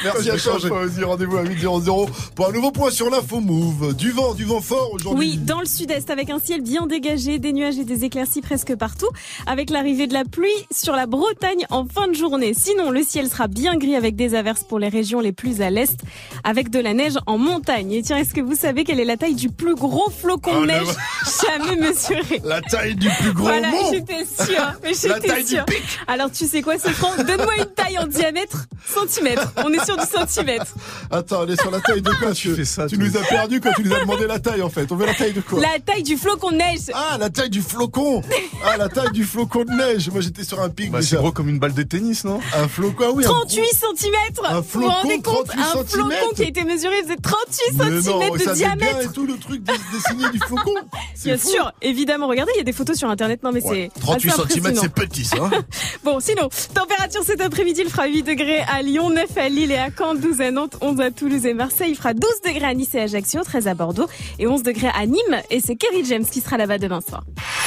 [0.05, 0.71] Merci à changer.
[1.03, 3.95] Rendez-vous à 8.00 pour un nouveau point sur l'info move.
[3.95, 5.33] Du vent, du vent fort aujourd'hui.
[5.33, 8.75] Oui, dans le sud-est, avec un ciel bien dégagé, des nuages et des éclaircies presque
[8.77, 9.09] partout,
[9.47, 12.55] avec l'arrivée de la pluie sur la Bretagne en fin de journée.
[12.55, 15.69] Sinon, le ciel sera bien gris avec des averses pour les régions les plus à
[15.69, 15.99] l'est,
[16.45, 17.93] avec de la neige en montagne.
[17.93, 20.61] Et tiens, est-ce que vous savez quelle est la taille du plus gros flocon Oh,
[20.61, 20.87] de le- neige
[21.43, 22.41] jamais mesuré?
[22.45, 24.55] La taille du plus gros Voilà, j'étais sûre,
[24.85, 25.65] La j'étais taille du sûre.
[25.65, 25.83] pic.
[26.07, 29.53] Alors tu sais quoi, c'est franc Donne-moi une taille en diamètre, centimètre.
[29.57, 30.73] On est sur du centimètre.
[31.11, 33.61] Attends, on est sur la taille de quoi tu, fais ça, tu nous as perdu
[33.61, 34.93] quand tu nous as demandé la taille en fait.
[34.93, 35.61] On veut la taille de quoi?
[35.61, 36.83] La taille du flocon de neige.
[36.95, 38.23] Ah, la taille du flocon
[38.65, 41.33] Ah, la taille du flocon de neige Moi j'étais sur un pic Bah, c'est gros
[41.33, 42.39] comme une balle de tennis, non?
[42.57, 43.25] Un flocon, ah oui.
[43.25, 45.47] un 38 centimètres Un Vous vous rendez flocon, compte?
[45.49, 49.13] 38 Un flocon qui a été mesuré faisait 38 Mais ça de bien diamètre et
[49.13, 50.39] tout le truc de- dessiné du.
[51.15, 51.49] C'est Bien fou.
[51.49, 52.27] sûr, évidemment.
[52.29, 53.43] Regardez, il y a des photos sur internet.
[53.43, 55.37] Non, mais Ouais, c'est 38 assez cm, c'est petit ça.
[55.43, 55.51] hein.
[56.05, 59.77] Bon, sinon, température cet après-midi, il fera 8 degrés à Lyon, 9 à Lille et
[59.79, 61.91] à Caen, 12 à Nantes, 11 à Toulouse et Marseille.
[61.91, 65.05] Il fera 12 degrés à Nice et Ajaccio, 13 à Bordeaux et 11 degrés à
[65.07, 65.43] Nîmes.
[65.51, 67.23] Et c'est Kerry James qui sera là-bas demain soir.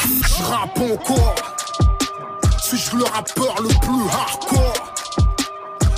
[0.05, 1.35] Je rappe encore.
[2.63, 4.92] Suis-je le rappeur le plus hardcore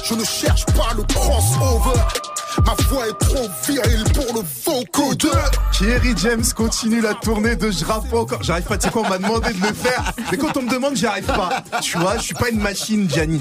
[0.07, 1.99] Je ne cherche pas le crossover.
[2.64, 5.52] Ma voix est trop virile pour le vocodeur.
[5.77, 8.44] Kerry James continue la tournée de Je rappe encore.
[8.44, 10.14] J'arrive pas, tu sais quoi, on m'a demandé de le faire.
[10.32, 11.64] Mais quand on me demande, j'y arrive pas.
[11.82, 13.40] Tu vois, je suis pas une machine, Gianni.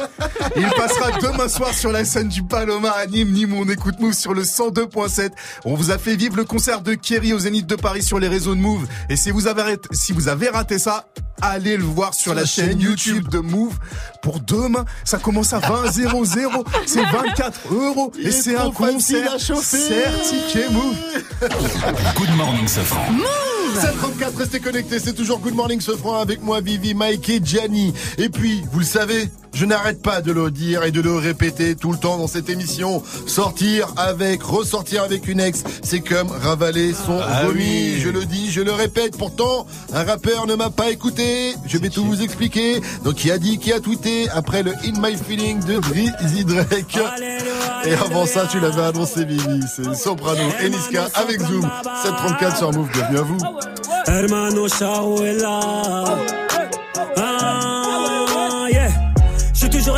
[0.56, 3.32] Il passera demain soir sur la scène du Paloma à Nîmes.
[3.32, 5.30] Nîmes, on écoute Move sur le 102.7.
[5.66, 8.28] On vous a fait vivre le concert de Kerry au Zénith de Paris sur les
[8.28, 8.86] réseaux de Move.
[9.10, 11.06] Et si vous avez raté, si vous avez raté ça,
[11.40, 13.78] allez le voir sur, la, chaîne YouTube de Move.
[14.24, 16.64] Pour demain, ça commence à 20 00.
[16.86, 18.10] C'est 24 euros.
[18.18, 19.76] Il Et est c'est un concert à chauffer.
[19.76, 20.96] certifié Move.
[22.16, 23.04] Good morning, Safran.
[23.74, 27.92] 734, restez connectés, c'est toujours Good Morning ce franc avec moi, Vivi, Mike et Gianni.
[28.18, 31.74] Et puis, vous le savez, je n'arrête pas de le dire et de le répéter
[31.76, 33.02] tout le temps dans cette émission.
[33.26, 37.58] Sortir avec, ressortir avec une ex, c'est comme ravaler son Ah vomi.
[37.60, 38.00] oui.
[38.00, 39.16] Je le dis, je le répète.
[39.16, 41.54] Pourtant, un rappeur ne m'a pas écouté.
[41.66, 42.80] Je vais tout vous expliquer.
[43.04, 46.98] Donc, qui a dit, qui a tweeté après le In My Feeling de Drizzy Drake.
[47.86, 49.60] Et avant ça, tu l'avais annoncé, Vivi.
[49.74, 51.62] C'est Soprano et Niska avec Zoom.
[52.02, 52.88] 734 sur Move.
[52.92, 53.38] Bienvenue à vous.
[54.06, 54.68] Hermano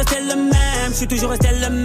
[0.07, 1.85] resté le même, je suis toujours resté le même.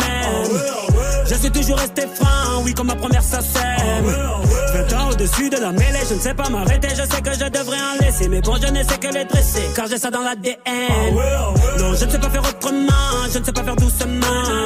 [1.25, 3.21] Je suis toujours resté franc, oui, comme ma première.
[3.21, 7.49] 20 ans au-dessus de la mêlée, je ne sais pas m'arrêter, je sais que je
[7.49, 8.27] devrais en laisser.
[8.27, 10.57] Mais bon, je ne sais que les dresser, car j'ai ça dans l'ADN.
[11.79, 14.65] Non, je ne sais pas faire autrement, je ne sais pas faire doucement.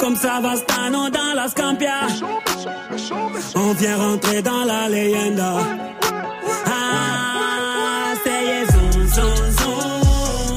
[0.00, 2.06] Comme ça, Savastano dans la Scampia.
[3.54, 5.54] On vient rentrer dans la leyenda.
[6.66, 8.66] Ah, ça y est.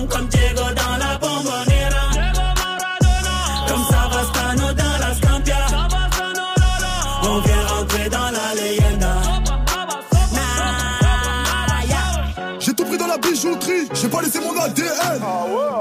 [0.09, 2.05] Comme Diego dans la bombonera.
[3.67, 5.65] Comme ça, Savastano dans la Scampia.
[7.23, 9.15] On vient rentrer dans la leyenda.
[10.35, 11.81] Ah,
[12.59, 13.87] J'ai tout pris dans la bijouterie.
[13.93, 15.21] J'ai pas laissé mon ADN.
[15.23, 15.80] Ah ouais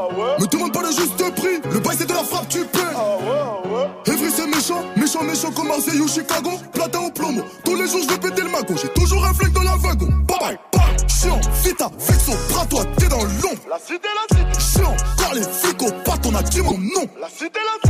[2.21, 4.13] la frappe, tu paies.
[4.13, 6.51] Evry c'est méchant, méchant, méchant comme Marseille ou Chicago.
[6.73, 8.75] Platin au plomo, tous les jours je vais péter le mago.
[8.81, 10.09] J'ai toujours un flingue dans la wagon.
[10.27, 11.09] Bye bye, bye.
[11.09, 13.63] Chiant, vita, vexo, bras toi, t'es dans l'ombre.
[13.69, 14.61] La cité, la cité.
[14.79, 17.07] Chiant, car les flics au pas, on a dit mon nom.
[17.21, 17.90] La cité, la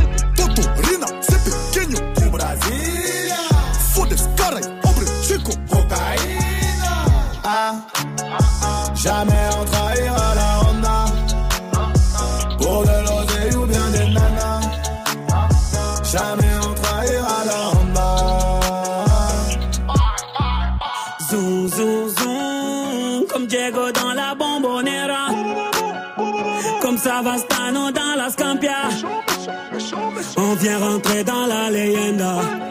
[30.81, 32.70] Rentrer dans la leyenda.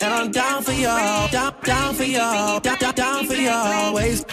[0.00, 4.24] And I'm down for you, down, down for you, down, down, down for you always.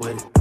[0.00, 0.40] With it.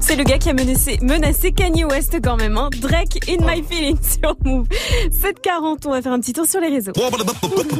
[0.00, 2.56] C'est le gars qui a menacé, menacé Kanye West quand même.
[2.56, 2.70] Hein.
[2.80, 4.66] Drake in my feelings sur Move.
[5.10, 6.92] 7h40, on va faire un petit tour sur les réseaux.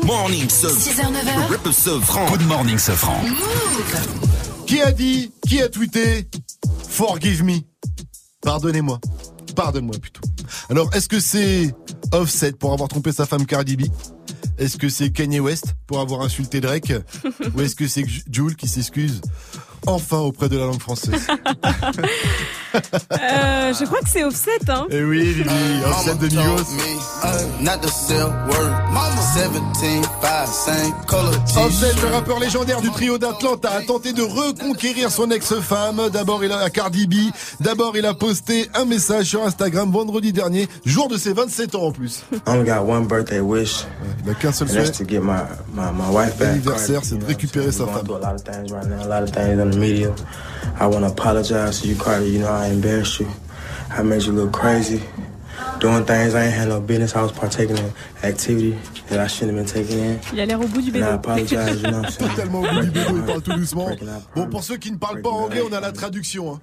[0.04, 1.72] Morning, ce 6h, 9h.
[1.72, 2.26] ce franc.
[2.30, 3.18] Good morning, ce franc.
[4.66, 6.28] Qui a dit, qui a tweeté
[6.86, 7.60] Forgive me?
[8.42, 9.00] Pardonnez-moi.
[9.56, 10.20] Pardonne-moi plutôt.
[10.68, 11.74] Alors, est-ce que c'est
[12.12, 13.84] Offset pour avoir trompé sa femme Cardi B?
[14.58, 16.92] Est-ce que c'est Kanye West pour avoir insulté Drake?
[17.54, 19.20] Ou est-ce que c'est Jules qui s'excuse?
[19.86, 21.26] Enfin auprès de la langue française.
[22.74, 24.86] Euh, je crois que c'est Offset, hein.
[24.90, 25.48] Et oui, Vivi,
[25.86, 26.76] Offset de Migos.
[27.62, 28.78] Not the sell word.
[29.34, 29.50] 17,
[30.20, 35.30] 5, same color Offset, le rappeur légendaire du trio d'Atlanta, a tenté de reconquérir son
[35.30, 36.08] ex-femme.
[36.12, 37.14] D'abord, il a à Cardi B.
[37.60, 41.84] D'abord, il a posté un message sur Instagram vendredi dernier, jour de ses 27 ans
[41.84, 42.22] en plus.
[42.32, 43.84] I only got one birthday wish.
[44.24, 44.92] Il a qu'un seul souhait.
[46.40, 48.06] L'anniversaire, c'est de récupérer sa femme.
[49.68, 50.14] On the media.
[50.80, 52.30] I want to apologize to you, Cardi.
[52.30, 53.28] You know, I embarrassed you.
[53.90, 55.02] I made you look crazy.
[55.80, 57.14] Doing things I ain't had no business.
[57.14, 57.92] I was partaking in
[58.22, 58.76] activity
[59.08, 60.20] that I shouldn't have been taking in.
[60.32, 62.30] Il a l'air au bout du I apologize, you know what I'm saying?
[62.30, 63.88] Totalement au bout du bédo, il parle tout doucement.
[64.34, 66.54] Bon, pour ceux qui ne parlent pas anglais, on a la traduction.
[66.54, 66.60] hein.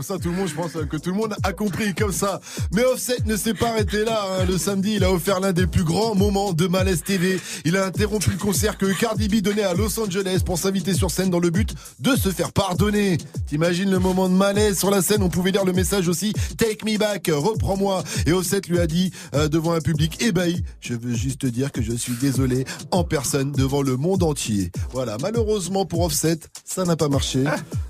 [0.00, 2.40] Comme ça tout le monde, je pense que tout le monde a compris comme ça.
[2.72, 4.24] Mais Offset ne s'est pas arrêté là.
[4.30, 4.46] hein.
[4.48, 7.38] Le samedi, il a offert l'un des plus grands moments de Malaise TV.
[7.66, 11.10] Il a interrompu le concert que Cardi B donnait à Los Angeles pour s'inviter sur
[11.10, 13.18] scène dans le but de se faire pardonner.
[13.46, 15.22] T'imagines le moment de malaise sur la scène?
[15.22, 16.32] On pouvait lire le message aussi.
[16.56, 18.02] Take me back, reprends-moi.
[18.24, 21.72] Et Offset lui a dit euh, devant un public ébahi, je veux juste te dire
[21.72, 24.72] que je suis désolé en personne devant le monde entier.
[24.92, 27.44] Voilà, malheureusement pour Offset, ça n'a pas marché.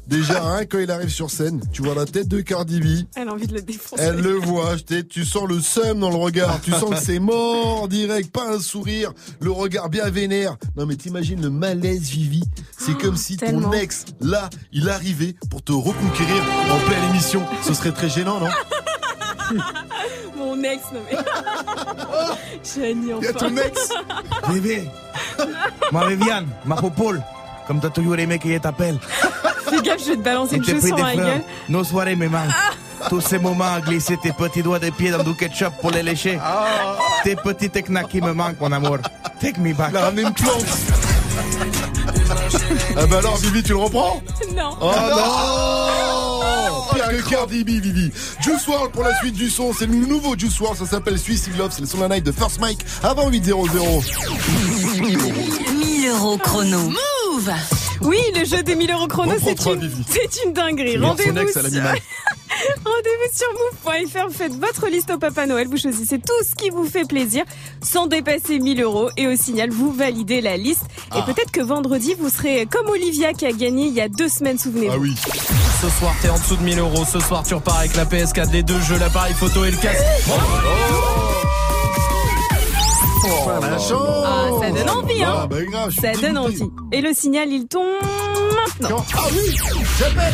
[0.09, 3.07] Déjà, hein, quand il arrive sur scène, tu vois la tête de Cardi B.
[3.15, 4.03] Elle a envie de le défoncer.
[4.03, 4.77] Elle le voit,
[5.09, 8.59] tu sens le seum dans le regard, tu sens que c'est mort direct, pas un
[8.59, 10.57] sourire, le regard bien vénère.
[10.77, 12.43] Non mais t'imagines le malaise Vivi,
[12.79, 17.43] c'est comme si ton ex, là, il arrivait pour te reconquérir en pleine émission.
[17.67, 18.49] Ce serait très gênant, non?
[20.39, 21.19] Mon ex, non mais.
[22.65, 23.91] Génie, Il y a ton ex?
[24.49, 24.89] Bébé,
[25.93, 27.23] ma Viviane, ma popole,
[27.71, 28.99] comme t'as toujours aimé qu'il t'appelle.
[29.69, 31.43] Fais gaffe, je vais te balancer une des dans la gueule.
[31.69, 32.51] Nos soirées me manquent.
[33.09, 36.03] Tous ces moments à glisser tes petits doigts des pieds dans du ketchup pour les
[36.03, 36.37] lécher.
[37.23, 38.99] Tes petits technas qui me manquent, mon amour.
[39.41, 39.91] Take me back.
[39.93, 40.67] Il a ramené une plante.
[42.97, 44.21] Ah bah alors Vivi, tu le reprends?
[44.57, 44.77] Non.
[44.81, 44.99] Oh non
[46.93, 48.11] Pire que Cardi B, Vivi.
[48.41, 51.57] Juice WRLD pour la suite du son, c'est le nouveau Juice WRLD, ça s'appelle Suicide
[51.57, 53.59] Love, c'est le son de la night de First Mike avant 800.
[56.01, 56.79] 1000 euros chrono.
[56.79, 57.53] Move
[58.01, 59.91] Oui, le jeu des 1000 euros chrono, c'est une,
[60.47, 60.97] une dinguerie.
[60.99, 61.61] Rendez-vous sur...
[61.63, 66.87] Rendez-vous sur move.fr, faites votre liste au Papa Noël, vous choisissez tout ce qui vous
[66.87, 67.45] fait plaisir
[67.83, 70.85] sans dépasser 1000 euros et au signal, vous validez la liste.
[71.15, 71.23] Et Ah.
[71.27, 74.59] peut-être que vendredi, vous serez comme Olivia qui a gagné il y a deux semaines,
[74.59, 74.95] souvenez-vous.
[74.95, 75.15] Ah oui.
[75.83, 77.05] Ce soir, t'es en dessous de 1000 euros.
[77.05, 80.01] Ce soir, tu repars avec la PS4, les deux jeux, l'appareil photo et le casque.
[80.01, 81.30] la chance
[83.25, 86.63] Ah, ça donne envie, hein Ah suis Ça donne envie.
[86.93, 87.85] Et le signal, il tombe
[88.81, 89.05] maintenant.
[89.15, 89.57] Ah oui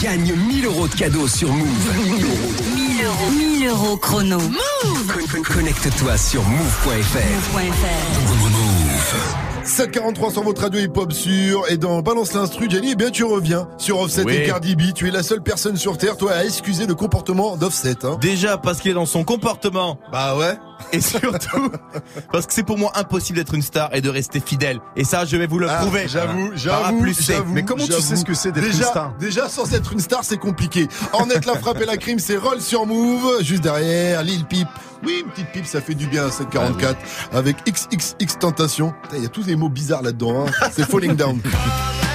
[0.03, 1.67] Gagne 1000 euros de cadeaux sur Move.
[2.05, 2.37] 1000 euros.
[2.77, 3.31] 1000 euros.
[3.37, 4.39] 1000 euros chrono.
[4.39, 7.19] Move Con- con- Connecte-toi sur move.fr.
[7.55, 13.25] Move.fr 743 sur votre radio hip-hop sûr et dans Balance l'instru, Jenny, eh bien tu
[13.25, 14.37] reviens sur Offset Oui.
[14.37, 14.93] et Cardi B.
[14.95, 17.97] Tu es la seule personne sur Terre, toi, à excuser le comportement d'Offset.
[18.05, 18.17] Hein.
[18.21, 19.99] Déjà parce qu'il est dans son comportement.
[20.13, 20.57] Bah ouais.
[20.93, 21.70] Et surtout
[22.32, 24.81] parce que c'est pour moi impossible d'être une star et de rester fidèle.
[24.97, 26.07] Et ça, je vais vous le Ah, prouver.
[26.09, 27.53] J'avoue, j'avoue, j'avoue.
[27.53, 30.20] Mais comment tu sais ce que c'est d'être une star Déjà, sans être une star,
[30.23, 30.89] c'est compliqué.
[31.12, 33.43] Ornette la frappe et la crime, c'est Roll sur Move.
[33.43, 34.69] Juste derrière, Lil Peep.
[35.05, 36.97] Oui, une petite pipe, ça fait du bien à 744.
[37.32, 38.94] Avec XXX Tentation.
[39.15, 40.47] Il y a tous des mots bizarres là-dedans.
[40.47, 40.69] Hein.
[40.73, 41.40] C'est Falling Down.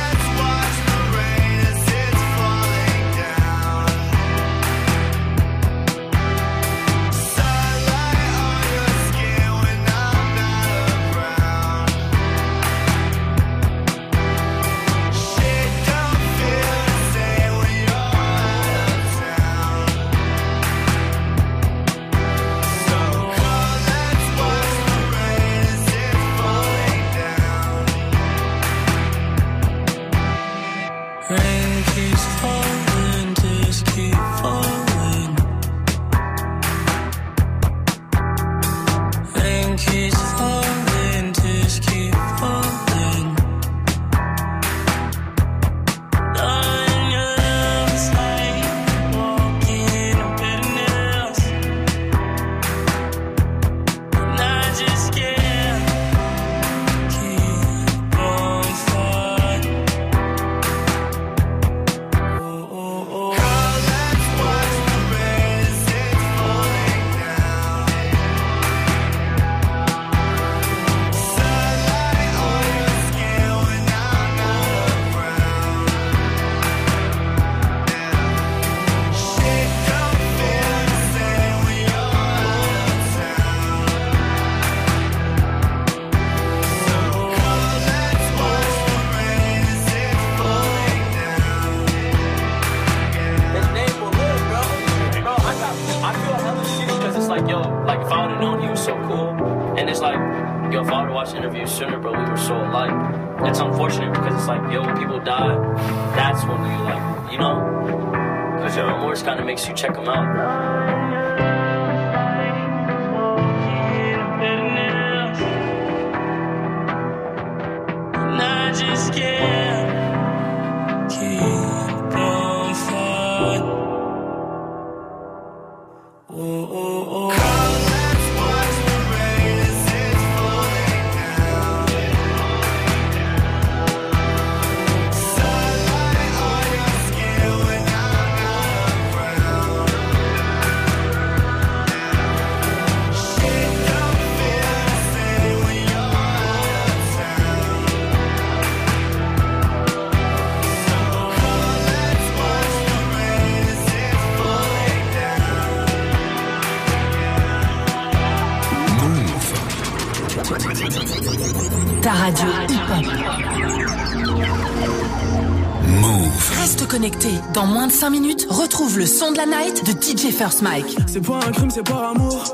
[167.54, 170.98] Dans moins de 5 minutes, retrouve le son de la night de DJ First Mike.
[171.06, 172.46] C'est pas un crime, c'est par amour.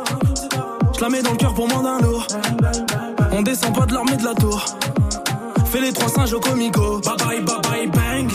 [0.95, 2.26] Je la mets dans le cœur pour moins d'un lourd.
[3.32, 4.65] On descend pas de l'armée de la tour.
[5.65, 6.99] Fais les trois singes au comico.
[7.02, 8.32] Bye bye, bye bye, bang.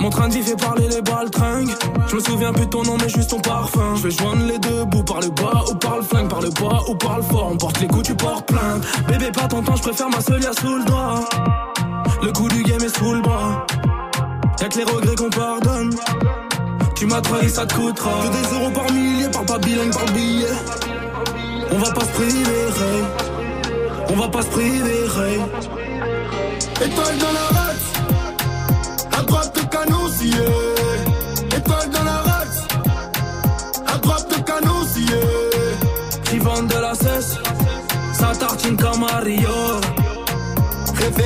[0.00, 1.70] Mon train de vie fait parler les baltringues.
[2.08, 3.94] Je me souviens plus de ton nom, mais juste ton parfum.
[3.94, 6.50] Je vais joindre les deux bouts par le bas ou par le flingue, par le
[6.50, 7.50] bas ou par le fort.
[7.52, 8.82] On porte les coups, tu portes plainte.
[9.06, 11.20] Bébé, pas ton temps, je préfère ma seule sous le doigt.
[12.22, 13.64] Le coup du game est sous le bras.
[14.62, 15.90] Y'a que les regrets qu'on pardonne.
[16.94, 18.12] Tu m'as trahi, ça te coûtera.
[18.22, 20.46] Que des euros par millier, par pas bilingue, par billet.
[21.72, 22.66] On va pas se priver.
[24.08, 25.04] On va pas se priver.
[26.80, 27.92] Étoile dans la race,
[29.18, 30.46] à droite le canon scié.
[31.56, 32.68] Étoile dans la race,
[33.92, 35.20] à droite le canon scié.
[36.24, 37.36] Qui vendent de la cesse,
[38.12, 39.48] ça tartine comme Mario.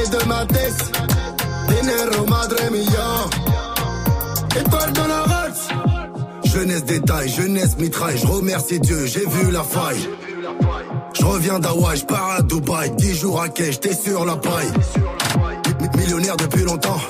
[0.06, 0.92] De ma tête,
[5.08, 8.18] la jeunesse détail, jeunesse mitraille.
[8.18, 10.08] Je remercie Dieu, j'ai vu la faille.
[11.18, 14.70] Je reviens d'Hawaï, je pars à Dubaï, 10 jours à quai, j'étais sur la paille.
[15.80, 17.00] Mi- mi- Millionnaire depuis longtemps.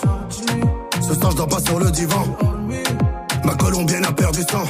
[1.01, 2.25] Ce soir, je dors pas sur le divan.
[3.45, 4.65] Ma colombienne a perdu sang.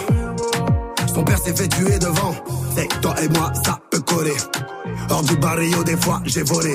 [1.14, 2.34] Son père s'est fait tuer devant.
[2.76, 4.36] C'est toi et moi, ça peut coller.
[5.08, 6.74] Hors du barrio, des fois, j'ai volé.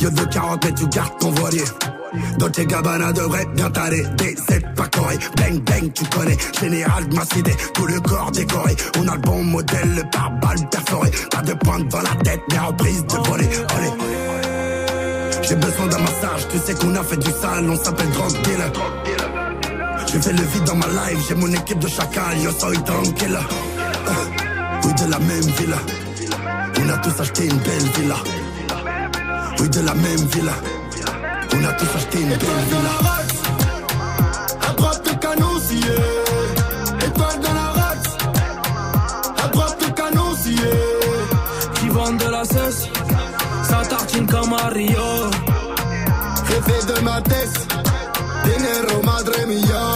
[0.00, 1.64] Yo de 40 mètres, tu gardes ton voilier.
[2.38, 4.04] Dolce Gabbana devrait bien t'aller.
[4.16, 4.34] Des
[4.76, 5.16] pas coré.
[5.36, 6.36] Bang, bang, tu connais.
[6.60, 8.74] Général de ma cité, tout le corps décoré.
[8.98, 11.10] On a le bon modèle, le pare-balles perforé.
[11.30, 13.48] Pas de pointe dans la tête, mais reprise de voler.
[15.42, 18.72] J'ai besoin d'un massage, tu sais qu'on a fait du sale, on s'appelle drug dealer.
[20.12, 23.38] Je fais le vide dans ma life, j'ai mon équipe de chacal, yo soy tranquille.
[23.38, 25.76] Euh, Oui, de la même villa.
[26.80, 28.16] On a tous acheté une belle villa.
[29.60, 30.52] Oui, de la même villa.
[31.54, 33.08] On a tous acheté une belle villa.
[42.38, 42.86] La cesse,
[43.64, 45.28] ça tartine comme Mario.
[46.48, 47.66] Jefe de ma tête,
[48.44, 49.87] dinero madre mia.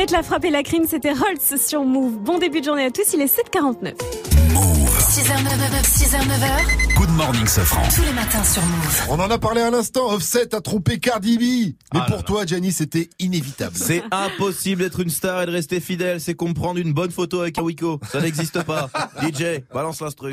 [0.00, 2.20] Ornette la frappe et la crime, c'était Holtz sur Move.
[2.20, 3.92] Bon début de journée à tous, il est 7h49.
[3.92, 6.94] 6h, 9h, 6h, 9h.
[6.96, 7.82] Good morning, Sofran.
[7.94, 9.06] Tous les matins sur Move.
[9.10, 11.74] On en a parlé à l'instant, Offset a trompé Cardi B.
[11.92, 13.76] Mais Ah pour là toi, Gianni, c'était inévitable.
[13.76, 17.42] C'est impossible d'être une star et de rester fidèle, c'est comme prendre une bonne photo
[17.42, 18.00] avec un Wiko.
[18.10, 18.88] Ça n'existe pas.
[19.22, 20.32] DJ, balance l'instru.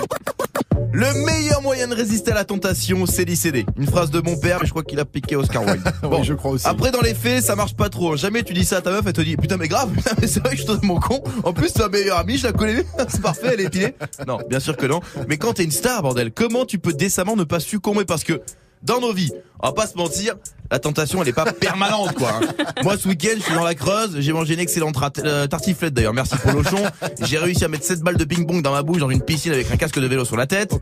[0.94, 3.66] Le meilleur moyen de résister à la tentation, c'est l'ICD.
[3.78, 5.82] Une phrase de mon père, mais je crois qu'il a piqué Oscar Wilde.
[6.04, 6.68] Oui, je crois aussi.
[6.68, 8.16] Après, dans les faits, ça marche pas trop.
[8.16, 10.28] Jamais tu dis ça à ta meuf, elle te dit, putain, mais grave, putain, mais
[10.28, 11.24] c'est vrai que je donne mon con.
[11.44, 13.96] En plus, ma meilleure amie, je la connais, c'est parfait, elle est épilée.
[14.28, 15.02] Non, bien sûr que non.
[15.28, 18.06] Mais quand t'es une star, bordel, comment tu peux décemment ne pas succomber?
[18.06, 18.42] Parce que,
[18.84, 20.36] dans nos vies, on va pas se mentir,
[20.72, 22.32] la tentation elle est pas permanente quoi.
[22.42, 22.64] hein.
[22.84, 26.14] Moi ce week-end je suis dans la Creuse, j'ai mangé une excellente euh, tartiflette d'ailleurs,
[26.14, 26.84] merci pour l'ochon.
[27.22, 29.70] J'ai réussi à mettre 7 balles de ping-pong dans ma bouche dans une piscine avec
[29.72, 30.74] un casque de vélo sur la tête.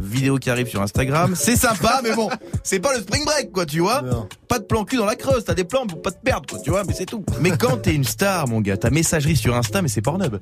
[0.00, 1.34] Vidéo qui arrive sur Instagram.
[1.36, 2.28] C'est sympa mais bon,
[2.62, 4.02] c'est pas le spring break quoi tu vois.
[4.48, 6.58] Pas de plan cul dans la Creuse, t'as des plans pour pas te perdre quoi
[6.62, 7.24] tu vois, mais c'est tout.
[7.40, 10.36] Mais quand t'es une star mon gars, ta messagerie sur Insta mais c'est Pornhub.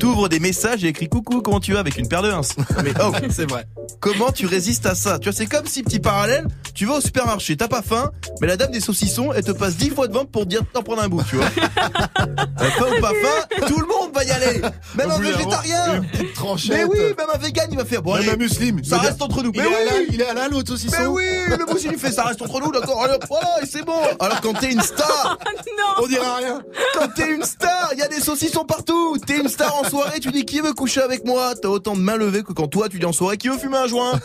[0.00, 2.40] T'ouvres des messages et écris coucou comment tu vas avec une paire de ins.
[2.82, 3.64] Mais oh c'est vrai.
[4.00, 5.18] Comment tu résistes à ça?
[5.18, 8.10] Tu vois, c'est comme si, petit parallèle, tu vas au supermarché, t'as pas faim,
[8.40, 10.82] mais la dame des saucissons, elle te passe 10 fois devant pour te dire d'en
[10.82, 11.46] prendre un bout, tu vois.
[11.46, 14.60] Euh, faim ou pas faim, tout le monde va y aller.
[14.96, 16.02] Même un végétarien.
[16.20, 16.72] une tranchette.
[16.76, 18.02] Mais oui, même un vegan, il va faire.
[18.02, 18.82] Bon, Même allez, un muslim.
[18.84, 19.50] Ça Le reste entre nous.
[19.54, 20.06] il Mais est oui.
[20.12, 20.96] il est halal, l'autre saucisson.
[21.00, 23.02] Mais oui, le muslim, il fait ça reste entre nous, d'accord.
[23.04, 23.14] Allez,
[23.62, 24.00] et c'est bon.
[24.20, 25.38] Alors quand t'es une star,
[26.02, 26.62] on dira rien.
[26.94, 29.16] Quand t'es une star, il y a des saucissons partout.
[29.26, 31.54] T'es une star en soirée, tu dis qui veut coucher avec moi?
[31.60, 33.78] T'as autant de mains levées que quand toi tu dis en soirée qui veut fumer
[33.78, 34.20] un joint?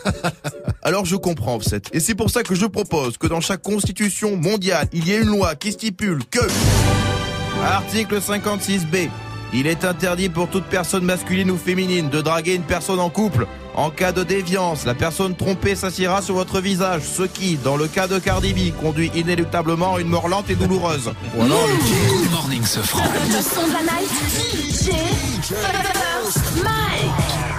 [0.82, 1.82] Alors je comprends Offset.
[1.92, 3.97] Et c'est pour ça que je propose que dans chaque constitution
[4.36, 6.40] mondiale, il y ait une loi qui stipule que
[7.64, 9.08] article 56B.
[9.52, 13.46] Il est interdit pour toute personne masculine ou féminine de draguer une personne en couple.
[13.74, 17.88] En cas de déviance, la personne trompée s'assiera sur votre visage, ce qui, dans le
[17.88, 21.12] cas de Cardi B, conduit inéluctablement à une mort lente et douloureuse.
[21.36, 23.02] Ou alors le Good morning, ce franc.
[23.02, 24.10] Le son de la night,
[24.52, 24.92] DJ
[25.42, 27.57] First Mike.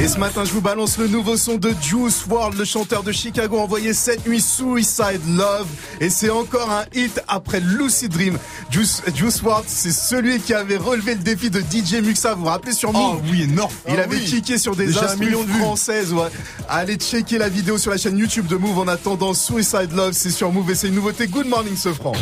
[0.00, 3.10] Et ce matin, je vous balance le nouveau son de Juice WRLD, le chanteur de
[3.10, 5.66] Chicago, envoyé cette nuit Suicide Love.
[6.00, 8.38] Et c'est encore un hit après Lucid Dream.
[8.70, 12.34] Juice, Juice WRLD, c'est celui qui avait relevé le défi de DJ Muxa.
[12.34, 13.72] Vous vous rappelez sur Move Oh oui, énorme.
[13.88, 14.24] Il Ah avait oui.
[14.24, 15.58] kické sur des Déjà un instrus million de vues.
[15.58, 16.28] françaises, ouais.
[16.68, 20.12] Allez checker la vidéo sur la chaîne YouTube de Move en attendant Suicide Love.
[20.12, 21.26] C'est sur Move et c'est une nouveauté.
[21.26, 22.12] Good morning, ce franc.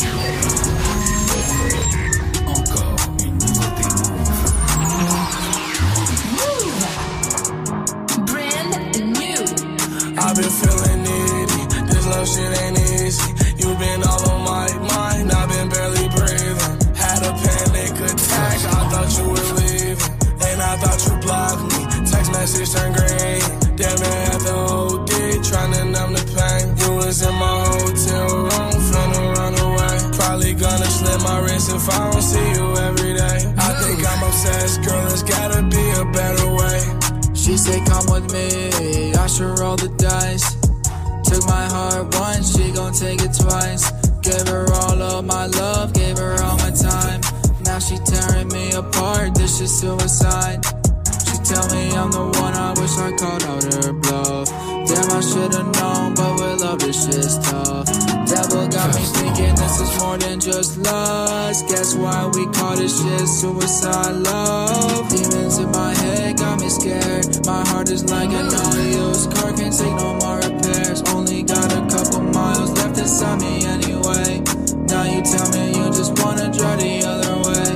[41.37, 43.91] Took my heart once, she gon' take it twice.
[44.23, 47.21] Gave her all of my love, gave her all my time.
[47.61, 50.65] Now she tearing me apart, this is suicide.
[50.65, 54.49] She tell me I'm the one, I wish I called out her bluff.
[54.89, 58.16] Damn, I should've known, but with love, this shit's tough.
[58.27, 61.69] Devil got me thinking this is more than just lust.
[61.69, 65.09] Guess why we call this shit suicide love?
[65.09, 67.47] Demons in my head got me scared.
[67.47, 71.03] My heart is like an all-use car, can't take no more repairs.
[71.15, 74.43] Only got a couple miles left inside me anyway.
[74.91, 77.71] Now you tell me you just wanna drive the other way.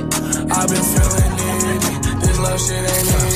[0.51, 1.79] I've been feeling needy.
[2.19, 3.30] This love shit ain't easy.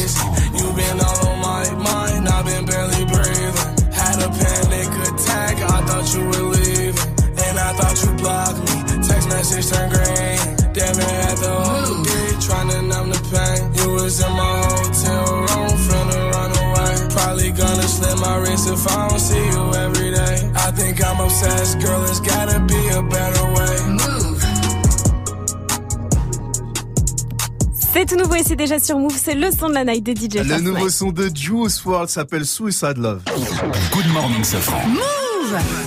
[9.56, 10.74] Text message turned green.
[10.74, 12.42] Damn it, had the OD.
[12.42, 13.74] Trying to numb the pain.
[13.80, 15.72] You was in my hotel room.
[15.88, 16.94] Finna run away.
[17.16, 20.52] Probably gonna slit my wrist if I don't see you every day.
[20.56, 21.80] I think I'm obsessed.
[21.80, 23.66] Girl, there's gotta be a better way.
[27.94, 29.16] C'est tout nouveau et c'est déjà sur Move.
[29.16, 32.46] C'est le son de la night de DJ Le nouveau son de Juice WRLD s'appelle
[32.46, 33.22] Suicide Love.
[33.94, 34.58] Good morning, ce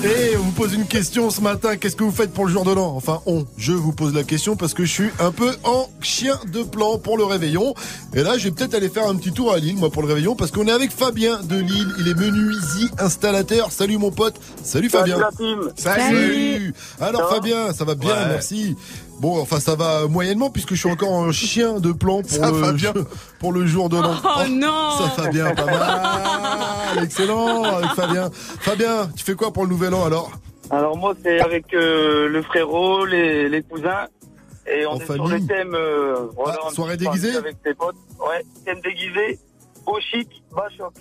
[0.05, 1.77] Et on vous pose une question ce matin.
[1.77, 2.95] Qu'est-ce que vous faites pour le jour de l'an?
[2.97, 3.45] Enfin, on.
[3.57, 6.99] Je vous pose la question parce que je suis un peu en chien de plan
[6.99, 7.75] pour le réveillon.
[8.15, 10.09] Et là, je vais peut-être aller faire un petit tour à Lille, moi, pour le
[10.09, 11.89] réveillon, parce qu'on est avec Fabien de Lille.
[11.99, 13.73] Il est menuisier installateur.
[13.73, 14.37] Salut mon pote.
[14.63, 15.17] Salut Fabien.
[15.17, 15.73] Salut la team.
[15.77, 16.03] Salut.
[16.03, 16.75] Salut.
[17.01, 18.29] Alors Fabien, ça va bien, Ouais.
[18.31, 18.77] merci.
[19.20, 22.51] Bon, enfin ça va moyennement puisque je suis encore en chien de plan pour, Ça
[22.51, 22.93] le, va bien.
[23.40, 24.15] pour le jour de l'an.
[24.24, 27.05] Oh non Ça va bien, pas mal.
[27.05, 28.31] Excellent avec Fabien.
[28.32, 30.31] Fabien, tu fais quoi pour le nouvel an alors?
[30.70, 34.07] Alors moi c'est avec euh, le frérot, les, les cousins
[34.70, 37.73] et on En est sur le thème euh, voilà, Ah, un soirée déguisée avec tes
[37.74, 37.97] potes.
[38.20, 39.39] Ouais, thème déguisé,
[39.86, 40.93] beau chic, bas choc.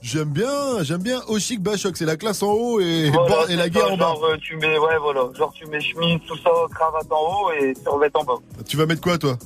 [0.00, 3.56] J'aime bien, j'aime bien Oshik Bachok, c'est la classe en haut et, Voilà, bord- et
[3.56, 4.04] la guerre ça, en bas.
[4.06, 7.16] Genre euh, tu mets ouais voilà, genre tu mets chemise, tout ça, cravate en
[7.46, 8.36] haut et survêt en bas.
[8.66, 9.36] Tu vas mettre quoi toi?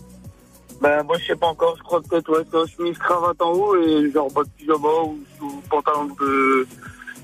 [0.83, 3.77] Ben moi je sais pas encore, je crois que peut-être ouais, chemise, cravate en haut
[3.77, 6.67] et genre bas de pyjama ou sous pantalon de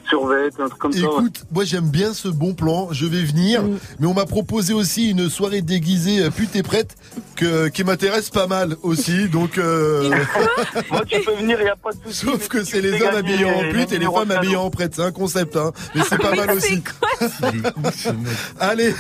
[0.09, 1.01] survêt un truc comme ça.
[1.01, 1.07] ouais.
[1.07, 3.79] Écoute, moi j'aime bien ce bon plan, je vais venir, Mm.
[4.01, 6.97] mais on m'a proposé aussi une soirée déguisée euh, pute et prête
[7.37, 10.11] que, qui m'intéresse pas mal aussi, donc euh,
[10.91, 12.27] Moi, tu peux venir, y a pas de souci.
[12.27, 15.03] sauf que c'est les hommes habillés en pute et les femmes habillées en prête, c'est
[15.03, 16.83] un concept, hein, mais c'est pas mal aussi.
[18.61, 18.95] Allez,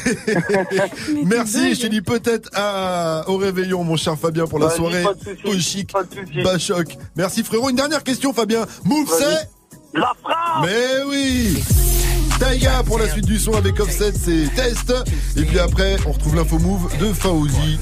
[1.24, 5.14] merci, je te dis peut-être à, au réveillon mon cher Fabien pour la soirée pas
[5.14, 6.42] de souci, au chic, pas de souci.
[6.42, 6.96] bas choc.
[7.16, 9.48] Merci frérot, une dernière question Fabien, Move c'est
[9.94, 11.62] La frappe Mais oui
[12.38, 14.92] Taiga pour la suite du son avec Offset, c'est Test.
[15.36, 17.78] Et puis après, on retrouve l'info move de Faouzi.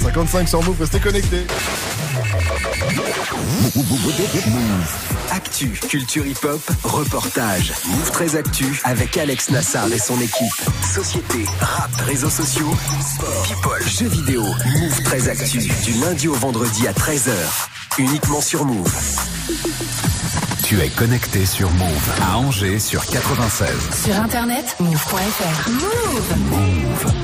[0.00, 1.46] 55 sur Move, restez connectés.
[5.32, 7.72] Actu, culture hip-hop, reportage.
[7.88, 10.52] Move très actu avec Alex Nassar et son équipe.
[10.94, 12.70] Société, rap, réseaux sociaux,
[13.00, 14.42] sport, people, jeux vidéo.
[14.42, 17.32] Move très actu du lundi au vendredi à 13h.
[17.98, 18.92] Uniquement sur Move.
[20.74, 23.68] Tu es connecté sur Move à Angers sur 96.
[24.06, 25.70] Sur internet, move.fr.
[25.70, 27.23] Move Move.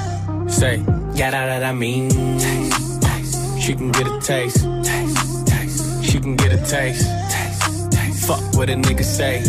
[0.51, 0.77] Say,
[1.15, 2.09] yeah, that, that I mean.
[2.39, 3.61] Taste, taste.
[3.61, 4.63] She can get a taste.
[4.83, 6.03] Taste, taste.
[6.03, 7.07] She can get a taste.
[7.31, 8.27] Taste, taste.
[8.27, 9.39] Fuck what a nigga say.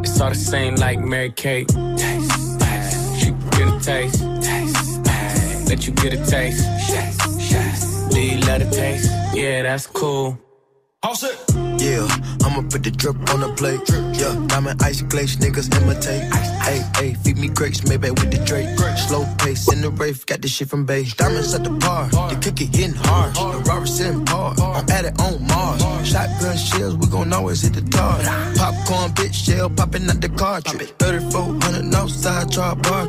[0.00, 1.68] It's all the same like Mary Kate.
[1.68, 3.20] Taste, taste.
[3.20, 4.20] She can get a taste.
[4.40, 5.68] Taste, taste.
[5.68, 6.64] Let you get a taste.
[6.88, 8.10] Taste, taste.
[8.10, 9.10] Do you love the taste?
[9.34, 10.38] Yeah, that's cool.
[11.02, 11.36] All set.
[11.78, 12.06] Yeah,
[12.44, 13.80] I'ma put the drip on the plate.
[14.18, 16.22] Yeah, diamond ice glaze, niggas imitate.
[16.62, 18.68] Hey, hey, feed me grapes, maybe with the Drake.
[19.08, 21.04] Slow pace in the rave, got this shit from Bay.
[21.16, 23.34] Diamonds at the bar, the cookie hitting hard.
[23.34, 26.08] The Robert in par, I'm at it on Mars.
[26.08, 28.18] Shotgun shells, we gon' always hit the tar.
[28.56, 30.92] Popcorn, bitch, shell popping out the cartridge.
[30.98, 33.08] 3400 outside, char bar.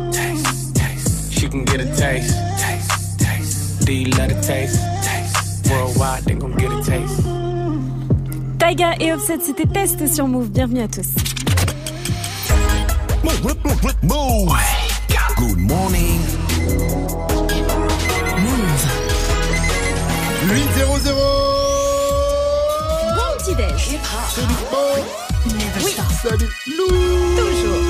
[1.41, 2.37] She can get a taste.
[2.59, 3.19] Taste.
[3.19, 3.83] Taste.
[3.87, 4.79] Do you love the taste?
[5.01, 5.71] Taste.
[5.71, 7.23] Worldwide, they gon' get a taste.
[8.59, 10.51] Taiga et Offset, c'était Test sur Move.
[10.51, 11.07] Bienvenue à tous.
[13.23, 13.41] Move.
[15.35, 16.19] Good morning.
[20.45, 21.15] 8-0-0
[23.15, 23.99] Bon petit déj.
[25.83, 26.87] Oui, salut Lou
[27.35, 27.80] Good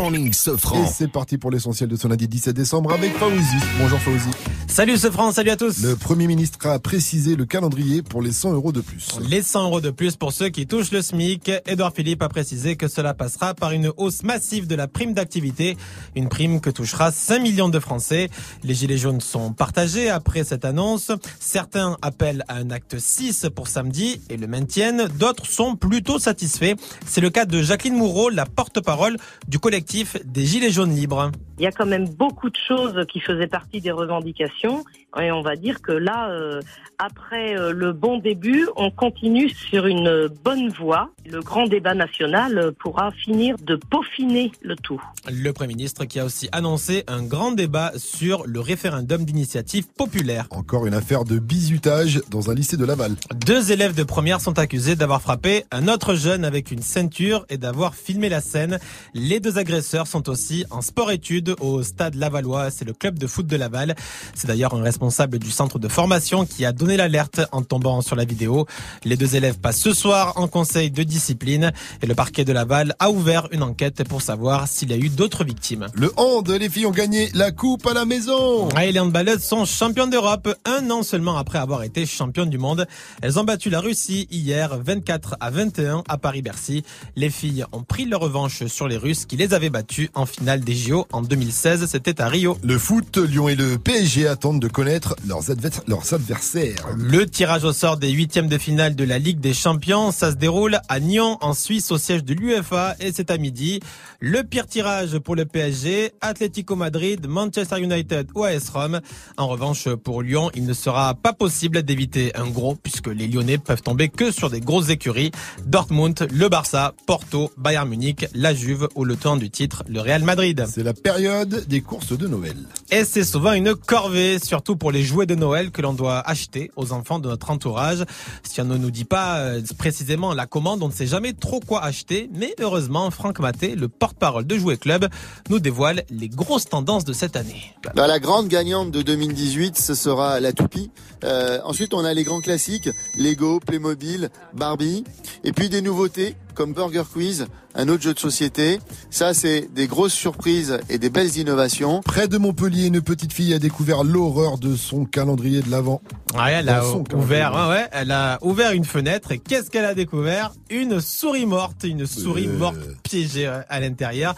[0.00, 0.84] morning, Sofran.
[0.84, 3.56] Et c'est parti pour l'essentiel de ce lundi 17 décembre avec Fauzi.
[3.80, 4.30] Bonjour Fauzi.
[4.68, 5.82] Salut ce France, salut à tous.
[5.82, 9.18] Le Premier ministre a précisé le calendrier pour les 100 euros de plus.
[9.28, 11.50] Les 100 euros de plus pour ceux qui touchent le SMIC.
[11.66, 15.76] Edouard Philippe a précisé que cela passera par une hausse massive de la prime d'activité,
[16.14, 18.28] une prime que touchera 5 millions de Français.
[18.62, 21.10] Les gilets jaunes sont partagés après cette annonce.
[21.40, 25.08] Certains appellent à un acte 6 pour samedi et le maintiennent.
[25.18, 26.74] D'autres sont plutôt satisfaits.
[27.04, 29.16] C'est le cas de Jacqueline Moureau, la porte-parole
[29.48, 29.87] du collectif
[30.24, 31.30] des gilets jaunes libres.
[31.58, 34.84] Il y a quand même beaucoup de choses qui faisaient partie des revendications
[35.20, 36.60] et on va dire que là, euh,
[36.98, 41.10] après euh, le bon début, on continue sur une bonne voie.
[41.26, 45.02] Le grand débat national pourra finir de peaufiner le tout.
[45.28, 50.46] Le Premier ministre qui a aussi annoncé un grand débat sur le référendum d'initiative populaire.
[50.50, 53.16] Encore une affaire de bizutage dans un lycée de Laval.
[53.46, 57.56] Deux élèves de première sont accusés d'avoir frappé un autre jeune avec une ceinture et
[57.56, 58.78] d'avoir filmé la scène.
[59.14, 62.70] Les deux agresseurs sont aussi en sport-études au stade Lavallois.
[62.70, 63.94] C'est le club de foot de Laval.
[64.34, 68.16] C'est d'ailleurs un responsable du centre de formation qui a donné l'alerte en tombant sur
[68.16, 68.66] la vidéo.
[69.04, 71.72] Les deux élèves passent ce soir en conseil de discipline
[72.02, 75.08] et le parquet de Laval a ouvert une enquête pour savoir s'il y a eu
[75.08, 75.86] d'autres victimes.
[75.94, 78.68] Le hand, les filles ont gagné la coupe à la maison.
[78.80, 82.86] Et les handballeuses sont championnes d'Europe un an seulement après avoir été championnes du monde.
[83.22, 86.84] Elles ont battu la Russie hier 24 à 21 à Paris-Bercy.
[87.16, 90.60] Les filles ont pris leur revanche sur les Russes qui les avaient battues en finale
[90.60, 91.86] des JO en 2016.
[91.86, 92.58] C'était à Rio.
[92.64, 96.86] Le foot, Lyon et le PSG attendent de connaître leurs, advers- leurs adversaires.
[96.96, 100.36] Le tirage au sort des huitièmes de finale de la Ligue des Champions, ça se
[100.36, 103.78] déroule à Nyon, en Suisse, au siège de l'UEFA, et c'est à midi.
[104.20, 109.00] Le pire tirage pour le PSG, Atlético Madrid, Manchester United ou AS Rome.
[109.36, 113.58] En revanche, pour Lyon, il ne sera pas possible d'éviter un gros, puisque les Lyonnais
[113.58, 115.30] peuvent tomber que sur des grosses écuries.
[115.66, 120.24] Dortmund, le Barça, Porto, Bayern Munich, la Juve ou le temps du titre, le Real
[120.24, 120.64] Madrid.
[120.68, 121.27] C'est la période
[121.66, 122.56] des courses de Noël.
[122.90, 126.70] Et c'est souvent une corvée, surtout pour les jouets de Noël que l'on doit acheter
[126.76, 128.04] aux enfants de notre entourage.
[128.42, 131.60] Si on ne nous dit pas euh, précisément la commande, on ne sait jamais trop
[131.60, 132.30] quoi acheter.
[132.34, 135.08] Mais heureusement, Franck Maté, le porte-parole de Jouet Club,
[135.50, 137.74] nous dévoile les grosses tendances de cette année.
[137.94, 140.90] Bah, la grande gagnante de 2018, ce sera la toupie.
[141.24, 145.04] Euh, ensuite, on a les grands classiques, Lego, Playmobil, Barbie.
[145.44, 148.80] Et puis des nouveautés comme Burger Quiz, un autre jeu de société.
[149.10, 152.00] Ça, c'est des grosses surprises et des belles innovations.
[152.00, 156.02] Près de Montpellier, une petite fille a découvert l'horreur de son calendrier de l'Avent.
[156.34, 156.82] Ouais, elle a
[157.14, 160.52] ouvert, ouais, elle a ouvert une fenêtre et qu'est-ce qu'elle a découvert?
[160.68, 162.58] Une souris morte, une souris Euh.
[162.58, 164.34] morte piégée à l'intérieur.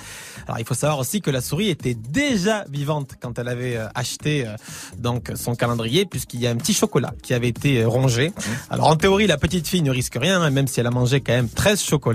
[0.47, 3.87] Alors il faut savoir aussi que la souris était déjà vivante quand elle avait euh,
[3.95, 4.55] acheté euh,
[4.99, 8.29] donc son calendrier puisqu'il y a un petit chocolat qui avait été rongé.
[8.29, 8.33] Mmh.
[8.71, 11.21] Alors en théorie la petite fille ne risque rien hein, même si elle a mangé
[11.21, 12.10] quand même 13 chocolats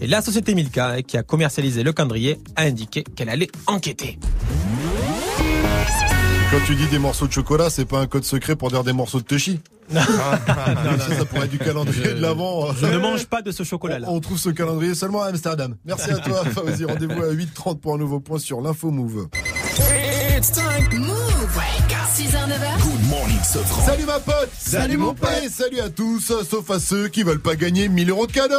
[0.00, 4.18] et la société Milka hein, qui a commercialisé le calendrier a indiqué qu'elle allait enquêter.
[6.50, 8.92] Quand tu dis des morceaux de chocolat, c'est pas un code secret pour dire des
[8.92, 9.60] morceaux de Tushy.
[9.92, 10.02] ça,
[10.46, 12.72] ça pourrait être du calendrier de l'avant.
[12.72, 14.06] Je ne mange pas de ce chocolat là.
[14.10, 15.76] On trouve ce calendrier seulement à Amsterdam.
[15.84, 16.84] Merci à toi, Fawzi.
[16.84, 19.28] Rendez-vous à 8h30 pour un nouveau point sur l'info Move.
[20.36, 21.00] It's time.
[21.00, 21.93] Move.
[22.14, 22.80] 6h, 9h.
[22.80, 23.86] Good morning, Sofran.
[23.86, 25.30] Salut ma pote Salut, mon pote.
[25.44, 28.54] Et salut à tous, sauf à ceux qui veulent pas gagner 1000 euros de cadeaux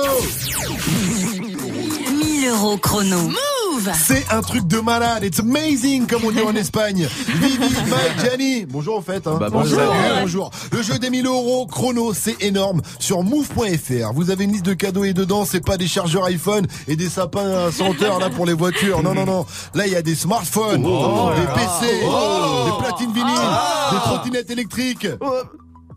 [2.20, 3.18] 1000 euros chrono.
[3.18, 7.08] Move C'est un truc de malade, it's amazing comme on dit en Espagne.
[7.28, 9.26] Vivi, Mike, Gianni, bonjour en fait.
[9.26, 9.38] Hein.
[9.40, 9.80] Bah, bonjour.
[9.80, 10.52] Salut, bonjour.
[10.74, 12.82] Le jeu des 1000 euros chrono, c'est énorme.
[13.00, 16.68] Sur move.fr, vous avez une liste de cadeaux et dedans, c'est pas des chargeurs iPhone
[16.90, 19.02] et des sapins senteurs là pour les voitures.
[19.02, 19.46] Non, non, non.
[19.74, 22.55] Là, il y a des smartphones, Oh des PC, Oh.
[24.06, 25.08] Des trottinettes électriques.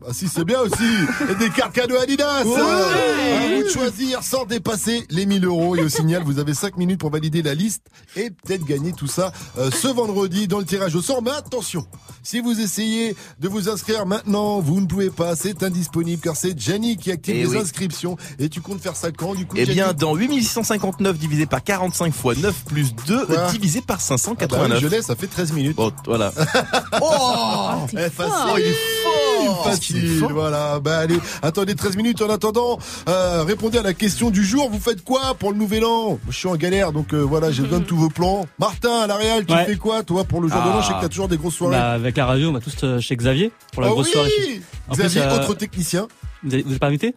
[0.06, 0.84] Ah si c'est bien aussi
[1.30, 2.60] Et des cartes cadeaux Adidas Ouais.
[2.60, 6.76] À vous de choisir sans dépasser les 1000 euros Et au signal vous avez 5
[6.76, 7.82] minutes pour valider la liste
[8.16, 11.84] Et peut-être gagner tout ça euh, ce vendredi dans le tirage au sort Mais attention
[12.22, 16.58] Si vous essayez de vous inscrire maintenant Vous ne pouvez pas, c'est indisponible Car c'est
[16.58, 17.58] Jenny qui active Eh les oui.
[17.58, 21.62] inscriptions Et tu comptes faire ça quand du coup Eh bien, dans 8659 divisé par
[21.64, 24.80] 45 fois 9 plus 2 Quoi divisé par Ah bah oui, 589.
[24.80, 26.32] je l'ai, ça fait 13 minutes Bon, voilà.
[27.02, 28.56] Oh, Eh, fort.
[28.58, 29.64] il est fort.
[29.94, 30.80] Facile, voilà.
[30.80, 32.78] Bah allez, attendez 13 minutes en attendant.
[33.08, 34.68] euh, répondez à la question du jour.
[34.70, 36.18] Vous faites quoi pour le nouvel an?
[36.28, 38.46] Je suis en galère, donc euh, voilà, j'ai besoin de tous vos plans.
[38.58, 39.64] Martin, à la Réal, tu Ouais.
[39.64, 40.80] fais quoi toi pour le jour de l'an?
[40.82, 41.76] Je sais que t'as toujours des grosses soirées.
[41.76, 44.12] Bah, avec la radio, on va tous euh, chez Xavier pour la Oh grosse oui
[44.12, 44.30] soirée.
[44.36, 44.62] plus,
[44.92, 46.08] Xavier, euh, autre technicien.
[46.42, 47.14] Vous êtes vous êtes pas invité?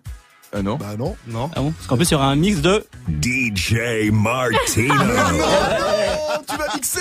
[0.54, 0.76] Ah non.
[0.76, 1.16] Bah non.
[1.28, 1.50] Non.
[1.56, 1.72] Ah bon?
[1.72, 2.84] Parce qu'en plus, il y aura un mix de.
[3.22, 4.94] DJ Martino.
[6.48, 7.00] Tu vas mixer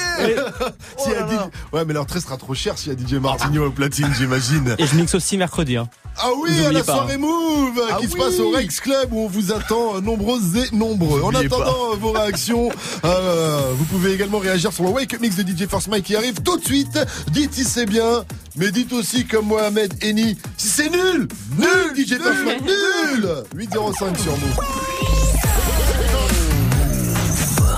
[0.98, 1.32] DJ
[1.72, 4.74] Ouais, mais leur trait sera trop cher s'il y a DJ Martigno au platine, j'imagine.
[4.78, 5.76] Et je mixe aussi mercredi.
[5.76, 5.88] Hein.
[6.16, 7.18] Ah oui, Vous à oubliez la pas, soirée hein.
[7.18, 10.74] Move Ah qui se passe au Rex Club où on vous attend euh, nombreuses et
[10.74, 11.22] nombreux.
[11.22, 12.68] En attendant euh, vos réactions,
[13.04, 16.16] euh, vous pouvez également réagir sur le Wake Up Mix de DJ First Mike qui
[16.16, 16.98] arrive tout de suite.
[17.28, 18.24] Dites si c'est bien,
[18.56, 21.28] mais dites aussi comme Mohamed Eni, si c'est nul
[21.58, 25.29] Nul DJ First Mike, nul 805 sur Move.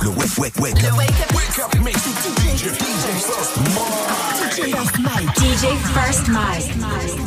[0.03, 0.97] Le wake, wake, wake up.
[0.99, 5.35] Wake up, mix DJ, DJ First Mike.
[5.37, 6.75] DJ First Mike.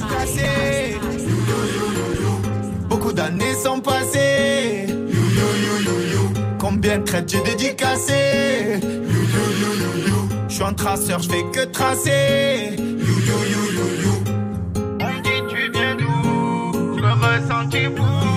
[0.10, 0.97] passé.
[2.89, 4.88] Beaucoup d'années sont passées.
[6.60, 8.81] Combien de traites j'ai dédicacé
[10.49, 12.76] Je suis un traceur, je fais que tracer.
[14.99, 16.97] On me dit tu viens d'où?
[16.97, 18.35] Je me ressens fou.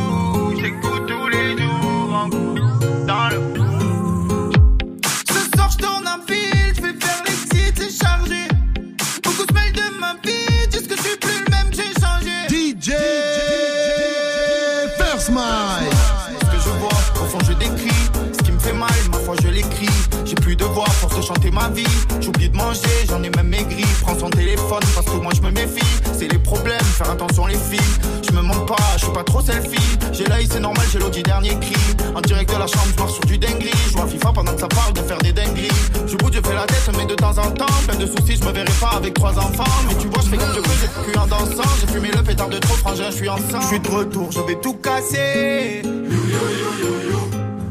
[21.22, 21.84] Chanter ma vie.
[22.20, 23.84] J'oublie de manger, j'en ai même maigri.
[24.02, 25.84] Prends son téléphone parce que moi je me méfie.
[26.12, 27.80] C'est les problèmes, faire attention les filles.
[28.28, 29.98] Je me montre pas, je suis pas trop selfie.
[30.12, 31.76] J'ai l'œil, c'est normal, j'ai l'audit dernier cri.
[32.14, 33.70] En direct de la chambre, je marche sur du dinguerie.
[33.92, 35.68] Je à FIFA pendant que ça parle de faire des dingueries.
[36.06, 38.44] Je bouge, je fais la tête, mais de temps en temps, plein de soucis, je
[38.44, 39.64] me verrai pas avec trois enfants.
[39.86, 41.68] Mais tu vois, je fais comme je peux, j'ai plus en dansant.
[41.80, 43.62] J'ai fumé le pétard de trop, frangin, je suis enceinte.
[43.62, 45.82] Je suis de retour, je vais tout casser.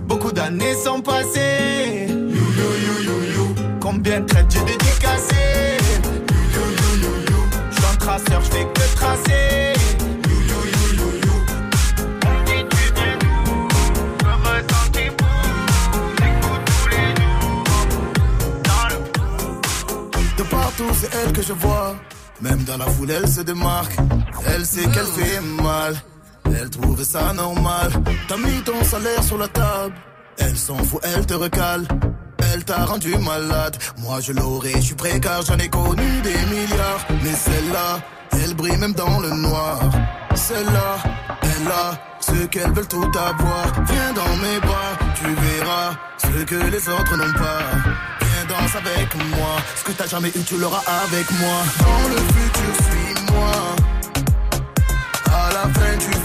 [0.08, 2.07] Beaucoup d'années sont passées.
[3.90, 5.78] Combien de j'ai dédicacé
[6.52, 9.74] Je suis un traceur, je fais que tracer.
[20.38, 21.96] De partout, c'est elle que je vois.
[22.42, 23.96] Même dans la foule, elle se démarque.
[24.48, 25.96] Elle sait qu'elle fait mal.
[26.44, 27.90] Elle trouve ça normal.
[28.28, 29.96] T'as mis ton salaire sur la table.
[30.40, 31.88] Elle s'en fout, elle te recale.
[32.54, 33.78] Elle t'a rendu malade.
[34.00, 37.06] Moi je l'aurais, je suis prêt car j'en ai connu des milliards.
[37.24, 38.00] Mais celle-là,
[38.32, 39.80] elle brille même dans le noir.
[40.36, 40.98] Celle-là,
[41.42, 43.66] elle a ce qu'elles veulent tout avoir.
[43.90, 47.62] Viens dans mes bras, tu verras ce que les autres n'ont pas.
[48.22, 51.60] Viens danse avec moi, ce que t'as jamais eu, tu l'auras avec moi.
[51.80, 53.52] Dans le futur, suis-moi.
[55.26, 56.17] À la fin, tu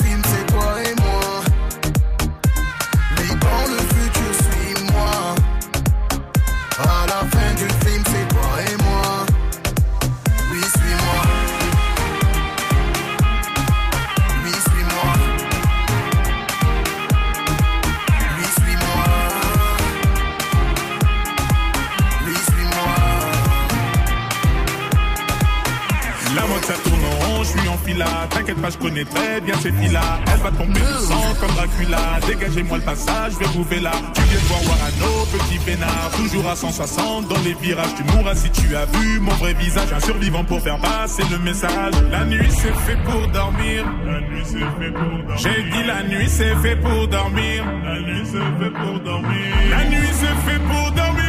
[28.31, 30.21] T'inquiète pas, je connais très bien ces filles-là.
[30.33, 32.21] Elle va tomber du sang comme Dracula.
[32.27, 33.93] Dégagez-moi le passage, je vais vous là.
[34.15, 36.11] Tu viens de voir Warano, petit peinard.
[36.17, 37.95] Toujours à 160 dans les virages.
[37.97, 39.93] Tu mourras si tu as vu mon vrai visage.
[39.93, 41.95] Un survivant pour faire passer le message.
[42.11, 43.85] La nuit c'est fait pour dormir.
[44.07, 45.37] La nuit c'est fait pour dormir.
[45.37, 47.65] J'ai dit la nuit c'est fait pour dormir.
[47.85, 49.57] La nuit c'est fait pour dormir.
[49.71, 51.23] La nuit c'est fait pour dormir.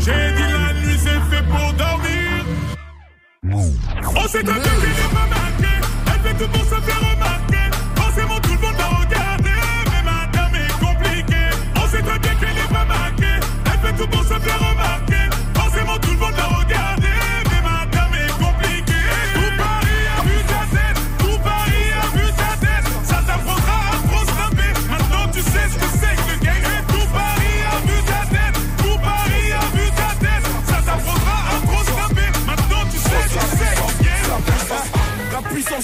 [0.00, 1.87] J'ai dit la nuit c'est fait pour dormir.
[3.50, 5.72] On s'est tapé qu'il n'est pas marqué.
[6.06, 7.70] Elle fait tout pour se faire remarquer.
[7.96, 9.50] Forcément, tout le monde l'a regardé.
[9.86, 11.50] Mais madame est compliquée.
[11.76, 12.86] On très bien qu'elle n'est pas.
[13.20, 15.07] Elle fait tout pour se faire remarquer.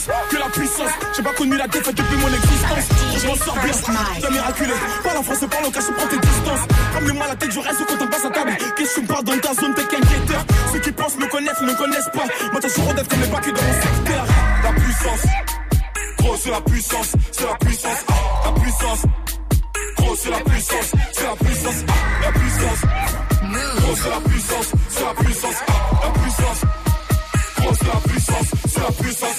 [0.06, 0.90] La que la puissance.
[1.16, 2.84] J'ai pas connu la défaite depuis mon existence.
[3.16, 3.72] Je m'en sors bien,
[4.18, 4.72] bien miraculé.
[5.02, 6.60] Parle en français, parle en cash, prends tes distances.
[6.94, 8.56] Ramenez-moi la tête, je reste quand on passe à table.
[8.76, 10.44] Qu'est-ce que tu me dans ta zone, t'es qu'inquiéteur.
[10.72, 12.24] Ceux qui pensent me connaissent, ne connaissent pas.
[12.52, 14.24] Moi, t'es sur d'être comme les bacs dans mon secteur.
[14.62, 15.24] La puissance,
[16.18, 18.04] gros, c'est la puissance, c'est la puissance,
[18.44, 19.02] la puissance.
[19.96, 21.84] Gros, c'est la puissance, c'est la puissance,
[22.22, 22.80] la puissance.
[23.76, 25.56] Gros, c'est la puissance, c'est la puissance,
[26.02, 26.60] la puissance.
[27.56, 29.33] Gros, c'est la puissance, c'est la puissance.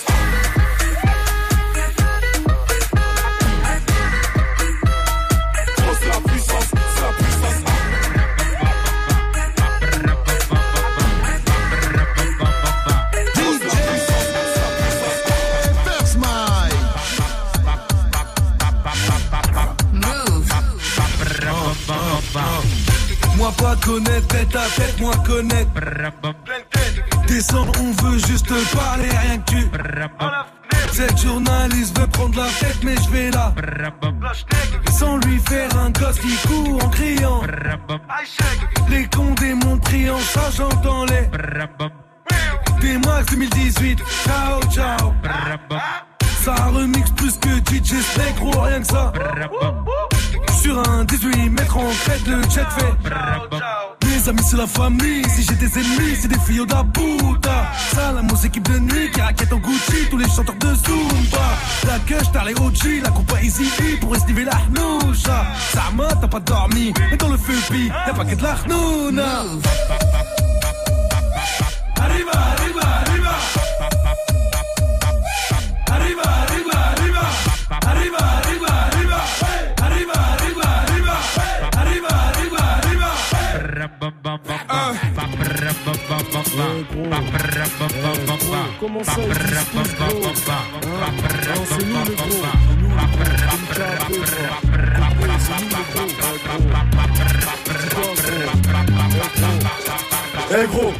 [68.06, 69.19] Hef a gedlacht nun!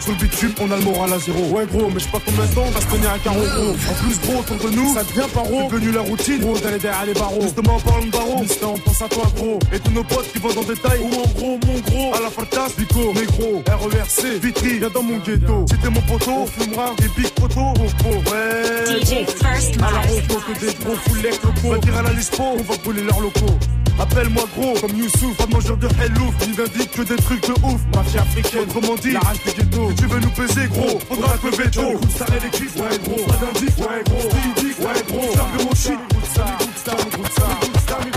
[0.06, 1.40] Sur le bitume, on a le moral à zéro.
[1.50, 3.42] Ouais gros, mais je sais pas combien de temps on va se tenir à carreau
[3.42, 3.72] gros.
[3.72, 5.62] En plus gros, autour de nous, ça devient paro.
[5.62, 7.42] C'est devenu la routine, gros, d'aller derrière les barreaux.
[7.42, 9.60] Justement, en parlant de barreaux, Mister, on pense à toi gros.
[9.74, 11.00] Et tous nos potes qui vont dans détail.
[11.02, 15.18] Ou en gros, mon gros, à la fartas, Bico, négro, RERC, Vitry, viens dans mon
[15.18, 15.66] ghetto.
[15.82, 18.10] T'es mon poteau, fumera des big photos, popo.
[18.30, 19.02] Ouais.
[19.02, 21.72] DJ First À la ropo, que des gros foulec locaux.
[21.72, 23.58] Va dire à la lispo, on va brûler leurs locaux.
[24.00, 26.34] Appelle-moi gros, comme Youssouf, pas mangeur de hellouf.
[26.48, 27.82] Il n'indique que des trucs de ouf.
[27.96, 29.54] Mafia africaine, autrement dit, la rage des.
[29.96, 32.00] Tu veux nous peser, gros, faudra que le veto.
[32.18, 33.26] Ça les cuisses, ouais, gros.
[33.26, 34.20] Pas d'indice, ouais, gros.
[34.20, 35.32] Style ouais, gros.
[35.64, 36.00] Mon shit,
[36.34, 36.46] ça,
[36.84, 36.98] ça, ça,
[37.36, 37.48] ça,
[37.88, 38.08] ça,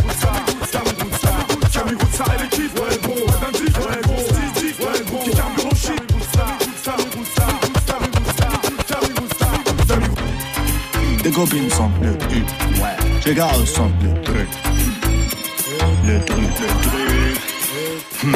[0.70, 0.82] ça,
[9.86, 9.96] ça,
[11.22, 12.96] Des copines sont de pute, ouais.
[13.24, 14.67] J'ai gars sont de trucs.
[16.08, 17.38] Le truc, le truc.
[18.24, 18.32] Hmm.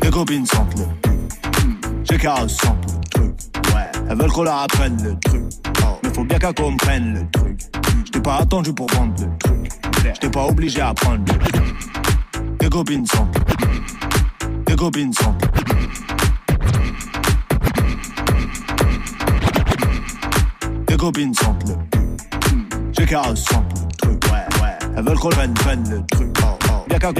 [0.00, 2.04] Tes copines sentent le truc.
[2.04, 3.34] Tes gars sentent le truc,
[3.72, 3.92] ouais.
[4.10, 5.44] Elles veulent qu'on leur apprenne le truc.
[6.02, 7.60] Mais faut bien qu'elles comprennent le truc.
[8.06, 9.70] J't'ai pas attendu pour vendre le truc.
[10.14, 11.64] J't'ai pas obligé à prendre le truc.
[12.58, 14.64] Tes copines sentent le truc.
[14.66, 15.90] Tes copines sentent le truc.
[20.86, 22.14] Tes copines sentent le truc.
[22.98, 23.34] J'ai qu'à le
[23.96, 24.76] truc, ouais, ouais.
[24.96, 26.33] Elles veulent qu'on prenne, prenne le truc.
[27.00, 27.12] Qu'à,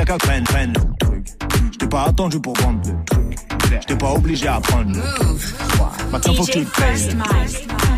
[1.00, 1.26] truc.
[1.72, 3.38] J't'ai pas attendu pour vendre le truc.
[3.82, 5.40] J't'ai pas obligé à prendre le truc.
[6.12, 7.16] Maintenant faut que tu te payes.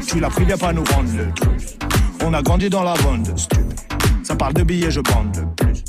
[0.06, 1.78] Tu l'as pris bien pas nous rendre le truc.
[2.24, 3.60] On a grandi dans la bande de stup.
[4.24, 5.84] Ça parle de billets, je bande le plus.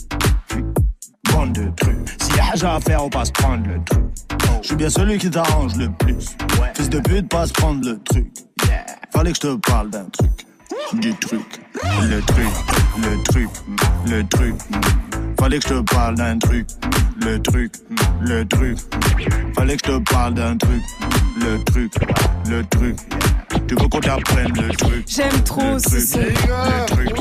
[1.32, 2.10] Bande de trucs.
[2.22, 4.04] S'il y a haja à faire, on passe prendre le truc.
[4.62, 6.36] Je suis bien celui qui t'arrange le plus.
[6.76, 8.28] Fils de pute, passe prendre le truc.
[9.12, 10.32] Fallait que je te parle d'un truc.
[11.02, 11.62] Du truc.
[12.02, 12.48] Le truc.
[12.98, 13.50] Le truc.
[14.06, 14.56] Le truc.
[15.40, 16.68] Fallait que je te parle d'un truc.
[17.22, 17.72] Le truc.
[18.22, 18.78] Le truc.
[19.56, 20.82] Fallait que je te parle d'un truc.
[21.40, 21.94] Le truc.
[22.50, 22.96] Le truc.
[23.68, 25.06] Tu veux qu'on t'apprenne le truc.
[25.08, 26.20] J'aime trop ce son.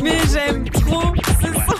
[0.02, 1.76] Mais j'aime trop ce son.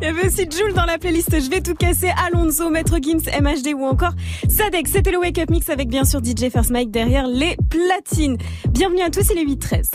[0.00, 3.22] Il y avait aussi Jules dans la playlist Je vais tout casser, Alonso, Maître Gims,
[3.40, 4.12] MHD ou encore
[4.48, 4.86] Sadek.
[4.88, 8.36] C'était le Wake Up Mix avec bien sûr DJ First Mike derrière les platines.
[8.68, 9.90] Bienvenue à tous, il est 8-13.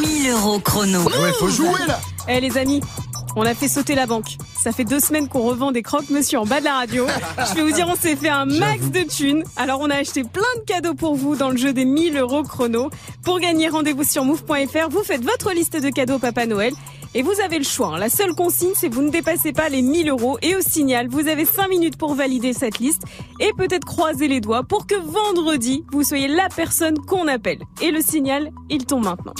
[0.00, 1.02] 1000 euros chrono.
[1.04, 1.98] Ouais, faut jouer là.
[2.28, 2.80] Eh les amis,
[3.36, 4.36] on a fait sauter la banque.
[4.60, 7.06] Ça fait deux semaines qu'on revend des croque-monsieur en bas de la radio.
[7.50, 9.44] Je vais vous dire, on s'est fait un max de thunes.
[9.56, 12.42] Alors on a acheté plein de cadeaux pour vous dans le jeu des 1000 euros
[12.42, 12.90] chrono.
[13.22, 14.88] Pour gagner, rendez-vous sur move.fr.
[14.90, 16.72] Vous faites votre liste de cadeaux Papa Noël.
[17.14, 17.92] Et vous avez le choix.
[17.94, 17.98] hein.
[17.98, 20.38] La seule consigne, c'est vous ne dépassez pas les 1000 euros.
[20.42, 23.02] Et au signal, vous avez 5 minutes pour valider cette liste.
[23.40, 27.60] Et peut-être croiser les doigts pour que vendredi, vous soyez la personne qu'on appelle.
[27.80, 29.32] Et le signal, il tombe maintenant.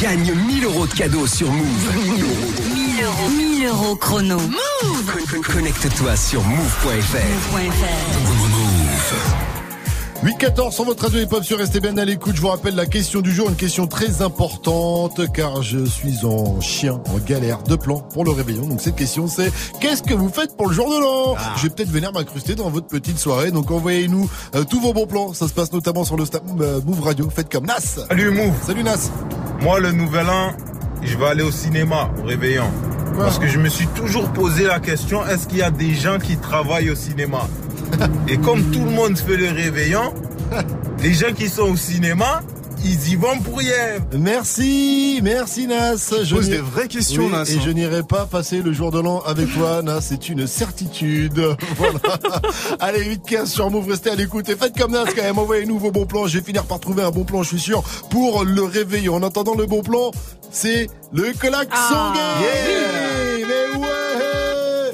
[0.00, 2.61] Gagne 1000 euros de cadeaux sur Move.
[2.94, 3.28] 1000 euros.
[3.30, 4.36] 1000 euros chrono.
[5.30, 7.16] Con- Connecte-toi sur move.fr.
[10.24, 12.36] 8-14 sur votre radio hip-hop sur Restez bien à l'écoute.
[12.36, 16.60] Je vous rappelle la question du jour, une question très importante car je suis en
[16.60, 18.66] chien, en galère de plan pour le réveillon.
[18.66, 19.50] Donc cette question c'est
[19.80, 21.34] qu'est-ce que vous faites pour le jour de l'an?
[21.56, 23.50] Je vais peut-être venir m'incruster dans votre petite soirée.
[23.50, 25.32] Donc envoyez-nous euh, tous vos bons plans.
[25.34, 26.24] Ça se passe notamment sur le
[26.60, 27.28] euh, Move Radio.
[27.34, 27.80] Faites comme Nas.
[28.08, 28.54] Salut Move.
[28.64, 29.10] Salut Nas.
[29.60, 30.52] Moi, le nouvel an,
[31.04, 32.70] je vais aller au cinéma, au réveillon.
[33.16, 36.18] Parce que je me suis toujours posé la question, est-ce qu'il y a des gens
[36.18, 37.46] qui travaillent au cinéma
[38.28, 40.14] Et comme tout le monde fait le réveillon,
[41.02, 42.42] les gens qui sont au cinéma,
[42.84, 44.02] ils y vont pour Yves.
[44.18, 45.96] Merci, merci Nas.
[46.22, 47.60] Je n'irai- des vraies questions, Oui, Nas, Et hein.
[47.64, 50.00] je n'irai pas passer le jour de l'an avec toi, Nas.
[50.00, 51.40] C'est une certitude.
[51.76, 51.98] Voilà.
[52.80, 54.48] Allez, 8-15 sur Move, restez à l'écoute.
[54.48, 55.38] Et faites comme Nas quand même.
[55.38, 56.26] Envoyez-nous vos bons plans.
[56.26, 59.08] Je vais finir par trouver un bon plan, je suis sûr, pour le réveiller.
[59.08, 60.10] En attendant le bon plan,
[60.50, 62.12] c'est le klaxon Ah.
[62.40, 63.86] Yeah Mais ouais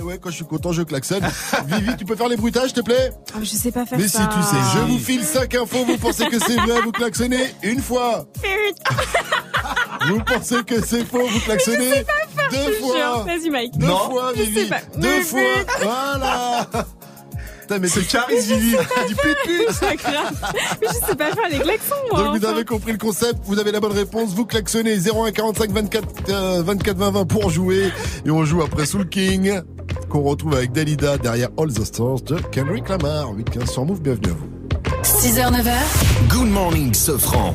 [0.08, 1.22] Ouais, quand je suis content, je klaxonne.
[1.66, 3.12] Vivi, tu peux faire les bruitages, s'il te plaît?
[3.34, 4.20] Ah, je sais pas faire Mais ça.
[4.22, 7.54] si tu sais, je vous file 5 infos, vous pensez que c'est vrai, vous klaxonnez
[7.62, 8.24] une fois.
[10.08, 13.24] Vous pensez que c'est faux, vous klaxonnez sais pas faire, deux je fois.
[13.24, 13.76] Vas-y, Mike.
[13.76, 13.98] Deux Non.
[14.10, 14.60] fois, Je Vivi.
[14.60, 14.80] sais pas.
[14.96, 15.40] Deux Mais fois.
[15.82, 16.66] Voilà.
[17.60, 18.70] Putain, mais c'est Caris, Vivi.
[19.08, 19.36] Du pute
[19.72, 20.54] C'est pas grave.
[20.80, 22.22] Mais je sais pas faire les klaxons, moi.
[22.22, 25.70] Donc vous avez compris le concept, vous avez la bonne réponse, vous klaxonnez 01 45
[25.72, 27.92] 24 euh, 24 20 20 pour jouer
[28.24, 29.60] et on joue après Soul King
[30.08, 33.32] qu'on retrouve avec Dalida derrière All the Stars de Kendrick Lamar.
[33.32, 34.48] 8 15 sur Move, bienvenue à vous.
[35.02, 36.28] 6h, 9h.
[36.28, 37.54] Good morning, Sofran.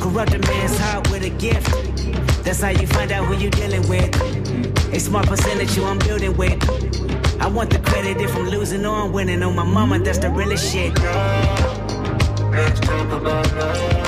[0.00, 1.68] Corrupt a man's heart with a gift.
[2.44, 4.14] That's how you find out who you're dealing with.
[4.92, 6.58] A smart percentage you I'm building with.
[7.40, 9.42] I want the credit if I'm losing or I'm winning.
[9.42, 10.98] On my mama, that's the realest shit.
[12.50, 14.07] Let's talk about love.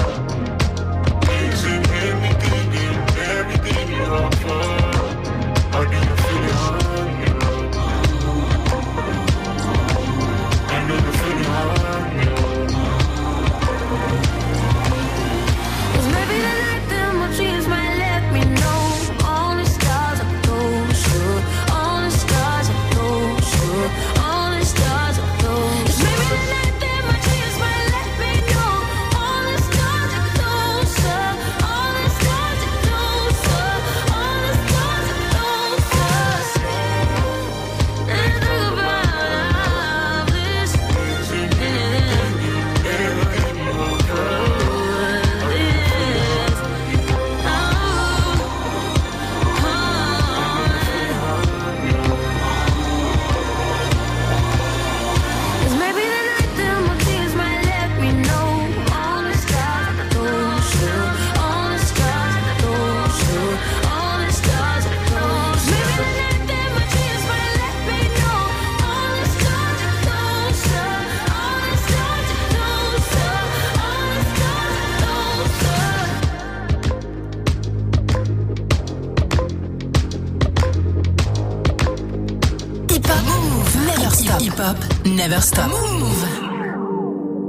[85.20, 85.66] Never stop.
[85.68, 86.24] Move.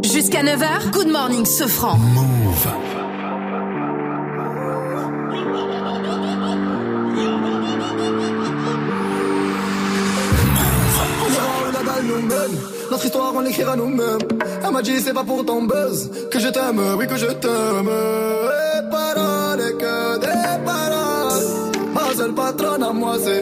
[0.03, 1.45] Jusqu'à 9h, Good Morning.
[1.45, 2.67] Move.
[11.85, 12.57] Dalle nous mène.
[12.91, 14.19] Notre histoire, on l'écrira nous-mêmes.
[14.65, 17.89] Elle m'a dit, c'est pas pour ton buzz que je t'aime, oui, que je t'aime.
[17.89, 21.71] Et paroles, et que des paroles.
[21.93, 23.41] Ma seule patronne à moi, c'est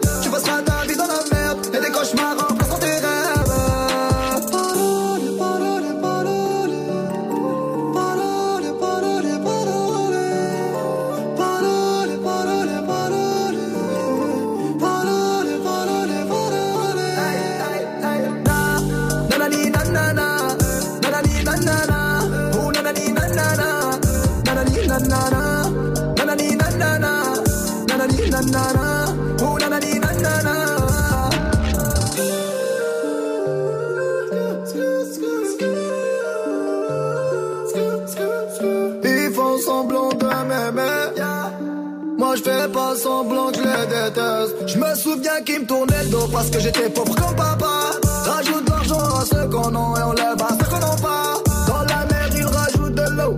[44.11, 44.55] Fêteuse.
[44.67, 47.91] Je me souviens qu'il me tournait le dos parce que j'étais pauvre comme papa.
[48.25, 51.33] Rajoute l'argent à ceux qu'on a et on lève à qu'on n'a pas.
[51.67, 53.35] Dans la mer, il rajoute de l'eau.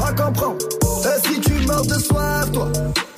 [0.00, 0.58] Va comprendre.
[1.04, 2.68] Et si tu meurs de soif, toi,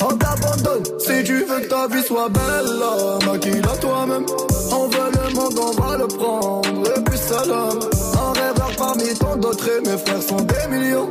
[0.03, 0.85] on t'abandonne.
[0.99, 4.27] Si tu veux que ta vie soit belle, maquille-la toi-même.
[4.73, 6.97] On veut le monde, on va le prendre.
[6.97, 7.79] Et puis salam.
[8.15, 11.11] Un rêveur parmi tant d'autres, et mes frères sont des millions.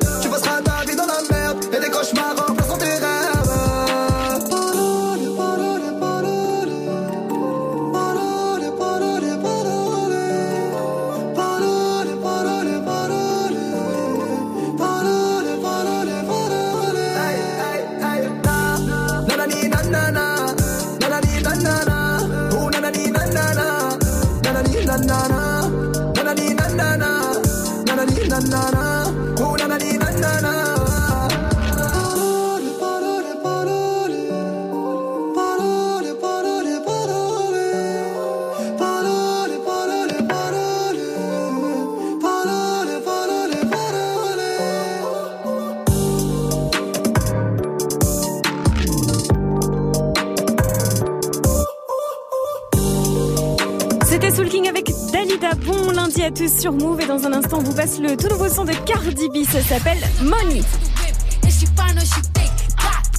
[56.61, 59.29] Sur Move et dans un instant on vous passe le tout nouveau son de Cardi
[59.29, 59.43] B.
[59.49, 60.61] Ça s'appelle Money.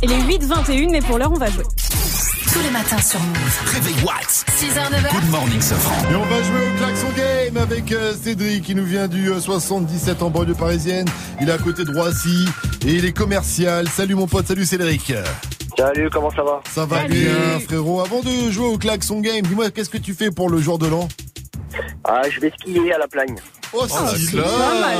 [0.01, 1.65] Il est 8h21 mais pour l'heure on va jouer.
[2.53, 3.61] Tous les matins sur Move.
[3.67, 4.45] Réveil Watts.
[4.47, 5.12] 6h, 9h.
[5.12, 6.12] Good morning, Safran.
[6.12, 9.41] Et on va jouer au klaxon game avec euh, Cédric qui nous vient du euh,
[9.41, 11.09] 77 en banlieue parisienne.
[11.41, 12.45] Il est à côté de Roissy
[12.87, 13.89] et il est commercial.
[13.89, 15.12] Salut mon pote, salut Cédric.
[15.77, 16.61] Salut, comment ça va?
[16.71, 18.03] Ça va bien frérot.
[18.03, 20.87] Avant de jouer au klaxon game, dis-moi qu'est-ce que tu fais pour le jour de
[20.87, 21.09] l'an?
[22.05, 23.37] Ah, je vais skier à la plagne.
[23.75, 24.43] Oh, ça, c'est là.
[24.43, 24.97] pas mal,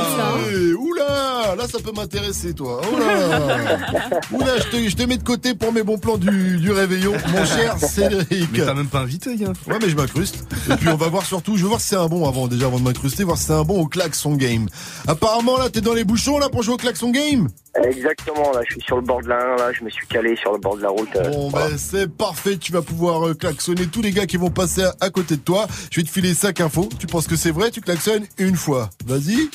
[0.51, 2.81] Eh, Oula, là ça peut m'intéresser toi.
[2.91, 3.39] Oula,
[4.31, 7.11] Oula, je te, je te mets de côté pour mes bons plans du, du réveillon,
[7.31, 8.49] mon cher Cédric.
[8.51, 9.53] Mais t'as même pas invité, gars.
[9.67, 10.43] Ouais, mais je m'incruste.
[10.71, 12.65] Et puis on va voir surtout, je veux voir si c'est un bon avant déjà
[12.65, 14.67] avant de m'incruster, voir si c'est un bon au klaxon game.
[15.07, 17.49] Apparemment là, t'es dans les bouchons là pour jouer au klaxon game?
[17.83, 20.35] Exactement, là, je suis sur le bord de la 1, là, je me suis calé
[20.35, 21.09] sur le bord de la route.
[21.15, 21.69] euh, Bon voilà.
[21.69, 24.93] ben c'est parfait, tu vas pouvoir euh, klaxonner tous les gars qui vont passer à,
[25.01, 25.65] à côté de toi.
[25.91, 26.87] Je vais te filer 5 infos.
[26.99, 28.91] Tu penses que c'est vrai, tu klaxonnes une fois.
[29.05, 29.49] Vas-y.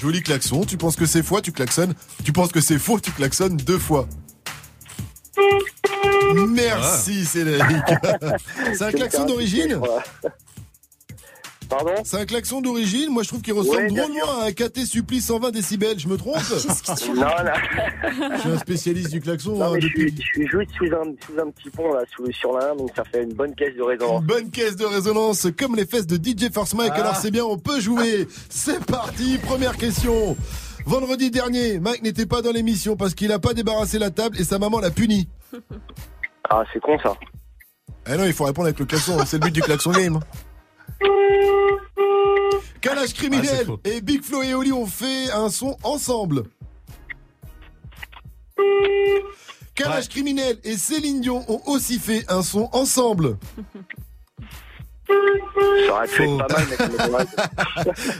[0.00, 0.62] Joli klaxon.
[0.64, 1.94] Tu penses que c'est faux, tu klaxonnes.
[2.24, 4.08] Tu penses que c'est faux, tu klaxonnes deux fois.
[6.48, 7.62] Merci Cédric.
[8.74, 9.80] c'est un klaxon d'origine?
[11.68, 13.10] Pardon C'est un klaxon d'origine.
[13.10, 15.98] Moi je trouve qu'il ressemble Ouais, drôlement à un KT Suppli 120 décibels.
[15.98, 16.36] Je me trompe
[17.14, 18.32] Non, non.
[18.34, 19.56] Je suis un spécialiste du klaxon.
[19.56, 21.92] Non, hein, mais je depuis- suis, je suis juste sous un, sous un petit pont,
[21.92, 24.20] là, sous, sur la 1, donc ça fait une bonne caisse de résonance.
[24.20, 26.92] Une bonne caisse de résonance comme les fesses de DJ First Mike.
[26.94, 27.00] Ah.
[27.00, 28.28] Alors c'est bien, on peut jouer.
[28.48, 30.36] C'est parti, première question.
[30.84, 34.44] Vendredi dernier, Mike n'était pas dans l'émission parce qu'il a pas débarrassé la table et
[34.44, 35.28] sa maman l'a puni.
[36.48, 37.14] Ah, c'est con, ça.
[38.08, 40.20] Eh non, il faut répondre avec le klaxon, c'est le but du klaxon game.
[42.80, 46.44] Calage criminel et Big Flo et Oli ont fait un son ensemble.
[49.74, 53.38] Calage criminel et Céline Dion ont aussi fait un son ensemble.
[55.06, 56.04] Ça
[56.48, 57.26] pas mal.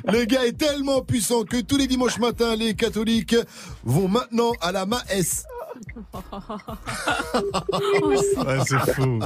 [0.12, 3.36] Le gars est tellement puissant que tous les dimanches matins, les catholiques
[3.84, 5.46] vont maintenant à la Maes.
[8.02, 9.18] Ouais, c'est fou.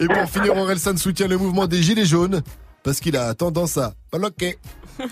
[0.00, 2.42] Et pour finir, Orelsan soutient le mouvement des Gilets jaunes
[2.82, 4.58] parce qu'il a tendance à bloquer.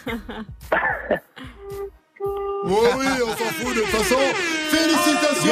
[2.64, 4.14] Oh oui, on s'en fout de toute façon.
[4.70, 5.50] Félicitations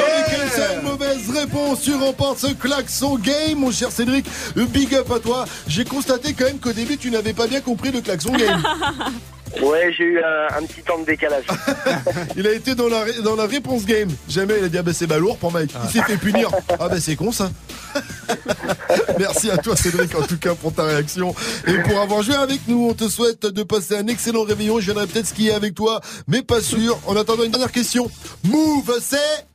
[0.57, 0.81] Yeah.
[0.81, 1.81] mauvaise réponse.
[1.81, 4.25] Tu remportes ce klaxon game, mon cher Cédric.
[4.55, 5.45] Big up à toi.
[5.67, 8.63] J'ai constaté quand même qu'au début, tu n'avais pas bien compris le klaxon game.
[9.61, 11.45] Ouais, j'ai eu un, petit temps de décalage.
[12.37, 14.09] Il a été dans la, ré- dans la réponse game.
[14.29, 15.73] Jamais il a dit ah bah c'est balourd pour Mike.
[15.83, 16.49] Il s'est fait punir.
[16.69, 17.51] Ah bah c'est con ça.
[19.19, 21.35] Merci à toi Cédric en tout cas pour ta réaction
[21.67, 22.87] et pour avoir joué avec nous.
[22.89, 24.79] On te souhaite de passer un excellent réveillon.
[24.79, 26.97] Je viendrai peut-être skier avec toi, mais pas sûr.
[27.05, 28.09] En attendant une dernière question.
[28.45, 29.47] Move, c'est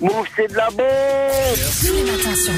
[0.00, 0.86] Move, c'est de la bombe
[1.80, 2.52] Tous les matins sur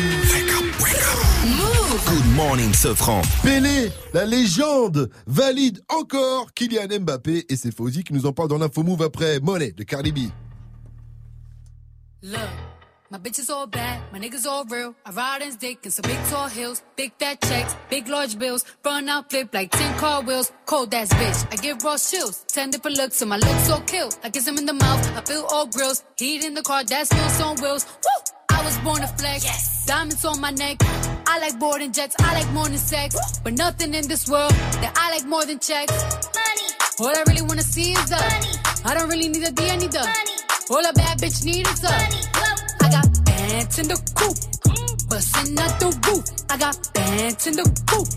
[1.47, 2.05] Move.
[2.07, 3.23] Good morning, Safran.
[3.45, 8.59] Pelé, la légende, valide encore Kylian Mbappé et c'est Fauzi qui nous en parle dans
[8.59, 10.19] l'info Move après Money de Cardi B.
[13.11, 14.95] my bitch is all bad, my niggas all real.
[15.07, 18.65] I ride in dick in some big tall hills, big fat checks, big large bills.
[18.85, 20.53] Run out, flip like 10 car wheels.
[20.67, 22.45] Cold ass bitch, I give raw chills.
[22.49, 24.11] 10 different looks, and my looks so kill.
[24.23, 26.05] I kiss him in the mouth, I feel all grills.
[26.19, 27.87] Heat in the car, that smells on wheels.
[28.05, 28.35] Woo!
[28.51, 29.87] I was born to flex.
[29.87, 30.77] Diamonds on my neck.
[31.27, 32.17] I like boarding jets.
[32.19, 33.39] I like more than sex.
[33.45, 34.51] But nothing in this world
[34.83, 35.93] that I like more than checks.
[35.93, 36.69] Money.
[37.01, 38.53] All I really wanna see is the money.
[38.85, 40.39] I don't really need a D, I need the money.
[40.71, 42.38] All a bad bitch need is the money.
[43.49, 45.09] I got bands in the coop.
[45.09, 46.25] Bustin' out the roof.
[46.51, 48.09] I got bands in the coop.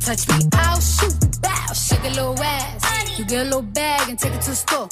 [0.00, 1.14] Touch me, I'll shoot.
[1.40, 3.18] Bow, shake a little ass.
[3.18, 4.88] You get a little bag and take it to the store.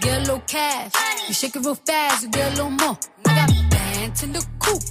[0.00, 0.92] Get a little cash.
[1.28, 2.98] You shake it real fast, you get a little more.
[3.24, 4.82] I got bands in the coop.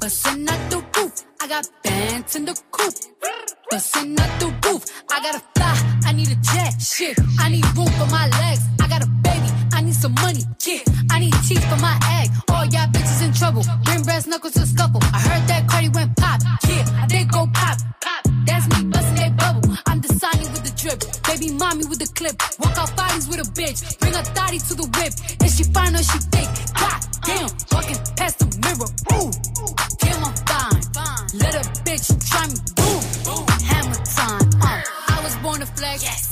[0.00, 1.24] Bustin' out the roof.
[1.40, 2.94] I got bands in the coop.
[3.70, 4.84] Bustin' out the roof.
[5.08, 6.00] I gotta fly.
[6.04, 6.80] I need a jet.
[6.80, 7.16] Shit.
[7.38, 8.62] I need room for my legs.
[8.80, 9.51] I got a baby.
[9.92, 10.40] Need some money.
[10.64, 10.80] Yeah.
[11.10, 12.30] I need teeth for my egg.
[12.48, 13.62] All y'all bitches in trouble.
[13.84, 15.00] Bring brass knuckles to scuffle.
[15.12, 16.40] I heard that Cardi went pop.
[16.66, 17.06] Yeah.
[17.08, 17.76] Did go pop.
[18.00, 18.24] Pop.
[18.46, 19.76] That's me bustin' that bubble.
[19.84, 20.98] I'm the Sonny with the drip.
[21.28, 22.40] Baby mommy with the clip.
[22.58, 23.98] Walk out bodies with a bitch.
[24.00, 25.12] Bring a thotty to the whip.
[25.44, 26.48] Is she fine or she thick?
[26.72, 27.50] God damn.
[27.72, 28.88] Walking past the mirror.
[29.12, 29.28] Ooh.
[30.00, 30.80] Damn, I'm fine.
[31.52, 32.56] A bitch try me.
[32.80, 33.44] Boom.
[33.68, 34.48] Hammer time.
[34.56, 34.80] Uh.
[35.12, 36.31] I was born to flex.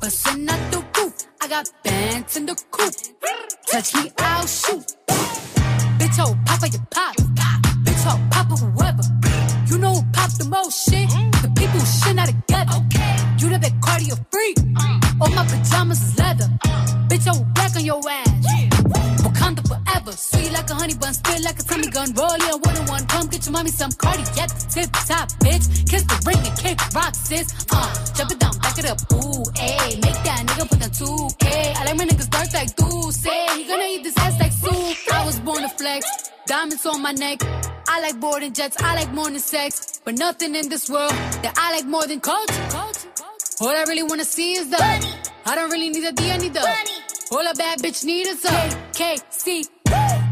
[0.00, 1.14] Bustin' out the roof.
[1.40, 2.94] I got bands in the coop.
[3.66, 4.94] Touch me, I'll shoot.
[5.98, 7.16] Bitch, oh, papa, you pop.
[7.16, 9.02] Bitch, oh, papa, whoever.
[9.66, 11.08] You know who pop the most shit?
[11.42, 12.78] The people who shit not together.
[13.38, 14.58] You the big cardio freak.
[15.20, 16.48] All my pajamas is leather.
[17.08, 18.28] Bitch, I will black on your ass.
[19.22, 20.12] Wakanda forever.
[20.12, 22.14] Sweet like a honey bun, spit like a tummy gun.
[22.14, 22.58] Roll your
[23.38, 24.50] get your mommy some cardiac.
[24.74, 25.66] Tip top, bitch.
[25.88, 27.46] Kiss the ring and kick rock, sis.
[27.70, 28.98] Uh, jump it down, back it up.
[29.12, 30.02] Ooh, ayy.
[30.02, 31.76] Make that nigga put down 2K.
[31.76, 33.46] I like my niggas dark like do say.
[33.56, 35.14] He gonna eat this ass like soup.
[35.14, 36.30] I was born to flex.
[36.46, 37.38] Diamonds on my neck.
[37.86, 38.76] I like boarding jets.
[38.82, 40.00] I like more than sex.
[40.04, 42.68] But nothing in this world that I like more than culture.
[43.60, 45.12] All I really wanna see is the money.
[45.46, 46.98] I don't really need a D, I need the money.
[47.30, 48.58] All a bad bitch need is a
[48.98, 50.27] KC.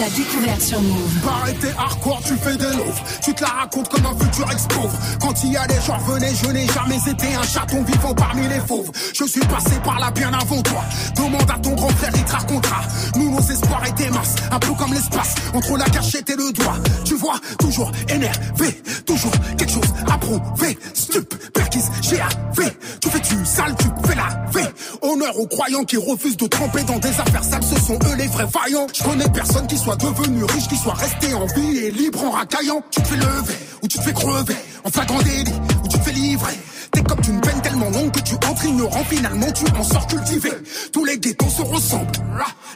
[0.00, 1.20] Tu l'as découvert sur Move.
[1.60, 3.04] T'es hardcore, tu fais des louvres.
[3.22, 4.98] Tu te la racontes comme un futur ex-pauvre.
[5.20, 8.48] Quand il y a des gens revenaient, je n'ai jamais été un chaton vivant parmi
[8.48, 8.90] les fauves.
[9.12, 10.82] Je suis passé par là bien avant toi.
[11.16, 12.80] Demande à ton grand frère, il te racontera.
[13.16, 16.78] Nous, nos espoirs étaient minces, un peu comme l'espace, entre la cachette et le doigt.
[17.04, 20.78] Tu vois, toujours énervé, toujours quelque chose à prouver.
[20.94, 22.70] Stup, perquise, GAV.
[23.02, 24.62] Tu fais tu sale, tu fais la V.
[25.02, 28.28] Honneur aux croyants qui refusent de tremper dans des affaires sales, ce sont eux les
[28.28, 28.86] vrais vaillants.
[28.94, 32.30] Je connais personne qui soit devenu riche, qui soit resté en vie et libre en
[32.30, 32.82] racaillant.
[32.90, 35.52] Tu te fais lever, ou tu te fais crever, en flagrant délit,
[35.84, 36.58] ou tu te fais livrer.
[36.92, 40.50] T'es comme une peine tellement longue que tu entres ignorant, finalement tu en sors cultivé.
[40.92, 42.10] Tous les ghettos se ressemblent.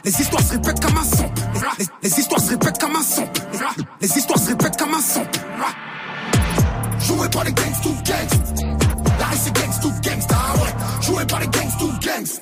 [0.05, 1.29] Les histoires se répètent comme un son.
[2.01, 3.27] Les, histoires se répètent comme un son.
[4.01, 5.23] Les histoires se répètent comme un son.
[6.99, 8.75] Joué par les gangs to gangs.
[9.19, 11.01] La rue c'est gangs to gangsta, ouais.
[11.01, 12.39] Joué par les gangs to gangs.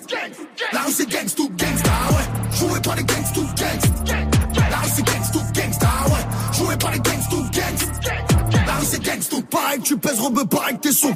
[0.71, 2.57] La rue c'est gangs to gangsta, ouais.
[2.59, 4.32] Joué par les gangs to gangs.
[4.73, 6.57] La rue c'est gangs gangsta, ouais.
[6.57, 8.61] Joué par les gangs to gangs.
[8.65, 11.15] La rue c'est gangs to pareil tu pèses robe pareil que t'es son.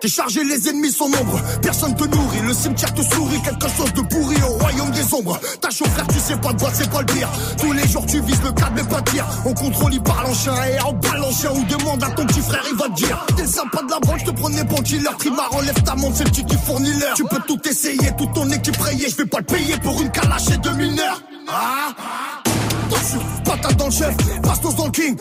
[0.00, 1.40] T'es chargé, les ennemis sont nombreux.
[1.62, 3.42] Personne te nourrit, le cimetière te sourit.
[3.42, 5.36] Quelque chose de pourri au royaume des ombres.
[5.60, 7.28] Ta chaud frère, tu sais pas de quoi, c'est pas le pire.
[7.58, 9.26] Tous les jours tu vises le cadre, mais pas de tir.
[9.44, 11.50] On contrôle, il parle en chien et en balle en chien.
[11.50, 13.26] Ou demande à ton petit frère, il va te dire.
[13.36, 15.08] T'es le sympa de la branche, te prenais pour killer.
[15.18, 17.14] Trimar, enlève ta montre, c'est le petit qui fournit l'heure.
[17.16, 19.08] Tu peux tout essayer, toute ton équipe rayée.
[19.10, 21.20] Je vais pas te payer pour une calache et deux mineurs.
[21.48, 21.94] Ah,
[22.86, 25.16] attention, patate dans le chef, bastos dans le king.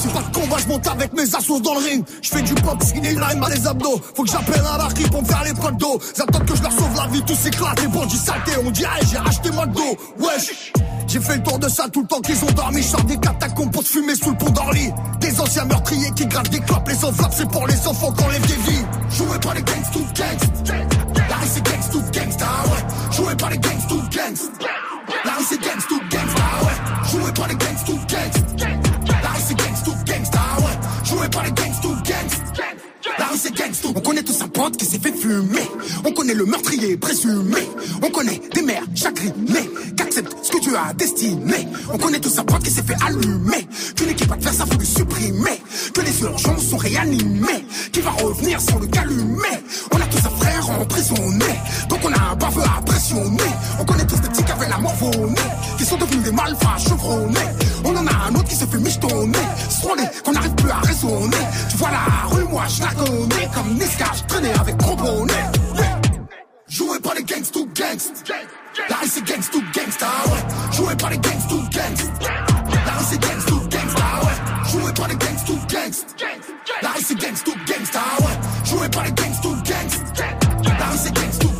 [0.00, 2.04] C'est pas de combat, je monte avec mes assos dans le ring.
[2.22, 4.00] Je fais du pop, skinny line, à les abdos.
[4.14, 5.98] Faut que j'appelle un barki pour me faire les potes d'eau.
[6.16, 7.80] J'attends que je leur sauve la vie, tous s'éclatent.
[7.80, 9.82] Les bandits saletés, on dirait j'ai acheté McDo.
[10.20, 10.72] Wesh.
[11.08, 12.80] J'ai fait le tour de ça tout le temps qu'ils ont dormi.
[12.80, 14.92] Je sors des catacombes pour te fumer sous le pont d'Orly.
[15.18, 16.88] Des anciens meurtriers qui grattent des clopes.
[16.88, 18.84] Les enveloppes, c'est pour les enfants qu'on lève des vies.
[19.10, 20.76] Joué par les gangs to gangs.
[21.16, 22.87] La c'est gangs to gangsta, ouais.
[23.18, 24.38] Joué par les gangs to gangs.
[25.24, 27.10] La rue c'est gangs to gangsta, ouais.
[27.10, 28.38] Joué par les gangs to gangs.
[29.10, 30.78] La rue c'est gangs to gangsta, ouais.
[31.04, 31.77] Joué par les gangs gangs.
[33.84, 35.68] On connaît tous un pote qui s'est fait fumer.
[36.04, 37.60] On connaît le meurtrier présumé.
[38.02, 39.68] On connaît des mères chagrinées.
[39.96, 41.68] Qu'acceptent ce que tu Dieu a destiné.
[41.92, 43.66] On connaît tous sa pote qui s'est fait allumer.
[43.96, 45.60] Qu'une équipe adverse a voulu supprimer.
[45.94, 47.64] Que les urgences sont réanimées.
[47.92, 51.54] Qui va revenir sans le calumet On a tous un frère emprisonné.
[51.88, 53.50] Donc on a un baveux à pressionner.
[53.80, 55.50] On connaît tous des petits qui avaient la mort au nez.
[55.76, 57.48] Qui sont devenus des malfrats chevronnés.
[57.84, 59.38] On en a un autre qui se fait michetonner.
[59.68, 61.36] Strolé, qu'on n'arrive plus à raisonner.
[61.70, 63.48] Tu vois la rue, moi je la connais.
[63.54, 65.44] Comme Niska, je traînais avec gros bonnet.
[66.68, 68.12] Joué par les gangs to gangs.
[68.88, 70.76] La rue c'est gangs to gangsta, ouais.
[70.76, 72.10] Joué par les gangs to gangs.
[72.86, 74.70] La rue c'est gangs to gangsta, ouais.
[74.70, 75.98] Joué par les gangs to gangs.
[76.82, 78.38] La rue c'est gangs to gangsta, ouais.
[78.64, 80.24] Joué par les gangs to gangs.
[80.64, 81.57] La rue c'est gangs to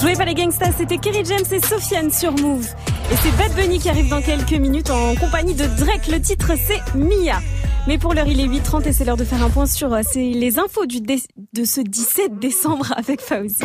[0.00, 2.66] Joué par les gangsters, c'était Kerry James et Sofiane sur Move.
[3.12, 6.06] Et c'est Bad Bunny qui arrive dans quelques minutes en compagnie de Drake.
[6.08, 7.40] Le titre, c'est Mia.
[7.86, 10.02] Mais pour l'heure, il est 8h30 et c'est l'heure de faire un point sur euh,
[10.14, 11.22] les infos du dé-
[11.54, 13.56] de ce 17 décembre avec Fauzi.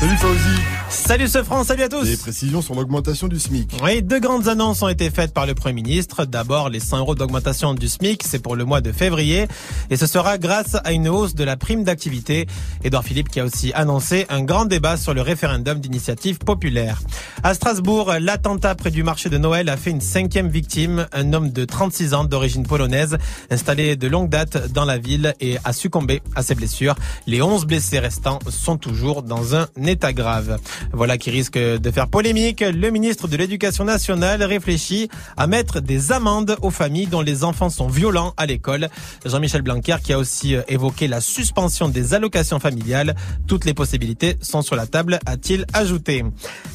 [0.00, 0.58] Salut Fauzi.
[0.90, 2.02] Salut ce France, salut à tous.
[2.04, 3.70] Des précisions sur l'augmentation du SMIC.
[3.84, 6.24] Oui, deux grandes annonces ont été faites par le Premier ministre.
[6.24, 9.46] D'abord, les 100 euros d'augmentation du SMIC, c'est pour le mois de février.
[9.90, 12.46] Et ce sera grâce à une hausse de la prime d'activité.
[12.82, 17.00] Édouard Philippe qui a aussi annoncé un grand débat sur le référendum d'initiative populaire.
[17.44, 21.50] À Strasbourg, l'attentat près du marché de Noël a fait une cinquième victime, un homme
[21.50, 23.18] de 36 ans d'origine polonaise,
[23.58, 26.94] installé de longue date dans la ville et a succombé à ses blessures.
[27.26, 30.60] Les 11 blessés restants sont toujours dans un état grave.
[30.92, 32.60] Voilà qui risque de faire polémique.
[32.60, 37.68] Le ministre de l'Éducation nationale réfléchit à mettre des amendes aux familles dont les enfants
[37.68, 38.90] sont violents à l'école.
[39.26, 43.16] Jean-Michel Blanquer qui a aussi euh, évoqué la suspension des allocations familiales.
[43.48, 46.24] Toutes les possibilités sont sur la table, a-t-il ajouté.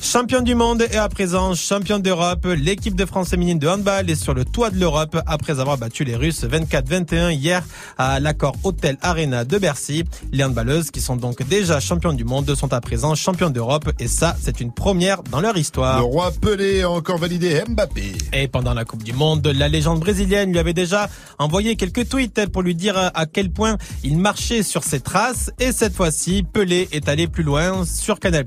[0.02, 4.16] Champion du monde et à présent champion d'Europe, l'équipe de France féminine de handball est
[4.16, 7.64] sur le toit de l'Europe après avoir battu les Russes 24-21 hier
[7.98, 10.04] à l'accord Hôtel Arena de Bercy.
[10.32, 14.08] Les handballeuses qui sont donc déjà champions du monde sont à présent champions d'Europe et
[14.08, 16.00] ça, c'est une première dans leur histoire.
[16.00, 18.14] Le roi Pelé a encore validé Mbappé.
[18.34, 22.48] Et pendant la Coupe du Monde, la légende brésilienne lui avait déjà envoyé quelques tweets
[22.48, 25.52] pour lui dire à quel point il marchait sur ses traces.
[25.60, 28.46] Et cette fois-ci, Pelé est allé plus loin sur Canal+.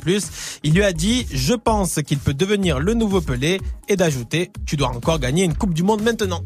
[0.63, 4.77] Il lui a dit, je pense qu'il peut devenir le nouveau Pelé et d'ajouter, tu
[4.77, 6.43] dois encore gagner une Coupe du Monde maintenant.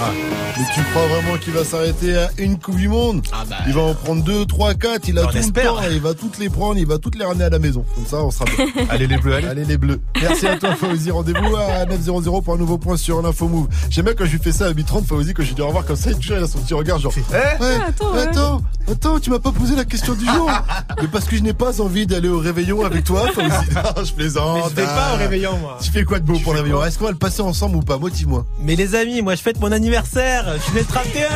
[0.00, 0.10] Ah,
[0.56, 3.22] mais tu crois vraiment qu'il va s'arrêter à une Coupe du Monde
[3.66, 6.14] Il va en prendre deux, trois, quatre, il a tout le temps, et il va
[6.14, 7.84] toutes les prendre, il va toutes les ramener à la maison.
[7.94, 8.66] Comme ça, on sera bien.
[8.90, 9.48] Allez les bleus, allez.
[9.48, 10.00] Allez les bleus.
[10.20, 13.68] Merci à toi Fauzi, rendez-vous à 900 pour un nouveau point sur l'info move.
[13.90, 15.66] J'aime bien quand je lui fais ça à 8h30 Fauzi, quand je lui dis au
[15.66, 18.20] revoir comme ça, il toujours il a son petit regard genre Eh ouais, attends, ouais.
[18.20, 18.60] attends,
[18.90, 20.50] attends, tu m'as pas posé la question du jour.
[21.00, 23.48] mais parce que je n'ai pas envie d'aller au réveillon avec toi Fauzi.
[23.74, 24.56] Non, je plaisante.
[24.64, 25.14] Mais je vais pas Ah.
[25.14, 25.78] au réveillon, moi.
[25.82, 26.84] Tu fais quoi de beau pour le réveillon?
[26.84, 27.98] Est-ce qu'on va le passer ensemble ou pas?
[27.98, 28.44] Motive-moi.
[28.62, 29.87] Mais les amis, moi je fête mon anniversaire.
[29.92, 31.28] Je suis né le 31.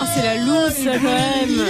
[0.00, 1.66] Oh, c'est la loose, ça, quand même.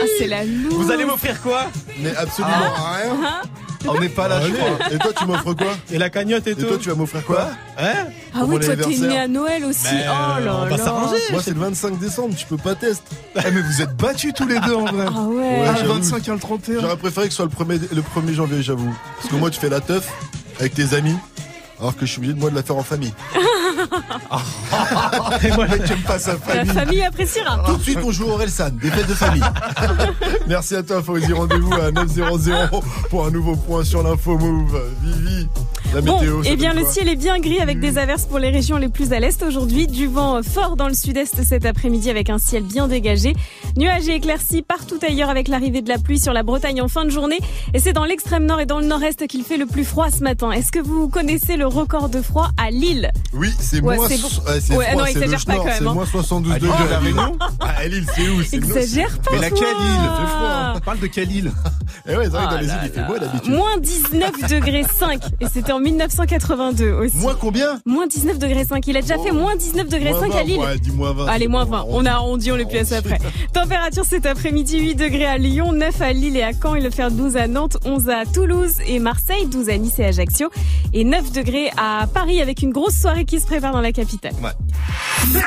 [0.00, 0.72] Ah, c'est la loose.
[0.72, 1.66] Vous allez m'offrir quoi?
[2.00, 3.12] Mais absolument rien.
[3.28, 3.42] Hein
[3.86, 4.54] On n'est pas là, je Allez.
[4.56, 4.92] crois.
[4.92, 5.66] Et toi, tu m'offres quoi?
[5.92, 6.62] Et la cagnotte et, Et tout.
[6.64, 7.48] toi, tu vas m'offrir quoi?
[7.78, 7.92] Hein?
[8.34, 9.08] Ah oui, toi, t'es anniversaire.
[9.10, 9.84] né à Noël aussi.
[9.84, 11.16] Ben, oh là on va s'arranger.
[11.30, 13.04] Moi, c'est le 25 décembre, tu peux pas tester.
[13.36, 15.04] Eh, mais vous êtes battus tous les deux en vrai.
[15.08, 15.36] Ah ouais.
[15.36, 15.92] Ouais, Ah, le j'avoue.
[15.94, 16.80] 25 et le 31.
[16.80, 18.94] J'aurais préféré que ce soit le 1er, le 1er janvier, j'avoue.
[19.18, 20.08] Parce que moi, tu fais la teuf
[20.58, 21.16] avec tes amis,
[21.80, 23.12] alors que je suis obligé de moi de la faire en famille.
[25.42, 26.72] Et j'aime pas sa La famille.
[26.72, 27.62] famille appréciera.
[27.66, 29.42] Tout de suite, on joue au Relsan, des fêtes de famille.
[30.46, 31.32] Merci à toi, Fauzi.
[31.32, 32.22] Rendez-vous à 900
[33.10, 34.80] pour un nouveau point sur l'info move.
[35.02, 35.48] Vivi,
[35.94, 36.40] la Bon, météo.
[36.44, 39.12] eh bien, le ciel est bien gris avec des averses pour les régions les plus
[39.12, 39.86] à l'est aujourd'hui.
[39.86, 43.34] Du vent fort dans le sud-est cet après-midi avec un ciel bien dégagé.
[43.76, 47.04] Nuages et éclaircies partout ailleurs avec l'arrivée de la pluie sur la Bretagne en fin
[47.04, 47.38] de journée.
[47.74, 50.22] Et c'est dans l'extrême nord et dans le nord-est qu'il fait le plus froid ce
[50.22, 50.50] matin.
[50.50, 54.16] Est-ce que vous connaissez le record de froid à Lille Oui, c'est Ouais, moins, c'est
[54.16, 54.52] so- bon.
[54.52, 55.94] ouais, froid, non, c'est exagère le pas Schnorr, quand même, C'est hein.
[55.94, 56.88] moins 72 À Lille, degrés.
[56.90, 58.40] la Réunion Ah, Lille, c'est où?
[58.40, 60.80] Exagère pas Mais laquelle île Fait froid.
[60.84, 61.52] Parle de quelle île?
[62.06, 63.52] Eh ouais, c'est vrai que Ah dans les îles, il fait beau d'habitude.
[63.52, 67.16] Moins 19 degrés 5 et c'était en 1982 aussi.
[67.18, 68.86] Moins combien Moins 19 degrés 5.
[68.86, 70.58] Il a déjà fait moins 19 degrés Moins 5 à 20, Lille.
[70.58, 71.26] Ouais, dis moins 20.
[71.26, 71.76] Allez, moins bon, 20.
[71.78, 71.96] arrondi.
[71.96, 73.18] On a arrondi, on est plus à ça après.
[73.52, 76.74] Température cet après-midi, 8 degrés à Lyon, 9 à Lille et à Caen.
[76.74, 80.04] Il va faire 12 à Nantes, 11 à Toulouse et Marseille, 12 à Nice et
[80.04, 80.50] Ajaccio.
[80.92, 84.34] Et 9 degrés à Paris avec une grosse soirée qui se prépare dans la capitale.
[85.28, 85.42] Bitch,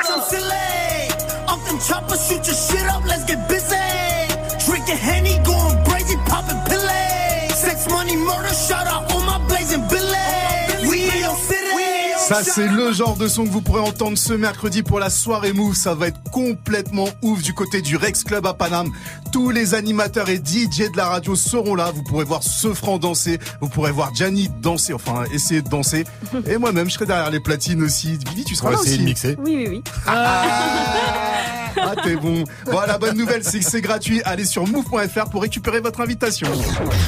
[12.28, 15.54] Ça, c'est le genre de son que vous pourrez entendre ce mercredi pour la soirée
[15.54, 15.74] Move.
[15.74, 18.90] Ça va être complètement ouf du côté du Rex Club à Paname.
[19.32, 21.90] Tous les animateurs et DJ de la radio seront là.
[21.94, 23.38] Vous pourrez voir ce franc danser.
[23.62, 26.04] Vous pourrez voir Gianni danser, enfin, essayer de danser.
[26.46, 28.18] Et moi-même, je serai derrière les platines aussi.
[28.28, 29.02] Vivi, tu On seras va là essayer aussi.
[29.02, 29.36] de mixer.
[29.42, 29.82] Oui, oui, oui.
[30.06, 32.44] Ah, t'es bon.
[32.66, 34.20] Bon, la bonne nouvelle, c'est que c'est gratuit.
[34.24, 36.48] Allez sur move.fr pour récupérer votre invitation.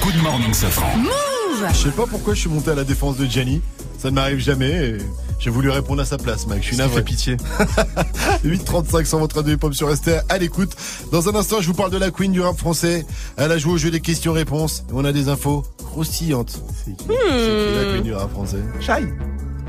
[0.02, 0.97] Good morning, Safran.
[0.97, 3.60] Move Je sais pas pourquoi je suis monté à la défense de Gianni.
[3.98, 4.70] Ça ne m'arrive jamais.
[4.70, 4.98] et
[5.39, 6.62] J'ai voulu répondre à sa place, mec.
[6.62, 7.02] Je suis navré.
[7.02, 7.36] pitié.
[8.44, 10.22] 8.35 sur votre radio hip-hop sur STR.
[10.28, 10.70] À l'écoute.
[11.12, 13.05] Dans un instant, je vous parle de la queen du rap français.
[13.36, 14.84] Elle a joué au jeu des questions-réponses.
[14.89, 16.60] Et on a des infos croustillantes.
[16.84, 19.06] C'est qui qui la queen du rap français Chai.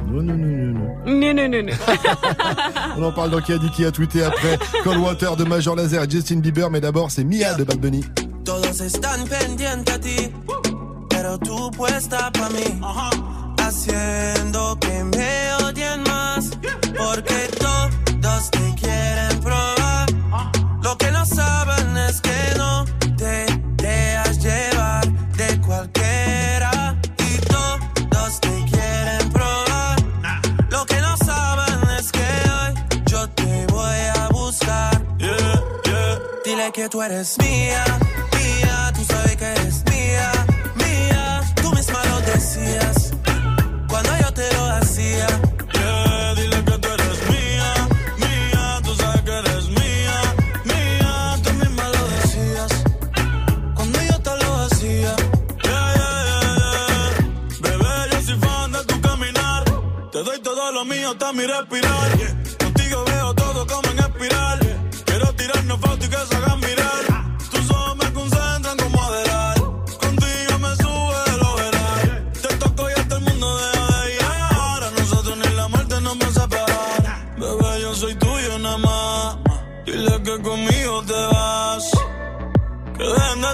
[0.07, 1.19] Non, non, non, non, non.
[1.19, 1.73] Non, non, non, non.
[2.97, 6.03] On en parle dans qui a dit qui a tweeté après Coldwater de Major Lazer
[6.03, 6.69] et Justin Bieber.
[6.69, 8.03] Mais d'abord, c'est Mia de Bad Bunny.
[8.43, 10.31] Todos están pendientes a ti,
[11.21, 12.79] pero tú puesta pa' mí.
[13.59, 16.49] Haciendo que me odien más,
[16.97, 20.07] porque todos te quieren probar.
[20.81, 22.85] Lo que no saben es que no
[23.17, 23.45] te
[23.83, 25.05] dejas llevar
[25.37, 26.99] de cualquiera.
[27.29, 29.97] Y todos te quieren probar.
[30.71, 35.05] Lo que no saben es que hoy yo te voy a buscar.
[36.43, 37.83] Dile que tú eres mía,
[38.35, 39.90] mía, tú sabes que eres mía.
[42.41, 43.13] Decías
[43.87, 45.27] cuando yo te lo hacía.
[45.73, 47.87] Yeah, dile que tú eres mía,
[48.17, 50.15] mía, tú sabes que eres mía,
[50.65, 51.35] mía.
[51.43, 52.71] Tú misma lo decías
[53.75, 55.15] cuando yo te lo hacía.
[55.67, 57.09] Yeah, yeah.
[57.61, 59.63] Bebé, yo soy fan de tu caminar.
[60.11, 62.20] Te doy todo lo mío hasta mi respirar.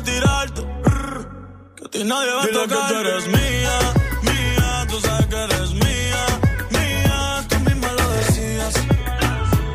[0.03, 0.61] Tirarte.
[1.75, 2.87] Que a ti nadie va a Dile tocar.
[2.87, 3.79] que tú eres mía,
[4.21, 4.85] mía.
[4.89, 6.21] Tú sabes que eres mía,
[6.69, 7.45] mía.
[7.49, 8.73] Tú misma lo decías.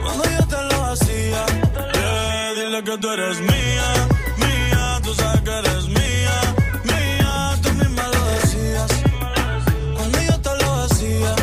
[0.02, 1.46] Cuando yo te lo hacía.
[1.94, 3.86] Yeah, dile que tú eres mía,
[4.38, 5.00] mía.
[5.02, 6.34] Tú sabes que eres mía,
[6.84, 7.58] mía.
[7.62, 8.90] Tú misma lo decías.
[9.96, 11.34] Cuando yo te lo hacía.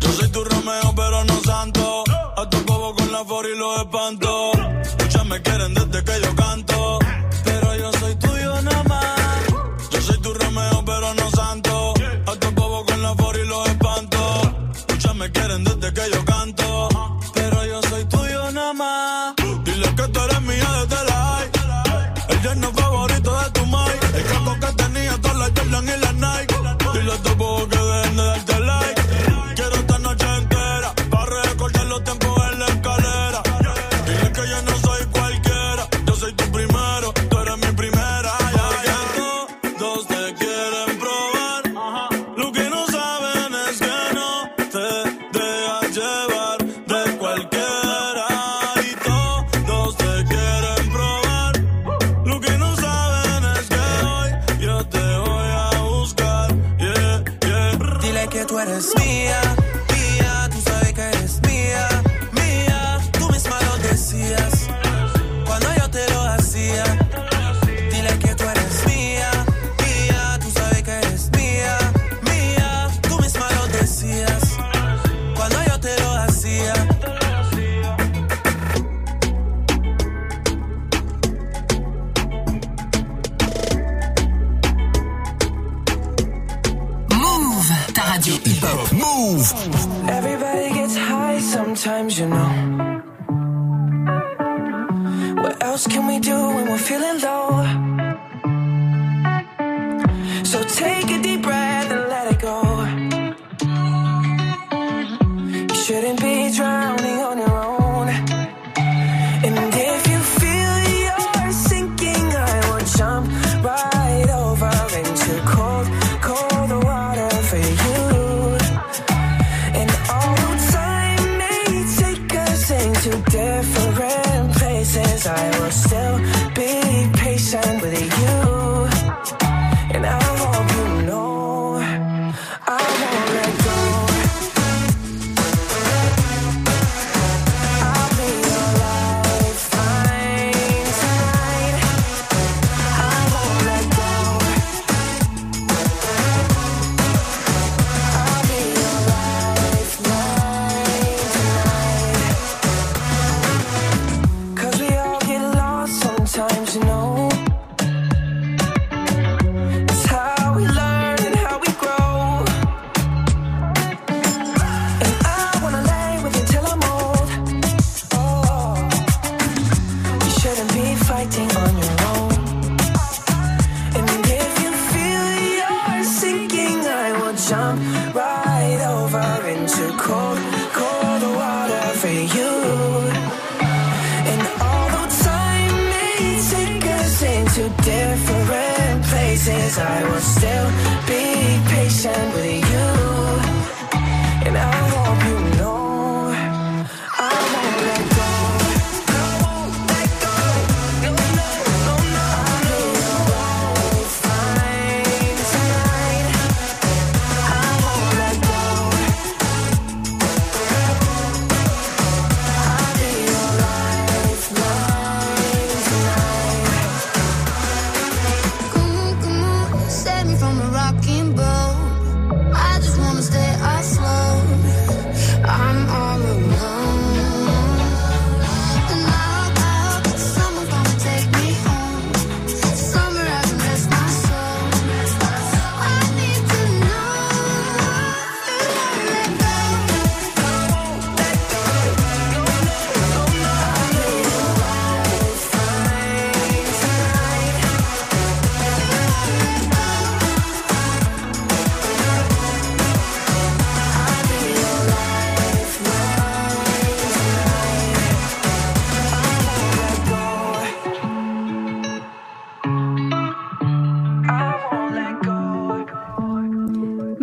[0.00, 2.04] Yo soy tu Romeo, pero no santo.
[2.36, 4.21] A tu bobo con la for y los espanto.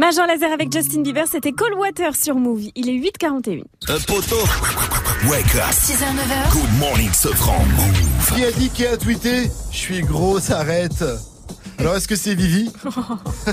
[0.10, 2.64] Major Laser avec Justin Bieber, c'était Cold Water sur Move.
[2.74, 3.62] Il est 8h41.
[3.90, 4.42] Un poteau.
[5.30, 5.70] Wake up.
[5.70, 6.52] 6h, 9h.
[6.52, 7.64] Good morning, Sofran.
[7.78, 8.36] Move.
[8.36, 11.04] Qui a dit, qui a tweeté Je suis grosse, arrête.
[11.78, 12.72] Alors, est-ce que c'est Vivi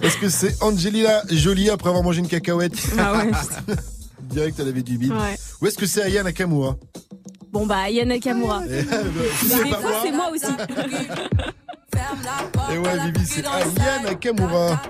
[0.00, 3.30] Est-ce que c'est Angelina Jolie après avoir mangé une cacahuète Ah ouais.
[4.30, 5.12] Direct, elle avait du bide.
[5.12, 5.36] Ouais.
[5.60, 6.74] Ou est-ce que c'est Aya Nakamura
[7.52, 8.62] Bon bah, Aya Nakamura.
[8.70, 10.46] Eh, bah, c'est moi aussi.
[12.72, 14.80] Et ouais, Vivi, c'est Aya Nakamura.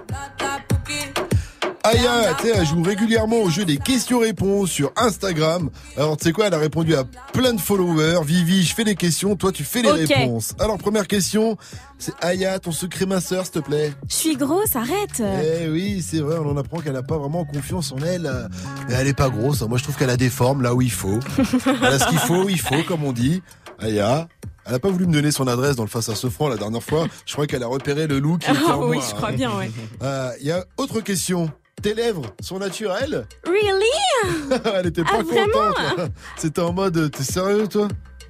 [1.84, 5.70] Aya, tu sais, elle joue régulièrement au jeu des questions-réponses sur Instagram.
[5.96, 8.18] Alors, tu sais quoi, elle a répondu à plein de followers.
[8.24, 10.52] Vivi, je fais les questions, toi, tu fais les réponses.
[10.58, 11.56] Alors, première question,
[11.98, 13.92] c'est Aya, ton secret minceur, s'il te plaît.
[14.08, 15.22] Je suis grosse, arrête.
[15.62, 18.26] Eh oui, c'est vrai, on en apprend qu'elle n'a pas vraiment confiance en elle.
[18.26, 18.48] euh,
[18.88, 19.62] Mais elle est pas grosse.
[19.62, 19.66] hein.
[19.68, 21.20] Moi, je trouve qu'elle a des formes là où il faut.
[21.66, 23.42] Elle a ce qu'il faut il faut, comme on dit.
[23.78, 24.26] Aya.
[24.66, 26.56] Elle a pas voulu me donner son adresse dans le face à ce franc la
[26.56, 27.06] dernière fois.
[27.24, 29.16] Je crois qu'elle a repéré le loup qui était en oui, moi, je hein.
[29.16, 29.70] crois bien, ouais.
[30.02, 31.50] Euh, Il y a autre question.
[31.82, 33.26] Tes lèvres sont naturelles?
[33.46, 34.60] Really?
[34.74, 35.46] Elle était pas Ah, vraiment?
[35.52, 36.10] contente.
[36.36, 37.86] C'était en mode, t'es sérieux toi?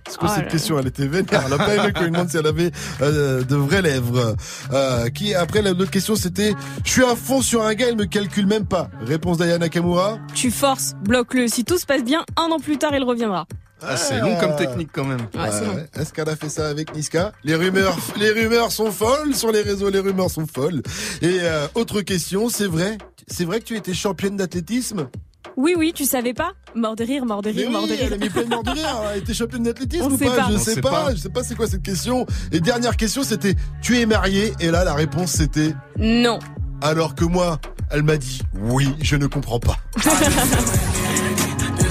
[0.09, 1.43] C'est quoi Oh cette question Elle était vénère.
[1.47, 2.71] Elle a pas aimé qu'on lui demande si elle avait
[3.03, 4.37] euh, de vraies lèvres.
[4.73, 7.97] Euh, qui après la- l'autre question c'était, je suis à fond sur un gars, il
[7.97, 8.89] me calcule même pas.
[9.01, 10.19] Réponse d'Aya Nakamura.
[10.35, 11.49] Tu forces, bloque-le.
[11.49, 13.47] Si tout se passe bien, un an plus tard, il reviendra.
[13.83, 15.21] Ah, c'est long comme technique quand même.
[15.35, 15.89] Ouais.
[16.01, 19.61] Est-ce qu'elle a fait ça avec Niska Les rumeurs, les rumeurs sont folles sur les
[19.63, 19.91] réseaux.
[19.91, 20.83] Les rumeurs sont folles.
[21.21, 22.97] Et euh, autre question, c'est vrai,
[23.29, 25.09] c'est vrai que tu étais championne d'athlétisme?
[25.59, 26.53] Oui, oui, tu savais pas?
[26.75, 28.05] Mort de rire, mort de Mais rire, mort de oui, rire.
[28.09, 29.01] elle a mis plein de morts de rire.
[29.15, 30.47] Elle était championne d'athlétisme ou pas, pas.
[30.51, 30.91] Je On sais sait pas.
[30.91, 31.15] pas.
[31.15, 32.27] Je sais pas c'est quoi cette question.
[32.53, 34.53] Et dernière question, c'était tu es marié?
[34.61, 36.39] Et là, la réponse c'était non.
[36.83, 37.59] Alors que moi,
[37.91, 38.95] elle m'a dit oui.
[39.01, 39.77] Je ne comprends pas.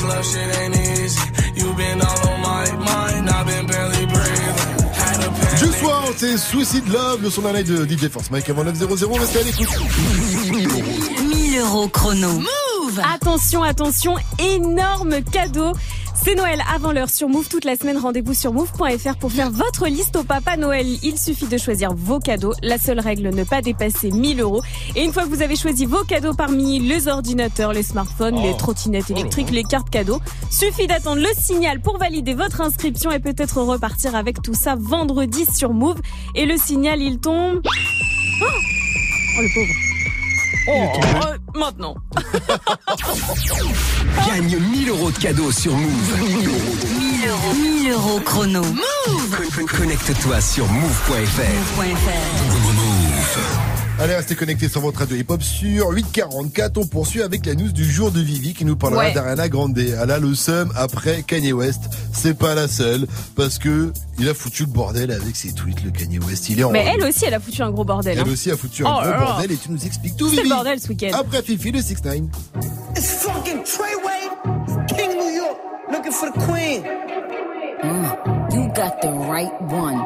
[0.08, 1.20] Love shit ain't easy.
[1.56, 3.30] You been all on my mind.
[3.30, 4.58] I've been barely breathing.
[4.94, 5.60] Had a pen.
[5.60, 8.86] Du soir, c'est Suicide Love, le son d'un live de DJ Force Mike avant 900.
[9.20, 9.68] Restez à l'écoute.
[11.28, 12.34] 1000 euros chrono.
[12.34, 15.74] Move Attention, attention, énorme cadeau.
[16.26, 18.00] C'est Noël avant l'heure sur Move toute la semaine.
[18.00, 20.88] Rendez-vous sur move.fr pour faire votre liste au Papa Noël.
[21.04, 22.54] Il suffit de choisir vos cadeaux.
[22.64, 24.64] La seule règle, ne pas dépasser 1000 euros.
[24.96, 28.58] Et une fois que vous avez choisi vos cadeaux parmi les ordinateurs, les smartphones, les
[28.58, 33.62] trottinettes électriques, les cartes cadeaux, suffit d'attendre le signal pour valider votre inscription et peut-être
[33.62, 36.02] repartir avec tout ça vendredi sur Move.
[36.34, 37.62] Et le signal, il tombe...
[38.42, 38.46] Oh,
[39.38, 39.95] Oh, le pauvre.
[40.68, 41.96] Oh, euh, maintenant.
[44.28, 46.18] Gagne 1000 euros de cadeaux sur Move.
[46.22, 46.50] 1000
[47.30, 47.54] euros.
[47.56, 48.62] 1000 euros chrono.
[48.64, 51.42] Move Con- Connecte-toi sur move.fr.
[53.98, 56.78] Allez, restez connectés sur votre radio hip-hop sur 844.
[56.78, 59.14] On poursuit avec la news du jour de Vivi qui nous parlera Ouais.
[59.14, 59.78] d'Ariana Grande.
[59.78, 61.82] Elle a le seum après Kanye West.
[62.14, 63.08] C'est pas la seule
[63.38, 66.50] parce que il a foutu le bordel avec ses tweets, le Kanye West.
[66.50, 68.18] Il est en Mais elle aussi, elle a foutu un gros bordel.
[68.20, 68.32] Elle hein.
[68.32, 69.18] aussi a foutu Oh un gros là là.
[69.26, 70.54] bordel et tu nous expliques tout, C'est le Vivi.
[70.54, 71.12] bordel ce week-end.
[71.18, 72.16] Après Fifi, le 6 9
[72.98, 75.58] It's fucking Treyway, King New York,
[75.90, 76.84] looking for the queen.
[77.82, 80.06] Mm, you got the right one.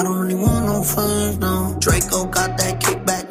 [0.00, 1.76] I don't really want no friends, no.
[1.78, 3.30] Draco got that kickback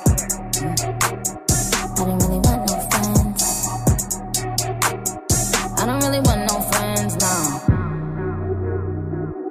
[5.81, 7.35] I don't really want no friends, no.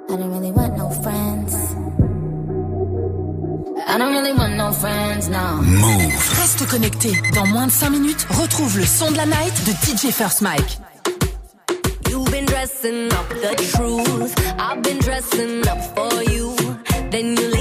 [0.09, 1.55] I don't really want no friends.
[3.85, 5.59] I don't really want no friends, no.
[6.39, 7.11] Reste connecté.
[7.33, 10.79] Dans moins de 5 minutes, retrouve le son de la night de DJ First Mike.
[12.09, 14.33] You've been dressing up the truth.
[14.57, 16.55] I've been dressing up for you.
[17.11, 17.60] Then you leave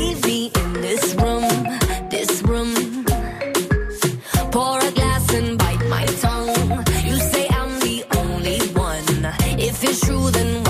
[10.00, 10.69] true, then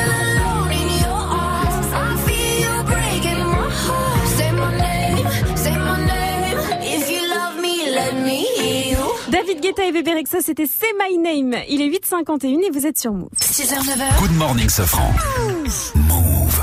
[9.79, 11.59] Et Bébé Rexa, c'était C'est My Name.
[11.69, 13.29] Il est 8h51 et vous êtes sur Move.
[13.39, 14.19] 6h, 9h.
[14.19, 15.09] Good morning, Sofran.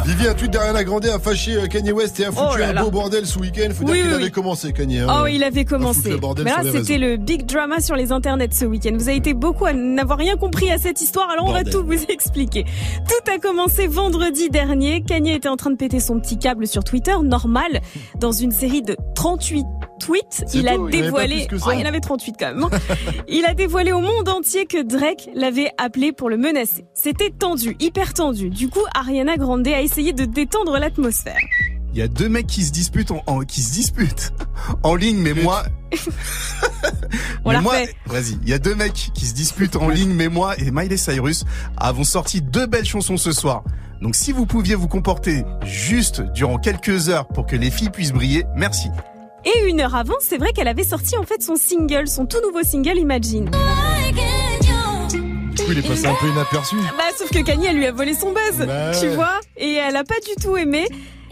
[0.05, 2.69] Vivi, un tweet d'Ariana Grande a fâché euh, Kanye West et a foutu Oh là
[2.69, 2.83] un là.
[2.83, 3.71] beau bordel ce week-end.
[3.75, 5.01] Faut dire Oui, qu'il oui, avait commencé, Kanye.
[5.01, 5.23] hein.
[5.23, 6.17] Oh, il avait commencé.
[6.39, 8.93] Mais là, c'était le big drama sur les internets ce week-end.
[8.95, 11.85] Vous avez été beaucoup à n'avoir rien compris à cette histoire, alors on va tout
[11.85, 12.65] vous expliquer.
[13.09, 15.03] Tout a commencé vendredi dernier.
[15.03, 17.81] Kanye était en train de péter son petit câble sur Twitter, normal,
[18.21, 19.65] dans une série de 38
[19.99, 20.45] tweets.
[20.55, 21.47] Il a il dévoilé.
[21.53, 22.65] Oh, il y en avait 38 quand même.
[22.65, 22.71] hein.
[23.29, 26.85] il a dévoilé au monde entier que Drake l'avait appelé pour le menacer.
[26.95, 28.51] C'était tendu, hyper tendu.
[28.51, 31.37] Du coup, Ariana Grande a essayé de détendre l'atmosphère.
[31.93, 34.33] Il y a deux mecs qui se disputent en, en- qui se disputent
[34.83, 35.65] en ligne, mais moi.
[37.45, 37.75] On mais moi,
[38.07, 38.39] vas-y.
[38.43, 41.45] Il y a deux mecs qui se disputent en ligne, mais moi et Miley Cyrus
[41.77, 43.65] avons sorti deux belles chansons ce soir.
[44.03, 48.13] Donc si vous pouviez vous comporter juste durant quelques heures pour que les filles puissent
[48.13, 48.89] briller, merci.
[49.45, 52.39] Et une heure avant, c'est vrai qu'elle avait sorti en fait son single, son tout
[52.45, 53.51] nouveau single Imagine.
[55.55, 56.77] Du coup, il est passé un peu inaperçu.
[56.97, 59.97] Bah, sauf que Kanye, elle lui a volé son buzz, Bah tu vois, et elle
[59.97, 60.87] a pas du tout aimé.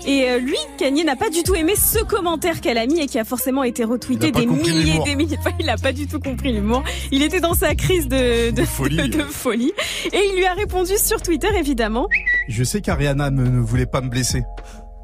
[0.07, 3.07] Et euh, lui, Kanye n'a pas du tout aimé ce commentaire qu'elle a mis et
[3.07, 5.39] qui a forcément été retweeté des milliers des milliers.
[5.39, 6.85] Enfin, il a pas du tout compris l'humour.
[7.13, 8.97] Il était dans sa crise de, de, folie.
[8.97, 9.73] de- de folie.
[10.13, 12.09] Et il lui a répondu sur Twitter, évidemment.
[12.49, 14.43] Je sais qu'Ariana ne voulait pas me blesser.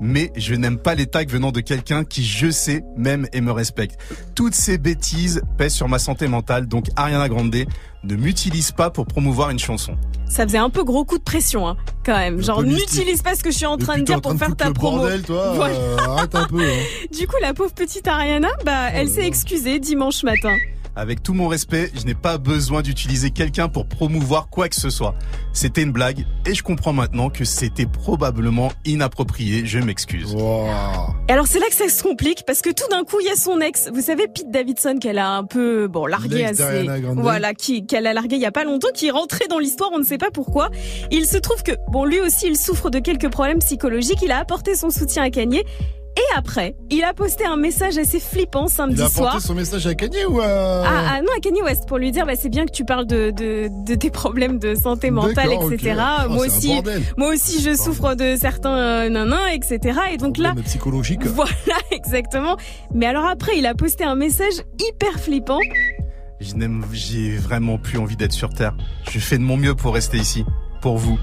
[0.05, 3.53] Mais je n'aime pas les tags venant de quelqu'un qui, je sais, m'aime et me
[3.53, 3.97] respecte.
[4.35, 7.55] Toutes ces bêtises pèsent sur ma santé mentale, donc Ariana Grande
[8.05, 9.97] ne m'utilise pas pour promouvoir une chanson.
[10.29, 12.43] Ça faisait un peu gros coup de pression, hein, quand même.
[12.43, 14.73] Genre, n'utilise pas ce que je suis en train de dire pour faire ta le
[14.73, 14.99] promo.
[14.99, 15.53] bordel, toi.
[15.55, 15.75] Voilà.
[15.77, 16.63] euh, arrête un peu.
[16.65, 16.83] hein.
[17.17, 20.57] Du coup, la pauvre petite Ariana, bah, elle s'est excusée dimanche matin.
[20.95, 24.91] Avec tout mon respect, je n'ai pas besoin d'utiliser quelqu'un pour promouvoir quoi que ce
[24.91, 25.15] soit.
[25.55, 29.65] C'était une blague et je comprends maintenant que c'était probablement inapproprié.
[29.65, 30.35] Je m'excuse.
[31.29, 33.31] Et alors c'est là que ça se complique parce que tout d'un coup il y
[33.31, 37.55] a son ex, vous savez Pete Davidson qu'elle a un peu bon largué assez, voilà,
[37.55, 39.99] qui qu'elle a largué il y a pas longtemps, qui est rentré dans l'histoire, on
[39.99, 40.69] ne sait pas pourquoi.
[41.11, 44.39] Il se trouve que bon lui aussi il souffre de quelques problèmes psychologiques, il a
[44.39, 45.63] apporté son soutien à Kanye.
[46.17, 49.41] Et après, il a posté un message assez flippant samedi Il a apporté soir.
[49.41, 50.45] son message à Kanye ou à...
[50.47, 53.07] Ah, ah, non, à Kanye West pour lui dire bah, c'est bien que tu parles
[53.07, 55.95] de, de, de tes problèmes de santé mentale, etc.
[56.27, 56.75] Oh, moi aussi,
[57.17, 59.99] moi aussi je souffre de certains euh, etc.
[60.13, 61.25] Et donc là, psychologique.
[61.25, 61.53] voilà,
[61.91, 62.57] exactement.
[62.95, 65.61] Mais alors après, il a posté un message hyper flippant.
[66.41, 68.75] Je n'aime, j'ai vraiment plus envie d'être sur Terre.
[69.11, 70.45] Je fais de mon mieux pour rester ici,
[70.81, 71.19] pour vous.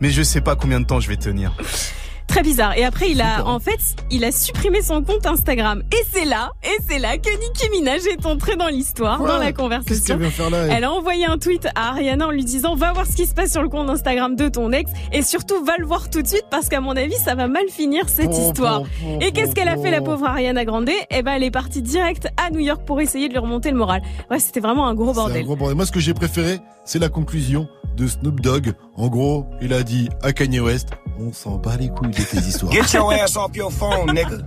[0.00, 1.56] Mais je sais pas combien de temps je vais tenir.
[2.30, 2.78] Très bizarre.
[2.78, 3.80] Et après, il a, en fait,
[4.12, 5.82] il a supprimé son compte Instagram.
[5.92, 9.46] Et c'est là, et c'est là que Nicki Minaj est entrée dans l'histoire, dans la
[9.46, 10.04] Qu'est-ce conversation.
[10.14, 12.76] qu'elle vient faire là, elle Elle a envoyé un tweet à Ariana en lui disant,
[12.76, 15.64] va voir ce qui se passe sur le compte Instagram de ton ex, et surtout,
[15.64, 18.32] va le voir tout de suite, parce qu'à mon avis, ça va mal finir cette
[18.36, 18.82] histoire.
[19.20, 20.88] Et qu'est-ce qu'elle a fait, la pauvre Ariana Grande?
[21.10, 23.76] Eh ben, elle est partie direct à New York pour essayer de lui remonter le
[23.76, 24.02] moral.
[24.30, 25.44] Ouais, c'était vraiment un gros C'est un bordel.
[25.44, 25.76] gros bordel.
[25.76, 28.72] Moi, ce que j'ai préféré, c'est la conclusion de Snoop Dogg.
[28.96, 32.38] En gros, il a dit à Kanye West, on s'en bat les couilles de tes
[32.38, 32.72] histoires.
[32.72, 34.42] Get your ass off your phone, nigga.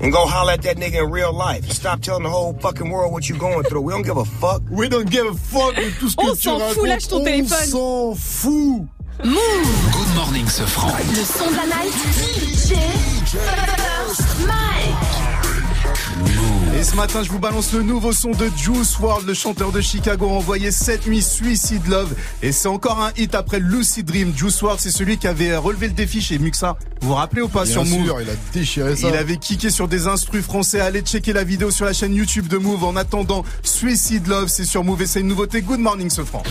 [0.00, 1.68] And go holler at that nigga in real life.
[1.70, 3.80] Stop telling the whole fucking world what you going through.
[3.80, 4.62] We don't give a fuck.
[4.70, 6.74] We don't give a fuck de tout ce que On tu s'en racontes.
[6.74, 7.66] fout, lâche ton on téléphone.
[7.66, 8.86] s'en fout.
[9.24, 9.92] Move.
[9.92, 10.92] Good morning, Sofran.
[10.98, 11.92] Le son de la night.
[12.12, 12.74] DJ
[13.26, 15.45] First Mike.
[16.78, 19.80] Et ce matin, je vous balance le nouveau son de Juice WRLD, le chanteur de
[19.80, 22.14] Chicago, envoyé cette nuit Suicide Love.
[22.42, 24.34] Et c'est encore un hit après Lucid Dream.
[24.36, 26.76] Juice WRLD, c'est celui qui avait relevé le défi chez Muxa.
[27.00, 29.08] Vous vous rappelez ou pas Bien sur Move sûr, il a déchiré ça.
[29.08, 30.80] Il avait kické sur des instrus français.
[30.80, 32.84] Allez checker la vidéo sur la chaîne YouTube de Move.
[32.84, 35.62] En attendant, Suicide Love, c'est sur Move et c'est une nouveauté.
[35.62, 36.42] Good morning, ce franc.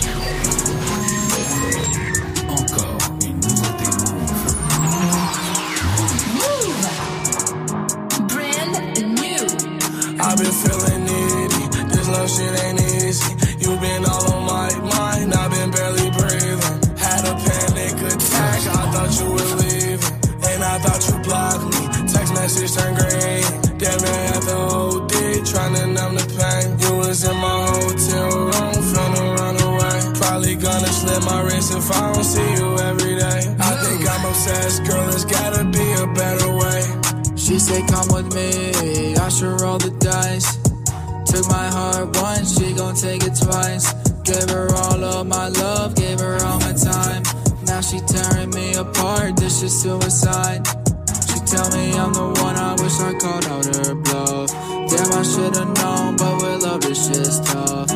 [31.85, 33.41] If I don't see you every day.
[33.59, 34.85] I think I'm obsessed.
[34.85, 36.81] Girl, there's gotta be a better way.
[37.37, 40.57] She said, come with me, I should roll the dice.
[41.29, 43.93] Took my heart once, she gon' take it twice.
[44.23, 47.21] Gave her all of my love, gave her all my time.
[47.65, 50.65] Now she tearing me apart, this is suicide.
[51.29, 54.49] She tell me I'm the one, I wish I called out her bluff.
[54.89, 57.94] Damn, I should've known, but with love, this shit's tough.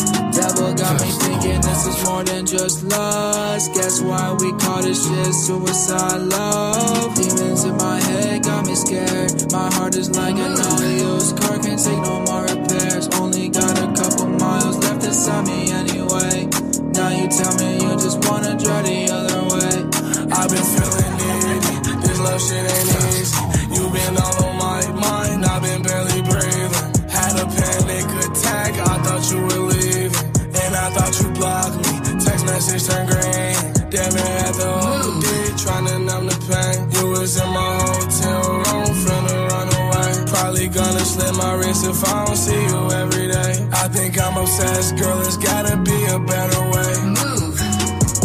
[1.80, 3.74] This is more than just lust.
[3.74, 7.16] Guess why we call this shit suicide love?
[7.16, 9.50] Demons in my head got me scared.
[9.54, 13.08] My heart is like an all-use car, can't take no more repairs.
[13.16, 16.50] Only got a couple miles left inside me anyway.
[17.00, 19.76] Now you tell me you just wanna drive the other way.
[20.36, 22.02] I've been feeling it.
[22.04, 23.59] This love shit ain't easy.
[32.80, 33.90] Message turned green.
[33.90, 36.92] Damn it, at the OD, trying to numb the pain.
[36.96, 40.26] You was in my hotel room, finna run away.
[40.32, 43.68] Probably gonna slit my wrist if I don't see you every day.
[43.74, 45.20] I think I'm obsessed, girl.
[45.22, 46.99] It's gotta be a better way.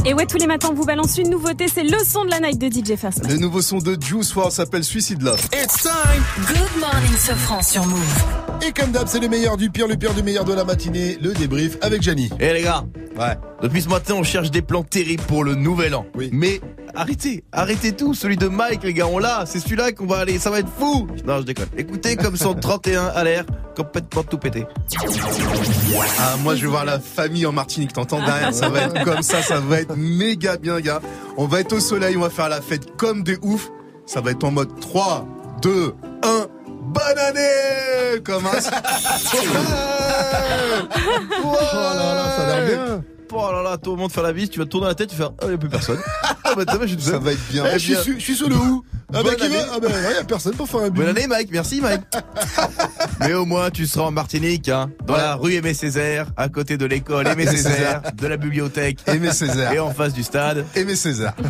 [0.06, 1.66] Et ouais, tous les matins, on vous balance une nouveauté.
[1.66, 3.26] C'est le son de la night de DJ Fast.
[3.26, 5.40] Le nouveau son de Juice WRLD s'appelle Suicide Love.
[5.54, 6.22] It's time.
[6.46, 8.24] Good morning, Sofran sur Move.
[8.66, 11.16] Et comme d'hab, c'est le meilleur du pire, le pire du meilleur de la matinée,
[11.22, 12.28] le débrief avec Jani.
[12.38, 12.84] Eh les gars,
[13.18, 13.36] ouais.
[13.62, 16.06] depuis ce matin, on cherche des plans terribles pour le nouvel an.
[16.14, 16.28] Oui.
[16.32, 16.60] Mais
[16.94, 18.12] arrêtez, arrêtez tout.
[18.14, 19.44] Celui de Mike, les gars, on l'a.
[19.46, 20.38] C'est celui-là qu'on va aller.
[20.38, 21.06] Ça va être fou.
[21.26, 21.68] Non, je déconne.
[21.78, 24.66] Écoutez comme son 31 à l'air, complètement tout pété.
[26.20, 29.22] Ah, moi, je vais voir la famille en Martinique, t'entends derrière Ça va être comme
[29.22, 31.00] ça, ça va être méga bien, gars.
[31.36, 33.70] On va être au soleil, on va faire la fête comme des ouf.
[34.06, 35.26] Ça va être en mode 3,
[35.62, 36.46] 2, 1.
[36.86, 38.50] Bonne année Comme un...
[41.42, 43.04] Oh là là, ça a l'air bien.
[43.32, 45.08] Oh là là, tout le monde fait la bise, tu vas te tourner la tête,
[45.10, 45.98] tu vas faire, oh, y a plus personne.
[46.46, 47.14] Ah bah, t'as vu, je suis tout seul.
[47.14, 47.64] Ça va être bien.
[47.66, 49.56] Eh, je, suis, su- je suis sur le où Ah bah qui va.
[49.74, 51.00] Ah bah ouais, y a personne pour faire un but.
[51.00, 51.48] Bonne année, Mike.
[51.50, 52.02] Merci, Mike.
[53.20, 56.76] Mais au moins, tu seras en Martinique, hein, dans la rue Aimé Césaire, à côté
[56.76, 59.72] de l'école Aimé Césaire, de la bibliothèque Aimé Césaire.
[59.72, 60.66] et en face du stade.
[60.74, 61.32] Aimé César.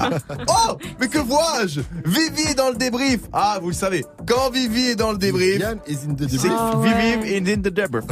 [0.46, 1.80] Oh, mais que vois-je?
[2.04, 3.20] Vivi est dans le débrief.
[3.32, 4.04] Ah, vous le savez.
[4.26, 6.52] Quand Vivi est dans le débrief, Yann is in the c'est débrief.
[6.56, 8.04] Ah Vivi is in the débrief.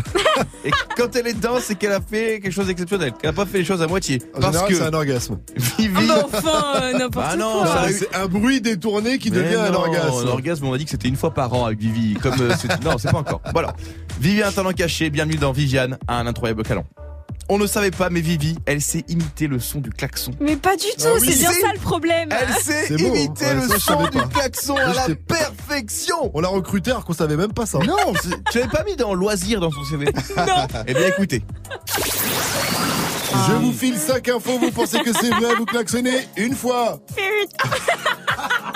[0.64, 3.12] Et quand elle est dedans, c'est qu'elle a fait quelque chose d'exceptionnel.
[3.12, 4.20] Qu'elle a pas fait les choses à moitié.
[4.34, 5.38] En Parce général, que c'est un orgasme.
[5.78, 5.94] Vivi.
[5.94, 7.90] Mais enfin, euh, n'importe Bah non, quoi.
[7.90, 10.26] eu- c'est un bruit détourné qui Mais devient un orgasme.
[10.26, 12.14] Un orgasme, on a dit que c'était une fois par an avec Vivi.
[12.14, 13.40] Comme euh, c'est- non, c'est pas encore.
[13.52, 13.74] Voilà.
[14.20, 15.10] Vivi a un talent caché.
[15.10, 16.84] Bienvenue dans Viviane un incroyable talent.
[17.48, 20.30] On ne savait pas, mais Vivi, elle sait imiter le son du klaxon.
[20.40, 22.28] Mais pas du tout, Ah oui, c'est bien ça le problème.
[22.30, 23.58] Elle sait C'est beau, imiter hein.
[23.60, 26.30] Ouais, le son du klaxon à la perfection.
[26.34, 27.78] On l'a recruté alors qu'on savait même pas ça.
[27.80, 30.06] Non, c'est- tu l'avais pas mis dans loisir dans son CV.
[30.36, 30.44] Non.
[30.86, 31.42] Eh bien, écoutez.
[33.48, 36.98] Je vous file 5 infos, vous pensez que c'est vrai, vous klaxonnez une fois.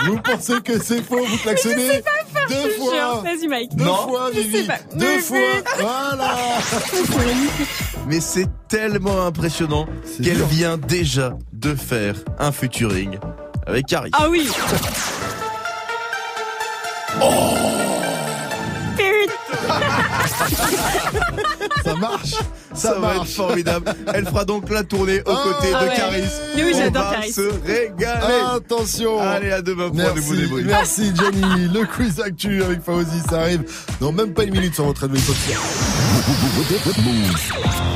[0.07, 2.02] Vous pensez que c'est faux, vous klaxonnez
[2.49, 3.23] deux fois.
[3.23, 3.76] Vas-y, Mike.
[3.76, 4.09] Deux Non.
[4.09, 4.67] fois, Vivi.
[4.94, 5.39] Deux Mais fois.
[5.78, 6.35] Voilà.
[8.07, 9.86] Mais c'est tellement impressionnant
[10.23, 13.18] qu'elle vient déjà de faire un featuring
[13.67, 14.10] avec Carrie.
[14.15, 14.49] Ah oui.
[21.85, 22.31] Ça marche.
[22.31, 22.41] Ça,
[22.75, 23.35] Ça va être marche.
[23.35, 23.95] formidable.
[24.15, 25.97] Elle fera donc la tournée aux Ah, côtés ah de ouais.
[25.97, 26.23] Caris.
[26.57, 27.33] Oui, On j'adore va Caris.
[27.33, 28.35] se régaler.
[28.55, 29.20] Attention.
[29.20, 30.67] Allez, à demain pour Merci, débrief.
[30.67, 31.69] merci Johnny.
[31.73, 33.65] Le quiz actu avec Fawzi, ça arrive
[34.01, 35.17] dans même pas une minute sur votre radio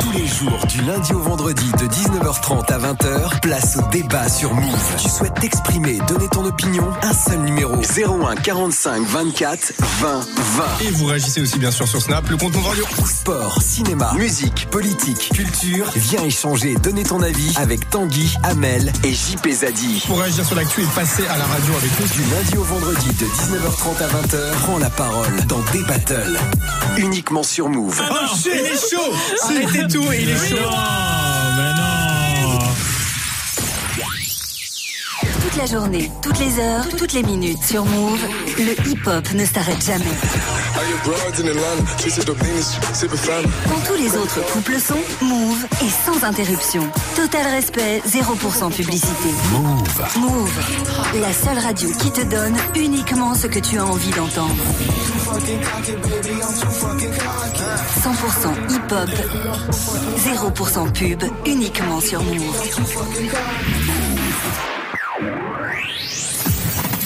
[0.00, 4.52] Tous les jours, du lundi au vendredi, de 19h30 à 20h, place au débat sur
[4.52, 4.94] Move.
[4.98, 10.64] Tu souhaites t'exprimer, donner ton opinion Un seul numéro 01 45 24 20 20.
[10.82, 12.84] Et vous réagissez aussi bien sûr sur Snap, le compte radio.
[13.06, 15.90] Sport, cinéma, musique, politique, culture.
[15.96, 20.04] Viens échanger, donner ton avis avec Tanguy, Amel et JP Zadi.
[20.06, 22.06] Pour réagir sur l'actu et passer à la radio avec nous.
[22.06, 26.38] Du lundi au vendredi de 19h30 à 20h, prends la parole dans des battles.
[26.98, 28.09] Uniquement sur Move.
[28.10, 28.14] Oh,
[28.46, 29.12] il est chaud.
[29.44, 31.39] Arrêtez tout, il est chaud
[35.50, 38.20] Toute la journée, toutes les heures, toutes les minutes sur Move,
[38.56, 40.04] le hip-hop ne s'arrête jamais.
[43.64, 46.88] Quand tous les autres couples sont, Move est sans interruption.
[47.16, 49.28] Total respect, 0% publicité.
[49.50, 50.20] Move.
[50.20, 50.52] Move,
[51.20, 54.54] la seule radio qui te donne uniquement ce que tu as envie d'entendre.
[58.04, 59.10] 100% hip-hop,
[60.16, 64.09] 0% pub, uniquement sur Move.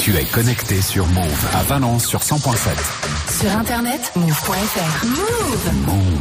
[0.01, 3.41] Tu es connecté sur Move à Valence sur 100.7.
[3.41, 5.07] Sur internet, move.fr.
[5.07, 5.87] Move.
[5.87, 6.15] Move.